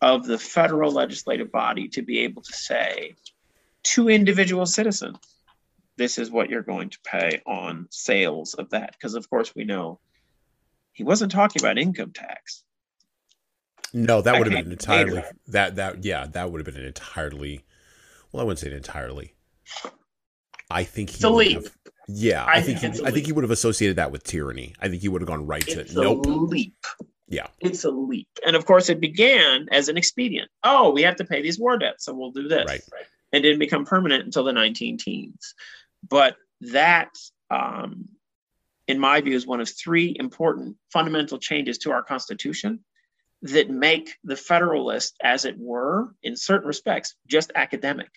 [0.00, 3.14] of the federal legislative body to be able to say,
[3.84, 5.18] to individual citizens.
[5.96, 8.92] This is what you're going to pay on sales of that.
[8.92, 10.00] Because, of course, we know
[10.92, 12.62] he wasn't talking about income tax.
[13.92, 17.64] No, that would have been entirely that that yeah, that would have been an entirely
[18.30, 19.34] well, I wouldn't say it entirely.
[20.70, 21.70] I think he would have,
[22.06, 24.74] yeah, I, I think, think he, I think he would have associated that with tyranny.
[24.80, 26.24] I think he would have gone right it's to nope.
[26.26, 26.76] leap.
[27.28, 27.48] Yeah.
[27.60, 28.28] It's a leap.
[28.46, 30.48] And of course it began as an expedient.
[30.62, 32.66] Oh, we have to pay these war debts, so we'll do this.
[32.66, 32.82] Right.
[32.92, 35.54] right and didn't become permanent until the 19 teens.
[36.08, 37.10] But that,
[37.50, 38.08] um,
[38.86, 42.80] in my view, is one of three important fundamental changes to our Constitution
[43.42, 48.10] that make the Federalist, as it were, in certain respects, just academic.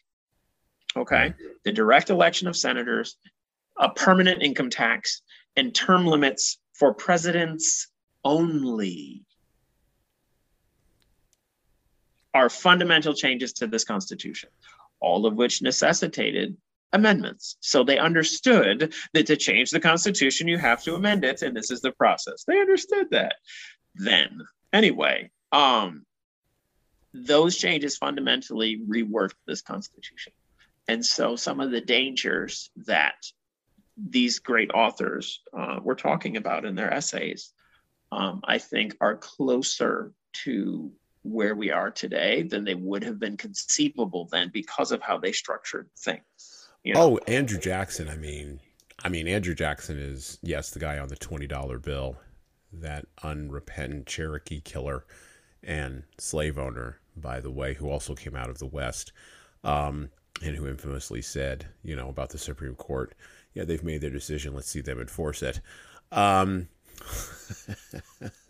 [0.95, 1.34] Okay.
[1.64, 3.15] The direct election of senators,
[3.77, 5.22] a permanent income tax,
[5.56, 7.88] and term limits for presidents
[8.23, 9.23] only
[12.34, 14.49] are fundamental changes to this Constitution
[15.03, 16.57] all of which necessitated
[16.93, 17.57] amendments.
[17.59, 21.71] So they understood that to change the Constitution, you have to amend it, and this
[21.71, 22.43] is the process.
[22.45, 23.35] They understood that
[23.95, 24.41] then.
[24.71, 26.05] Anyway, um,
[27.13, 30.34] those changes fundamentally reworked this Constitution.
[30.88, 33.15] And so some of the dangers that
[33.97, 37.53] these great authors uh, were talking about in their essays,
[38.11, 40.11] um, I think, are closer
[40.43, 40.91] to
[41.24, 45.32] where we are today than they would have been conceivable then because of how they
[45.32, 46.68] structured things.
[46.84, 47.02] You know?
[47.02, 48.10] Oh, Andrew Jackson.
[48.10, 48.60] I mean,
[49.04, 52.18] I mean, Andrew Jackson is yes, the guy on the twenty dollar bill,
[52.74, 55.06] that unrepentant Cherokee killer
[55.64, 59.14] and slave owner, by the way, who also came out of the West,
[59.64, 60.10] um,
[60.44, 63.16] and who infamously said, you know, about the Supreme Court,
[63.54, 64.54] yeah, they've made their decision.
[64.54, 65.62] Let's see them enforce it.
[66.12, 66.68] Um,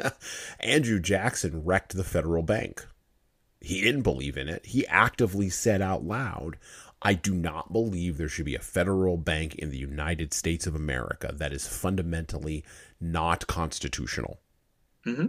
[0.59, 2.85] Andrew Jackson wrecked the federal bank.
[3.61, 4.65] He didn't believe in it.
[4.65, 6.57] He actively said out loud,
[7.01, 10.75] I do not believe there should be a federal bank in the United States of
[10.75, 12.63] America that is fundamentally
[12.99, 14.39] not constitutional.
[15.05, 15.27] Mm-hmm.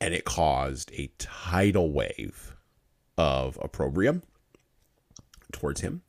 [0.00, 2.56] And it caused a tidal wave
[3.18, 4.22] of opprobrium
[5.52, 6.00] towards him.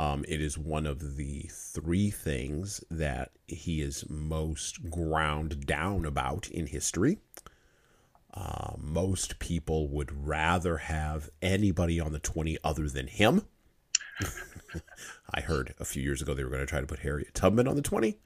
[0.00, 6.48] Um, it is one of the three things that he is most ground down about
[6.48, 7.18] in history.
[8.32, 13.42] Uh, most people would rather have anybody on the 20 other than him.
[15.30, 17.68] I heard a few years ago they were going to try to put Harriet Tubman
[17.68, 18.16] on the 20,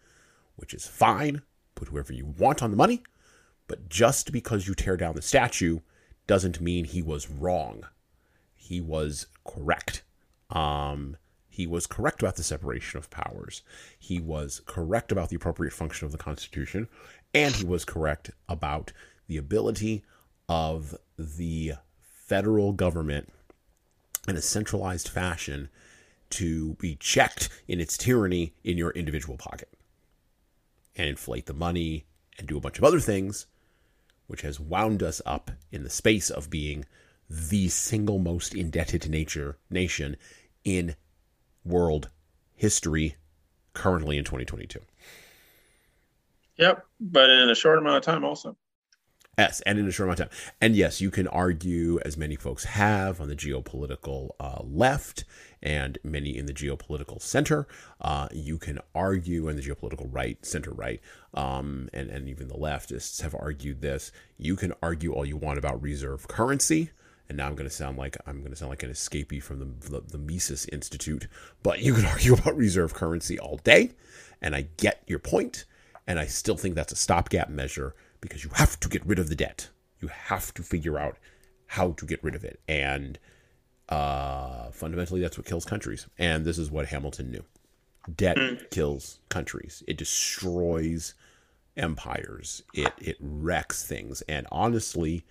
[0.55, 1.43] which is fine.
[1.75, 3.03] Put whoever you want on the money.
[3.67, 5.81] But just because you tear down the statue
[6.29, 7.85] doesn't mean he was wrong.
[8.55, 10.05] He was correct.
[10.51, 11.17] Um,
[11.55, 13.63] he was correct about the separation of powers.
[13.97, 16.89] He was correct about the appropriate function of the Constitution.
[17.33, 18.93] And he was correct about
[19.29, 20.03] the ability
[20.49, 23.33] of the federal government
[24.27, 25.69] in a centralized fashion
[26.31, 29.69] to be checked in its tyranny in your individual pocket
[30.97, 32.05] and inflate the money
[32.37, 33.47] and do a bunch of other things,
[34.27, 36.85] which has wound us up in the space of being
[37.31, 40.17] the single most indebted nature nation
[40.65, 40.97] in
[41.65, 42.11] world
[42.55, 43.17] history
[43.73, 44.81] currently in 2022.
[46.57, 48.57] Yep, but in a short amount of time also.
[49.37, 50.39] Yes, and in a short amount of time.
[50.61, 55.25] And yes, you can argue, as many folks have on the geopolitical uh, left
[55.61, 57.67] and many in the geopolitical center.
[58.01, 61.01] Uh, you can argue, and the geopolitical right, center right,
[61.33, 64.13] um, and, and even the leftists have argued this.
[64.39, 66.91] You can argue all you want about reserve currency
[67.29, 69.59] and now I'm going to sound like I'm going to sound like an escapee from
[69.59, 71.27] the, the, the Mises Institute.
[71.63, 73.93] But you can argue about reserve currency all day,
[74.43, 75.65] and I get your point,
[76.07, 79.29] and I still think that's a stopgap measure because you have to get rid of
[79.29, 79.69] the debt.
[80.01, 81.17] You have to figure out
[81.67, 83.19] how to get rid of it, and
[83.89, 86.07] uh, fundamentally, that's what kills countries.
[86.19, 87.45] And this is what Hamilton knew:
[88.15, 88.71] debt mm.
[88.71, 89.83] kills countries.
[89.87, 91.15] It destroys
[91.77, 92.63] empires.
[92.75, 95.25] It it wrecks things, and honestly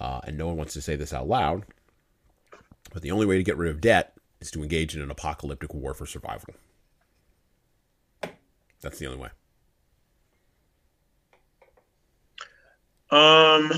[0.00, 1.64] uh, and no one wants to say this out loud,
[2.92, 5.74] but the only way to get rid of debt is to engage in an apocalyptic
[5.74, 6.54] war for survival.
[8.80, 9.30] That's the only way.
[13.10, 13.72] Um,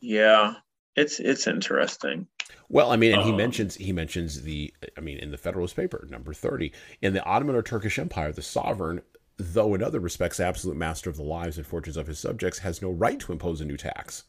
[0.00, 0.54] yeah,
[0.96, 2.26] it's it's interesting.
[2.68, 5.76] Well, I mean, and he um, mentions he mentions the, I mean, in the Federalist
[5.76, 6.72] paper, number thirty,
[7.02, 9.02] in the Ottoman or Turkish Empire, the sovereign,
[9.36, 12.80] though in other respects absolute master of the lives and fortunes of his subjects, has
[12.80, 14.24] no right to impose a new tax.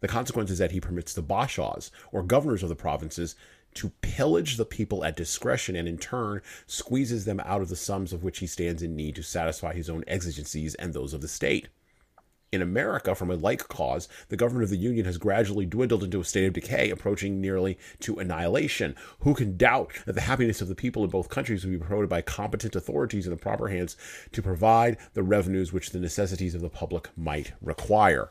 [0.00, 3.36] The consequence is that he permits the bashaws, or governors of the provinces,
[3.74, 8.12] to pillage the people at discretion and in turn squeezes them out of the sums
[8.12, 11.28] of which he stands in need to satisfy his own exigencies and those of the
[11.28, 11.68] state.
[12.52, 16.20] In America, from a like cause, the government of the Union has gradually dwindled into
[16.20, 18.96] a state of decay, approaching nearly to annihilation.
[19.20, 22.10] Who can doubt that the happiness of the people in both countries will be promoted
[22.10, 23.96] by competent authorities in the proper hands
[24.32, 28.30] to provide the revenues which the necessities of the public might require?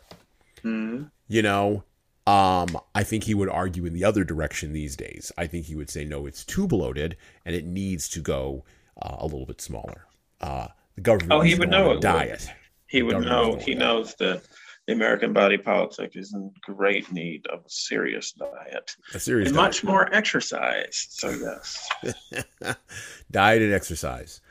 [0.66, 1.06] Mm-hmm.
[1.30, 1.84] You know,
[2.28, 5.32] um, I think he would argue in the other direction these days.
[5.38, 7.16] I think he would say, no, it's too bloated
[7.46, 8.66] and it needs to go
[9.02, 10.06] uh, a little bit smaller.
[10.42, 12.42] Uh, the government oh, he would know it diet.
[12.42, 12.56] Would.
[12.88, 13.56] He would know.
[13.56, 14.44] He knows that
[14.88, 18.96] the American body politic is in great need of a serious diet.
[19.14, 19.68] A serious and diet.
[19.68, 21.08] much more exercise.
[21.10, 21.88] So yes.
[23.32, 24.42] diet and exercise.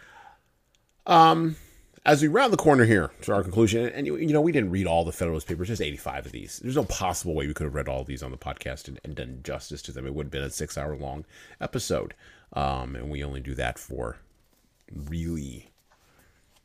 [1.07, 1.57] Um
[2.05, 4.71] as we round the corner here to our conclusion, and you, you know, we didn't
[4.71, 6.59] read all the Federalist Papers, there's 85 of these.
[6.59, 9.15] There's no possible way we could have read all these on the podcast and, and
[9.15, 10.07] done justice to them.
[10.07, 11.25] It would have been a six hour long
[11.61, 12.15] episode.
[12.53, 14.19] Um, and we only do that for
[14.93, 15.71] really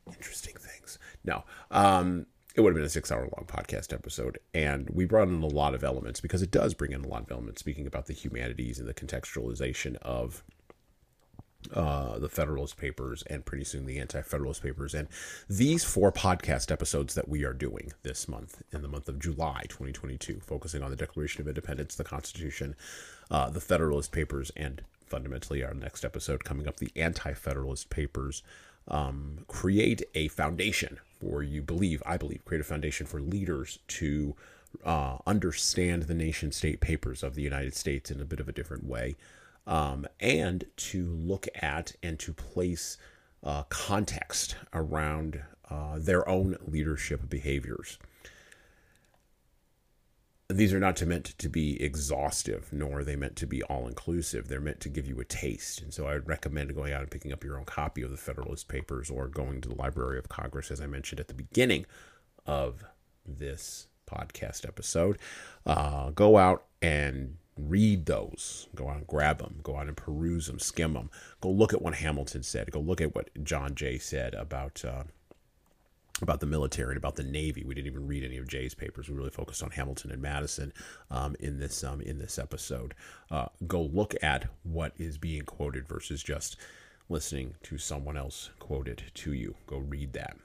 [0.07, 0.97] interesting things.
[1.23, 4.39] No, um, it would have been a six hour long podcast episode.
[4.53, 7.23] And we brought in a lot of elements because it does bring in a lot
[7.23, 10.43] of elements, speaking about the humanities and the contextualization of
[11.73, 14.93] uh, the Federalist Papers and pretty soon the Anti Federalist Papers.
[14.93, 15.07] And
[15.49, 19.63] these four podcast episodes that we are doing this month, in the month of July
[19.69, 22.75] 2022, focusing on the Declaration of Independence, the Constitution,
[23.31, 28.43] uh, the Federalist Papers, and fundamentally our next episode coming up, the Anti Federalist Papers,
[28.87, 34.35] um, create a foundation for you believe I believe create a foundation for leaders to
[34.83, 38.51] uh, understand the nation state papers of the United States in a bit of a
[38.51, 39.15] different way,
[39.65, 42.97] um, and to look at and to place
[43.43, 47.97] uh, context around uh, their own leadership behaviors.
[50.49, 53.87] These are not to meant to be exhaustive, nor are they meant to be all
[53.87, 54.47] inclusive.
[54.47, 55.81] They're meant to give you a taste.
[55.81, 58.17] And so I would recommend going out and picking up your own copy of the
[58.17, 61.85] Federalist Papers or going to the Library of Congress, as I mentioned at the beginning
[62.45, 62.83] of
[63.25, 65.17] this podcast episode.
[65.65, 68.67] Uh, go out and read those.
[68.75, 69.59] Go out and grab them.
[69.63, 71.09] Go out and peruse them, skim them.
[71.41, 72.71] Go look at what Hamilton said.
[72.71, 74.83] Go look at what John Jay said about.
[74.85, 75.03] Uh,
[76.21, 77.63] about the military and about the Navy.
[77.65, 79.09] We didn't even read any of Jay's papers.
[79.09, 80.71] We really focused on Hamilton and Madison
[81.09, 82.93] um, in this um, in this episode.
[83.31, 86.55] Uh, go look at what is being quoted versus just
[87.09, 89.55] listening to someone else quote it to you.
[89.67, 90.37] Go read that.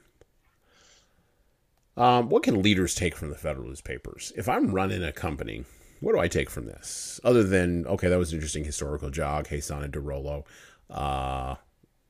[1.95, 4.31] Um, what can leaders take from the Federalist Papers?
[4.35, 5.65] If I'm running a company,
[5.99, 7.19] what do I take from this?
[7.23, 9.47] Other than, okay, that was an interesting historical jog.
[9.47, 10.45] Hey, Sana DeRollo.
[10.89, 11.55] Uh,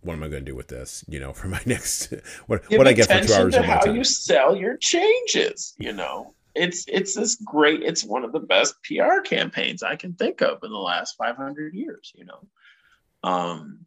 [0.02, 1.04] what am I going to do with this?
[1.08, 2.14] You know, for my next,
[2.48, 3.96] what, what I get for two hours to how time.
[3.96, 8.76] you sell your changes, you know, it's, it's this great, it's one of the best
[8.84, 12.48] PR campaigns I can think of in the last 500 years, you know.
[13.24, 13.86] Um,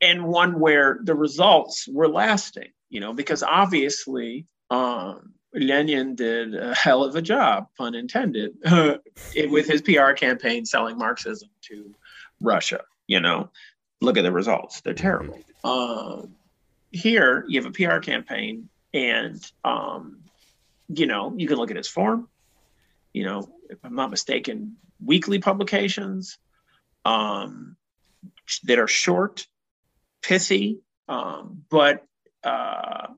[0.00, 6.74] and one where the results were lasting, you know, because obviously um, Lenin did a
[6.74, 8.56] hell of a job, pun intended,
[9.36, 11.94] with his PR campaign selling Marxism to
[12.40, 12.80] Russia.
[13.06, 13.50] You know,
[14.00, 15.38] look at the results; they're terrible.
[15.62, 16.22] Uh,
[16.90, 20.18] here, you have a PR campaign, and um,
[20.88, 22.28] you know, you can look at his form.
[23.12, 26.38] You know, if I'm not mistaken, weekly publications
[27.04, 27.76] um,
[28.64, 29.46] that are short,
[30.22, 32.06] pithy, um, but
[32.42, 33.08] uh,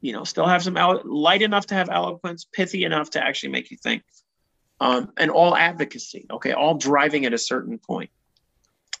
[0.00, 0.74] you know, still have some
[1.04, 4.02] light enough to have eloquence, pithy enough to actually make you think,
[4.80, 6.26] um, and all advocacy.
[6.30, 8.10] Okay, all driving at a certain point,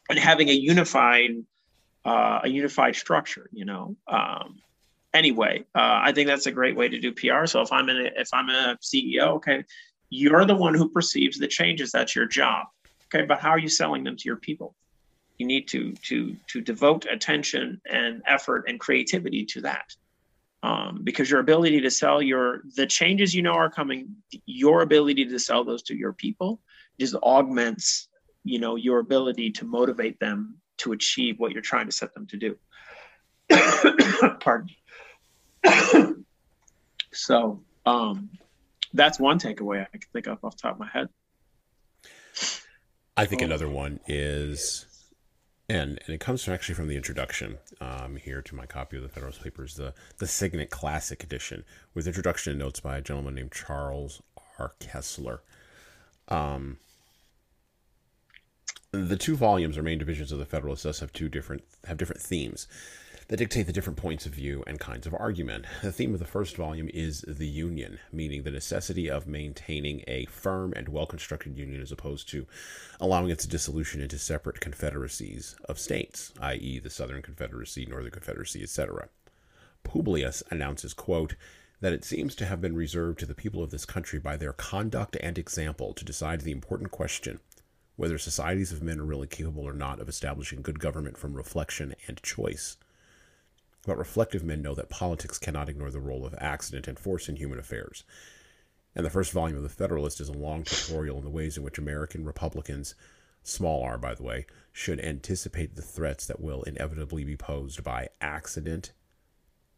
[0.08, 1.44] and having a unified,
[2.04, 3.48] uh, a unified structure.
[3.52, 3.96] You know.
[4.08, 4.60] Um,
[5.12, 7.46] anyway, uh, I think that's a great way to do PR.
[7.46, 9.64] So if I'm in, a, if I'm a CEO, okay,
[10.10, 11.92] you're the one who perceives the changes.
[11.92, 12.66] That's your job.
[13.06, 14.74] Okay, but how are you selling them to your people?
[15.38, 19.94] You need to to to devote attention and effort and creativity to that
[20.62, 24.16] um, because your ability to sell your the changes you know are coming
[24.46, 26.60] your ability to sell those to your people
[26.98, 28.08] just augments
[28.44, 32.26] you know your ability to motivate them to achieve what you're trying to set them
[32.26, 32.56] to do.
[34.40, 34.68] Pardon
[37.12, 38.30] so um,
[38.92, 41.08] that's one takeaway i can think of off the top of my head.
[43.16, 44.86] I think another one is
[45.68, 49.02] and and it comes from actually from the introduction um, here to my copy of
[49.02, 51.64] the Federalist Papers, the the Signet Classic Edition,
[51.94, 54.22] with introduction and notes by a gentleman named Charles
[54.58, 54.72] R.
[54.80, 55.40] Kesler.
[56.28, 56.78] Um,
[58.92, 62.22] the two volumes or main divisions of the Federalist thus have two different have different
[62.22, 62.68] themes
[63.28, 65.64] that dictate the different points of view and kinds of argument.
[65.82, 70.26] The theme of the first volume is the union, meaning the necessity of maintaining a
[70.26, 72.46] firm and well constructed union as opposed to
[73.00, 79.08] allowing its dissolution into separate confederacies of states, i.e., the Southern Confederacy, Northern Confederacy, etc.
[79.82, 81.34] Publius announces, quote,
[81.80, 84.52] that it seems to have been reserved to the people of this country by their
[84.52, 87.40] conduct and example to decide the important question
[87.96, 91.94] whether societies of men are really capable or not of establishing good government from reflection
[92.06, 92.76] and choice.
[93.86, 97.36] But reflective men know that politics cannot ignore the role of accident and force in
[97.36, 98.04] human affairs.
[98.96, 101.62] And the first volume of The Federalist is a long tutorial on the ways in
[101.62, 102.94] which American Republicans,
[103.42, 108.08] small r by the way, should anticipate the threats that will inevitably be posed by
[108.20, 108.92] accident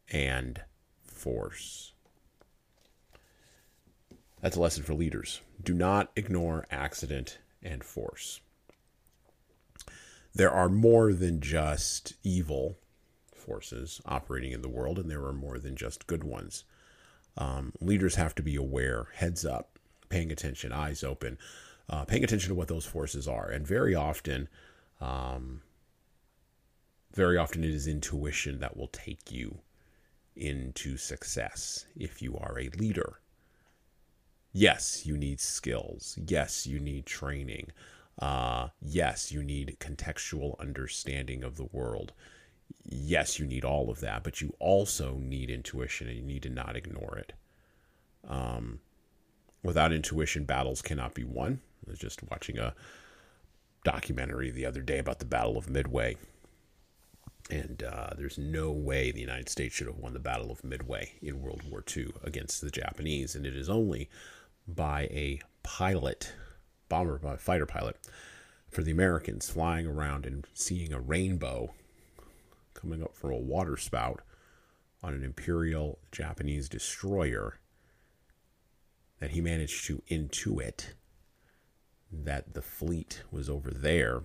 [0.09, 0.61] and
[1.03, 1.93] force.
[4.41, 5.41] That's a lesson for leaders.
[5.61, 8.39] Do not ignore accident and force.
[10.33, 12.77] There are more than just evil
[13.49, 16.65] forces operating in the world, and there are more than just good ones.
[17.35, 21.39] Um, leaders have to be aware, heads up, paying attention, eyes open,
[21.89, 23.49] uh, paying attention to what those forces are.
[23.49, 24.47] And very often,
[25.01, 25.61] um,
[27.15, 29.59] very often it is intuition that will take you
[30.35, 33.19] into success if you are a leader.
[34.53, 36.19] Yes, you need skills.
[36.27, 37.71] Yes, you need training.
[38.19, 42.13] Uh, yes, you need contextual understanding of the world
[42.83, 46.49] yes, you need all of that, but you also need intuition and you need to
[46.49, 47.33] not ignore it.
[48.27, 48.79] Um,
[49.63, 51.61] without intuition, battles cannot be won.
[51.85, 52.73] I was just watching a
[53.83, 56.17] documentary the other day about the Battle of Midway.
[57.49, 61.13] And uh, there's no way the United States should have won the Battle of Midway
[61.21, 63.35] in World War II against the Japanese.
[63.35, 64.09] And it is only
[64.67, 66.33] by a pilot,
[66.89, 67.97] bomber, by fighter pilot,
[68.69, 71.73] for the Americans flying around and seeing a rainbow
[72.79, 74.21] coming up from a waterspout
[75.03, 77.59] on an Imperial Japanese destroyer
[79.19, 80.93] that he managed to intuit
[82.11, 84.23] that the fleet was over there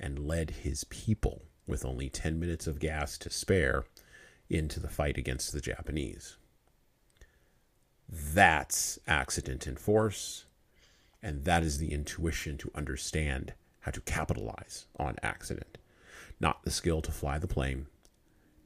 [0.00, 3.84] and led his people with only 10 minutes of gas to spare
[4.50, 6.36] into the fight against the Japanese.
[8.08, 10.44] That's accident in force,
[11.22, 15.78] and that is the intuition to understand how to capitalize on accident.
[16.44, 17.86] Not the skill to fly the plane,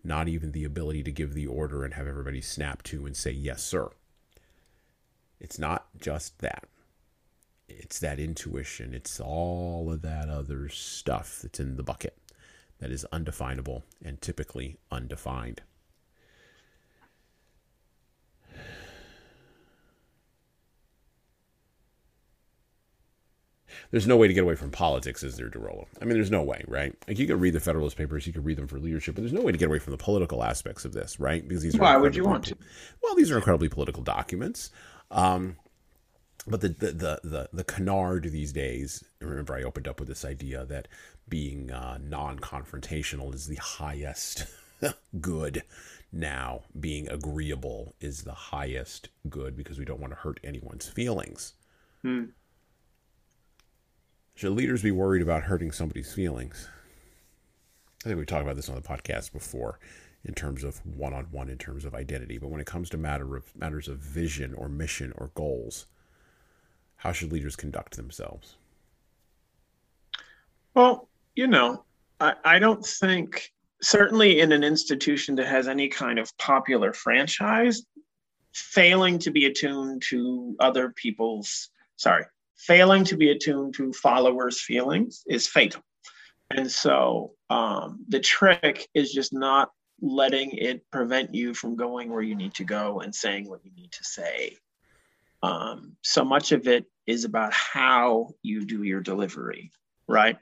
[0.02, 3.30] not even the ability to give the order and have everybody snap to and say,
[3.30, 3.90] yes, sir.
[5.38, 6.64] It's not just that.
[7.68, 8.94] It's that intuition.
[8.94, 12.18] It's all of that other stuff that's in the bucket
[12.80, 15.62] that is undefinable and typically undefined.
[23.90, 25.86] There's no way to get away from politics, is there, DeRollo?
[26.00, 26.94] I mean, there's no way, right?
[27.06, 29.32] Like you could read the Federalist Papers, you could read them for leadership, but there's
[29.32, 31.46] no way to get away from the political aspects of this, right?
[31.46, 32.56] Because these why would you want to?
[33.02, 34.70] Well, these are incredibly political documents.
[35.10, 35.56] Um,
[36.46, 39.04] but the, the the the the canard these days.
[39.20, 40.88] Remember, I opened up with this idea that
[41.28, 44.46] being uh, non-confrontational is the highest
[45.20, 45.62] good.
[46.10, 51.52] Now, being agreeable is the highest good because we don't want to hurt anyone's feelings.
[52.02, 52.26] Hmm.
[54.38, 56.68] Should leaders be worried about hurting somebody's feelings?
[58.04, 59.80] I think we talked about this on the podcast before
[60.24, 62.38] in terms of one on one, in terms of identity.
[62.38, 65.86] But when it comes to matter of matters of vision or mission or goals,
[66.94, 68.54] how should leaders conduct themselves?
[70.72, 71.82] Well, you know,
[72.20, 73.52] I, I don't think
[73.82, 77.82] certainly in an institution that has any kind of popular franchise,
[78.52, 82.24] failing to be attuned to other people's sorry,
[82.58, 85.82] failing to be attuned to followers' feelings is fatal.
[86.50, 89.70] And so um, the trick is just not
[90.00, 93.70] letting it prevent you from going where you need to go and saying what you
[93.76, 94.56] need to say.
[95.42, 99.70] Um, so much of it is about how you do your delivery,
[100.06, 100.36] right?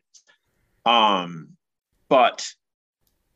[0.85, 1.57] Um,
[2.09, 2.47] but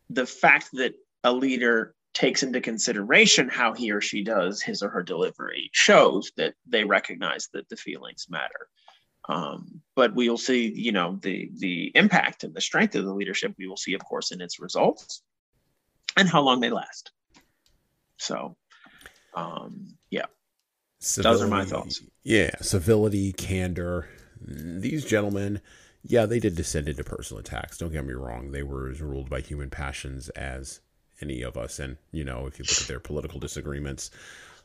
[0.09, 4.89] the fact that a leader takes into consideration how he or she does his or
[4.89, 8.69] her delivery shows that they recognize that the feelings matter.
[9.29, 13.15] Um, but we will see, you know, the the impact and the strength of the
[13.15, 13.55] leadership.
[13.59, 15.23] We will see, of course, in its results
[16.17, 17.13] and how long they last.
[18.17, 18.57] So,
[19.35, 20.27] um, yeah,
[20.99, 22.03] civility, those are my thoughts.
[22.25, 24.09] Yeah, civility, candor.
[24.41, 25.61] These gentlemen,
[26.03, 27.79] yeah, they did descend into personal attacks.
[27.79, 30.81] Don't get me wrong; they were as ruled by human passions as
[31.23, 31.79] any of us.
[31.79, 34.11] And, you know, if you look at their political disagreements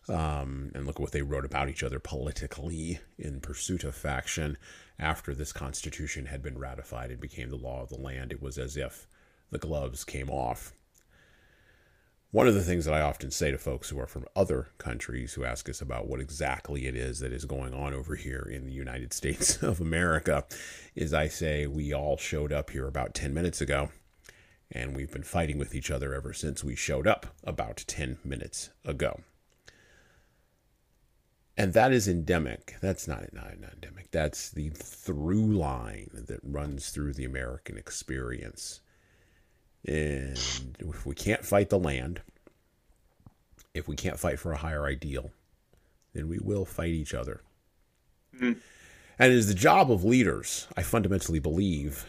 [0.07, 4.57] um, and look at what they wrote about each other politically in pursuit of faction
[4.99, 8.57] after this Constitution had been ratified and became the law of the land, it was
[8.57, 9.07] as if
[9.52, 10.73] the gloves came off.
[12.32, 15.34] One of the things that I often say to folks who are from other countries
[15.34, 18.65] who ask us about what exactly it is that is going on over here in
[18.65, 20.45] the United States of America
[20.95, 23.90] is I say we all showed up here about 10 minutes ago
[24.71, 28.69] and we've been fighting with each other ever since we showed up about 10 minutes
[28.83, 29.21] ago.
[31.57, 32.75] And that is endemic.
[32.81, 34.11] That's not, not endemic.
[34.11, 38.81] That's the through line that runs through the American experience.
[39.87, 40.37] And
[40.79, 42.21] if we can't fight the land,
[43.73, 45.31] if we can't fight for a higher ideal,
[46.13, 47.41] then we will fight each other.
[48.35, 48.59] Mm-hmm.
[49.17, 52.05] And it is the job of leaders, I fundamentally believe,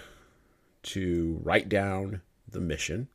[0.85, 3.09] to write down the mission,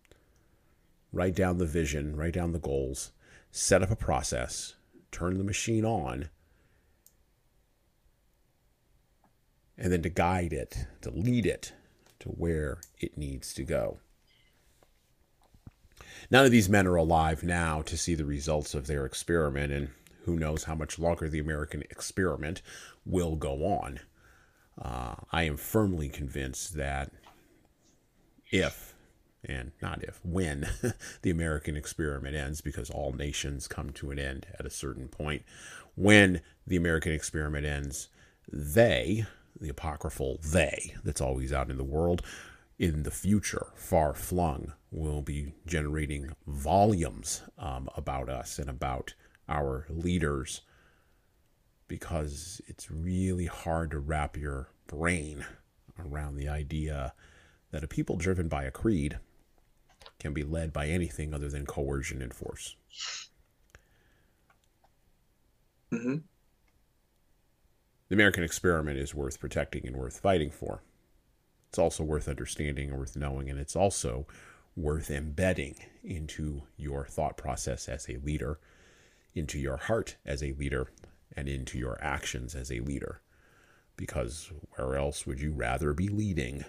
[1.12, 3.12] write down the vision, write down the goals,
[3.52, 4.76] set up a process,
[5.12, 6.30] turn the machine on,
[9.78, 11.74] and then to guide it, to lead it
[12.20, 14.00] to where it needs to go.
[16.30, 19.90] None of these men are alive now to see the results of their experiment, and
[20.26, 22.62] who knows how much longer the American experiment
[23.06, 24.00] will go on.
[24.80, 27.12] Uh, I am firmly convinced that
[28.52, 28.91] if
[29.44, 30.68] and not if, when
[31.22, 35.44] the American experiment ends, because all nations come to an end at a certain point.
[35.96, 38.10] When the American experiment ends,
[38.52, 39.26] they,
[39.60, 42.22] the apocryphal they that's always out in the world,
[42.78, 49.14] in the future, far flung, will be generating volumes um, about us and about
[49.48, 50.62] our leaders
[51.88, 55.46] because it's really hard to wrap your brain
[56.00, 57.14] around the idea
[57.72, 59.20] that a people driven by a creed
[60.22, 62.76] can be led by anything other than coercion and force.
[65.92, 66.18] hmm
[68.10, 70.84] The American experiment is worth protecting and worth fighting for.
[71.70, 74.28] It's also worth understanding and worth knowing, and it's also
[74.76, 78.60] worth embedding into your thought process as a leader,
[79.34, 80.92] into your heart as a leader,
[81.36, 83.22] and into your actions as a leader.
[83.98, 86.66] Because where else would you rather be leading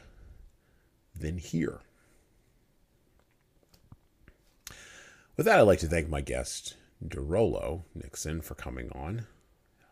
[1.14, 1.80] than here?
[5.34, 9.26] With that, I'd like to thank my guest, DeRollo Nixon, for coming on,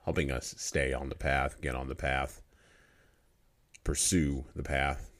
[0.04, 2.42] helping us stay on the path, get on the path,
[3.82, 5.10] pursue the path.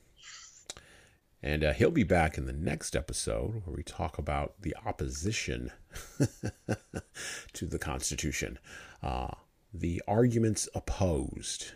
[1.42, 5.72] And uh, he'll be back in the next episode where we talk about the opposition
[7.54, 8.58] to the Constitution,
[9.02, 9.28] uh,
[9.72, 11.72] the arguments opposed,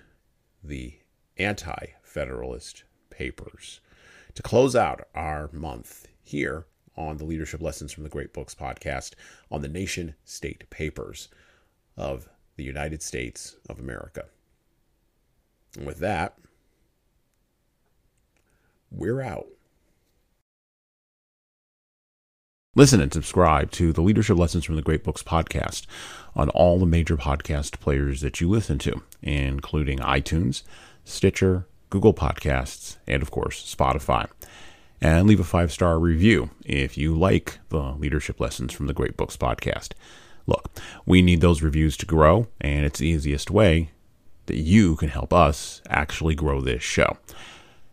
[0.62, 0.98] the
[1.38, 3.80] anti Federalist Papers.
[4.34, 6.66] To close out our month here
[6.96, 9.12] on the Leadership Lessons from the Great Books podcast
[9.50, 11.28] on the nation state papers
[11.96, 14.26] of the United States of America.
[15.76, 16.38] And with that,
[18.90, 19.46] we're out.
[22.76, 25.86] Listen and subscribe to the Leadership Lessons from the Great Books podcast
[26.34, 30.64] on all the major podcast players that you listen to, including iTunes,
[31.04, 34.28] Stitcher, Google Podcasts, and of course, Spotify.
[35.00, 39.16] And leave a five star review if you like the Leadership Lessons from the Great
[39.16, 39.90] Books podcast.
[40.46, 40.70] Look,
[41.06, 43.90] we need those reviews to grow, and it's the easiest way
[44.46, 47.18] that you can help us actually grow this show.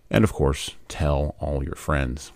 [0.10, 2.32] And of course, tell all your friends.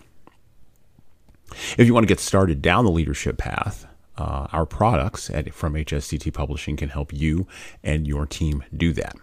[1.78, 3.86] If you want to get started down the leadership path,
[4.18, 7.46] uh, our products at, from HSCT Publishing can help you
[7.82, 9.16] and your team do that.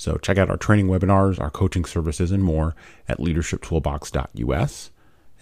[0.00, 2.74] So check out our training webinars, our coaching services, and more
[3.06, 4.90] at leadershiptoolbox.us.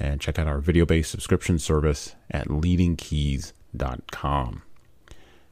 [0.00, 4.62] And check out our video based subscription service at leadingkeys.com.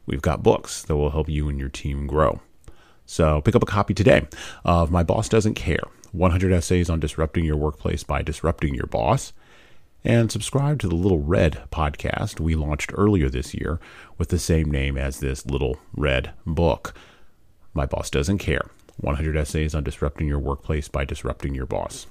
[0.06, 2.40] We've got books that will help you and your team grow.
[3.04, 4.26] So pick up a copy today
[4.64, 9.32] of My Boss Doesn't Care 100 Essays on Disrupting Your Workplace by Disrupting Your Boss.
[10.02, 13.78] And subscribe to the Little Red podcast we launched earlier this year
[14.18, 16.92] with the same name as this Little Red book.
[17.72, 22.06] My Boss Doesn't Care 100 Essays on Disrupting Your Workplace by Disrupting Your Boss.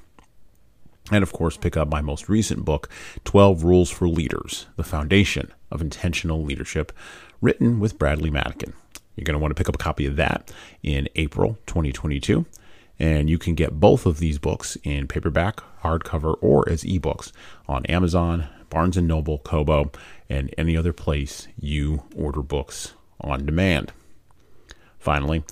[1.12, 2.90] And of course, pick up my most recent book,
[3.26, 6.92] 12 Rules for Leaders The Foundation of Intentional Leadership,
[7.42, 8.74] written with Bradley Madigan.
[9.16, 10.52] You're going to want to pick up a copy of that
[10.84, 12.46] in April 2022.
[12.98, 17.32] And you can get both of these books in paperback, hardcover, or as ebooks
[17.68, 19.92] on Amazon, Barnes & Noble, Kobo,
[20.30, 23.92] and any other place you order books on demand.
[24.98, 25.44] Finally,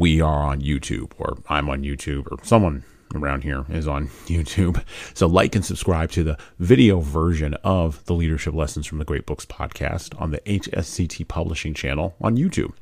[0.00, 4.82] we are on YouTube, or I'm on YouTube, or someone around here is on YouTube.
[5.12, 9.26] So like and subscribe to the video version of the Leadership Lessons from the Great
[9.26, 12.72] Books podcast on the HSCT Publishing channel on YouTube.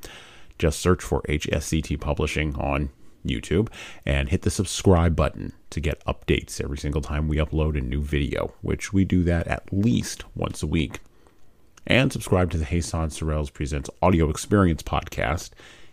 [0.61, 2.91] Just search for HSCT Publishing on
[3.27, 3.69] YouTube
[4.07, 8.01] and hit the subscribe button to get updates every single time we upload a new
[8.01, 11.01] video, which we do that at least once a week.
[11.85, 15.51] And subscribe to the Jesan Sorrells Presents Audio Experience podcast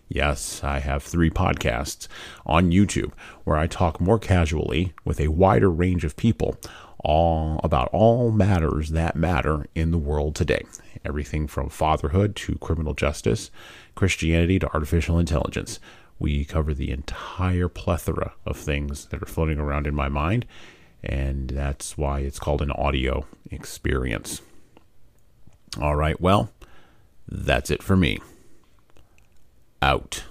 [0.08, 2.08] Yes, I have three podcasts
[2.46, 3.12] on YouTube
[3.44, 6.58] where I talk more casually with a wider range of people
[7.00, 10.64] all about all matters that matter in the world today.
[11.04, 13.52] Everything from fatherhood to criminal justice,
[13.96, 15.80] Christianity to artificial intelligence.
[16.18, 20.46] We cover the entire plethora of things that are floating around in my mind,
[21.04, 24.42] and that's why it's called an audio experience.
[25.80, 26.52] All right, well,
[27.28, 28.20] that's it for me
[29.86, 30.24] out.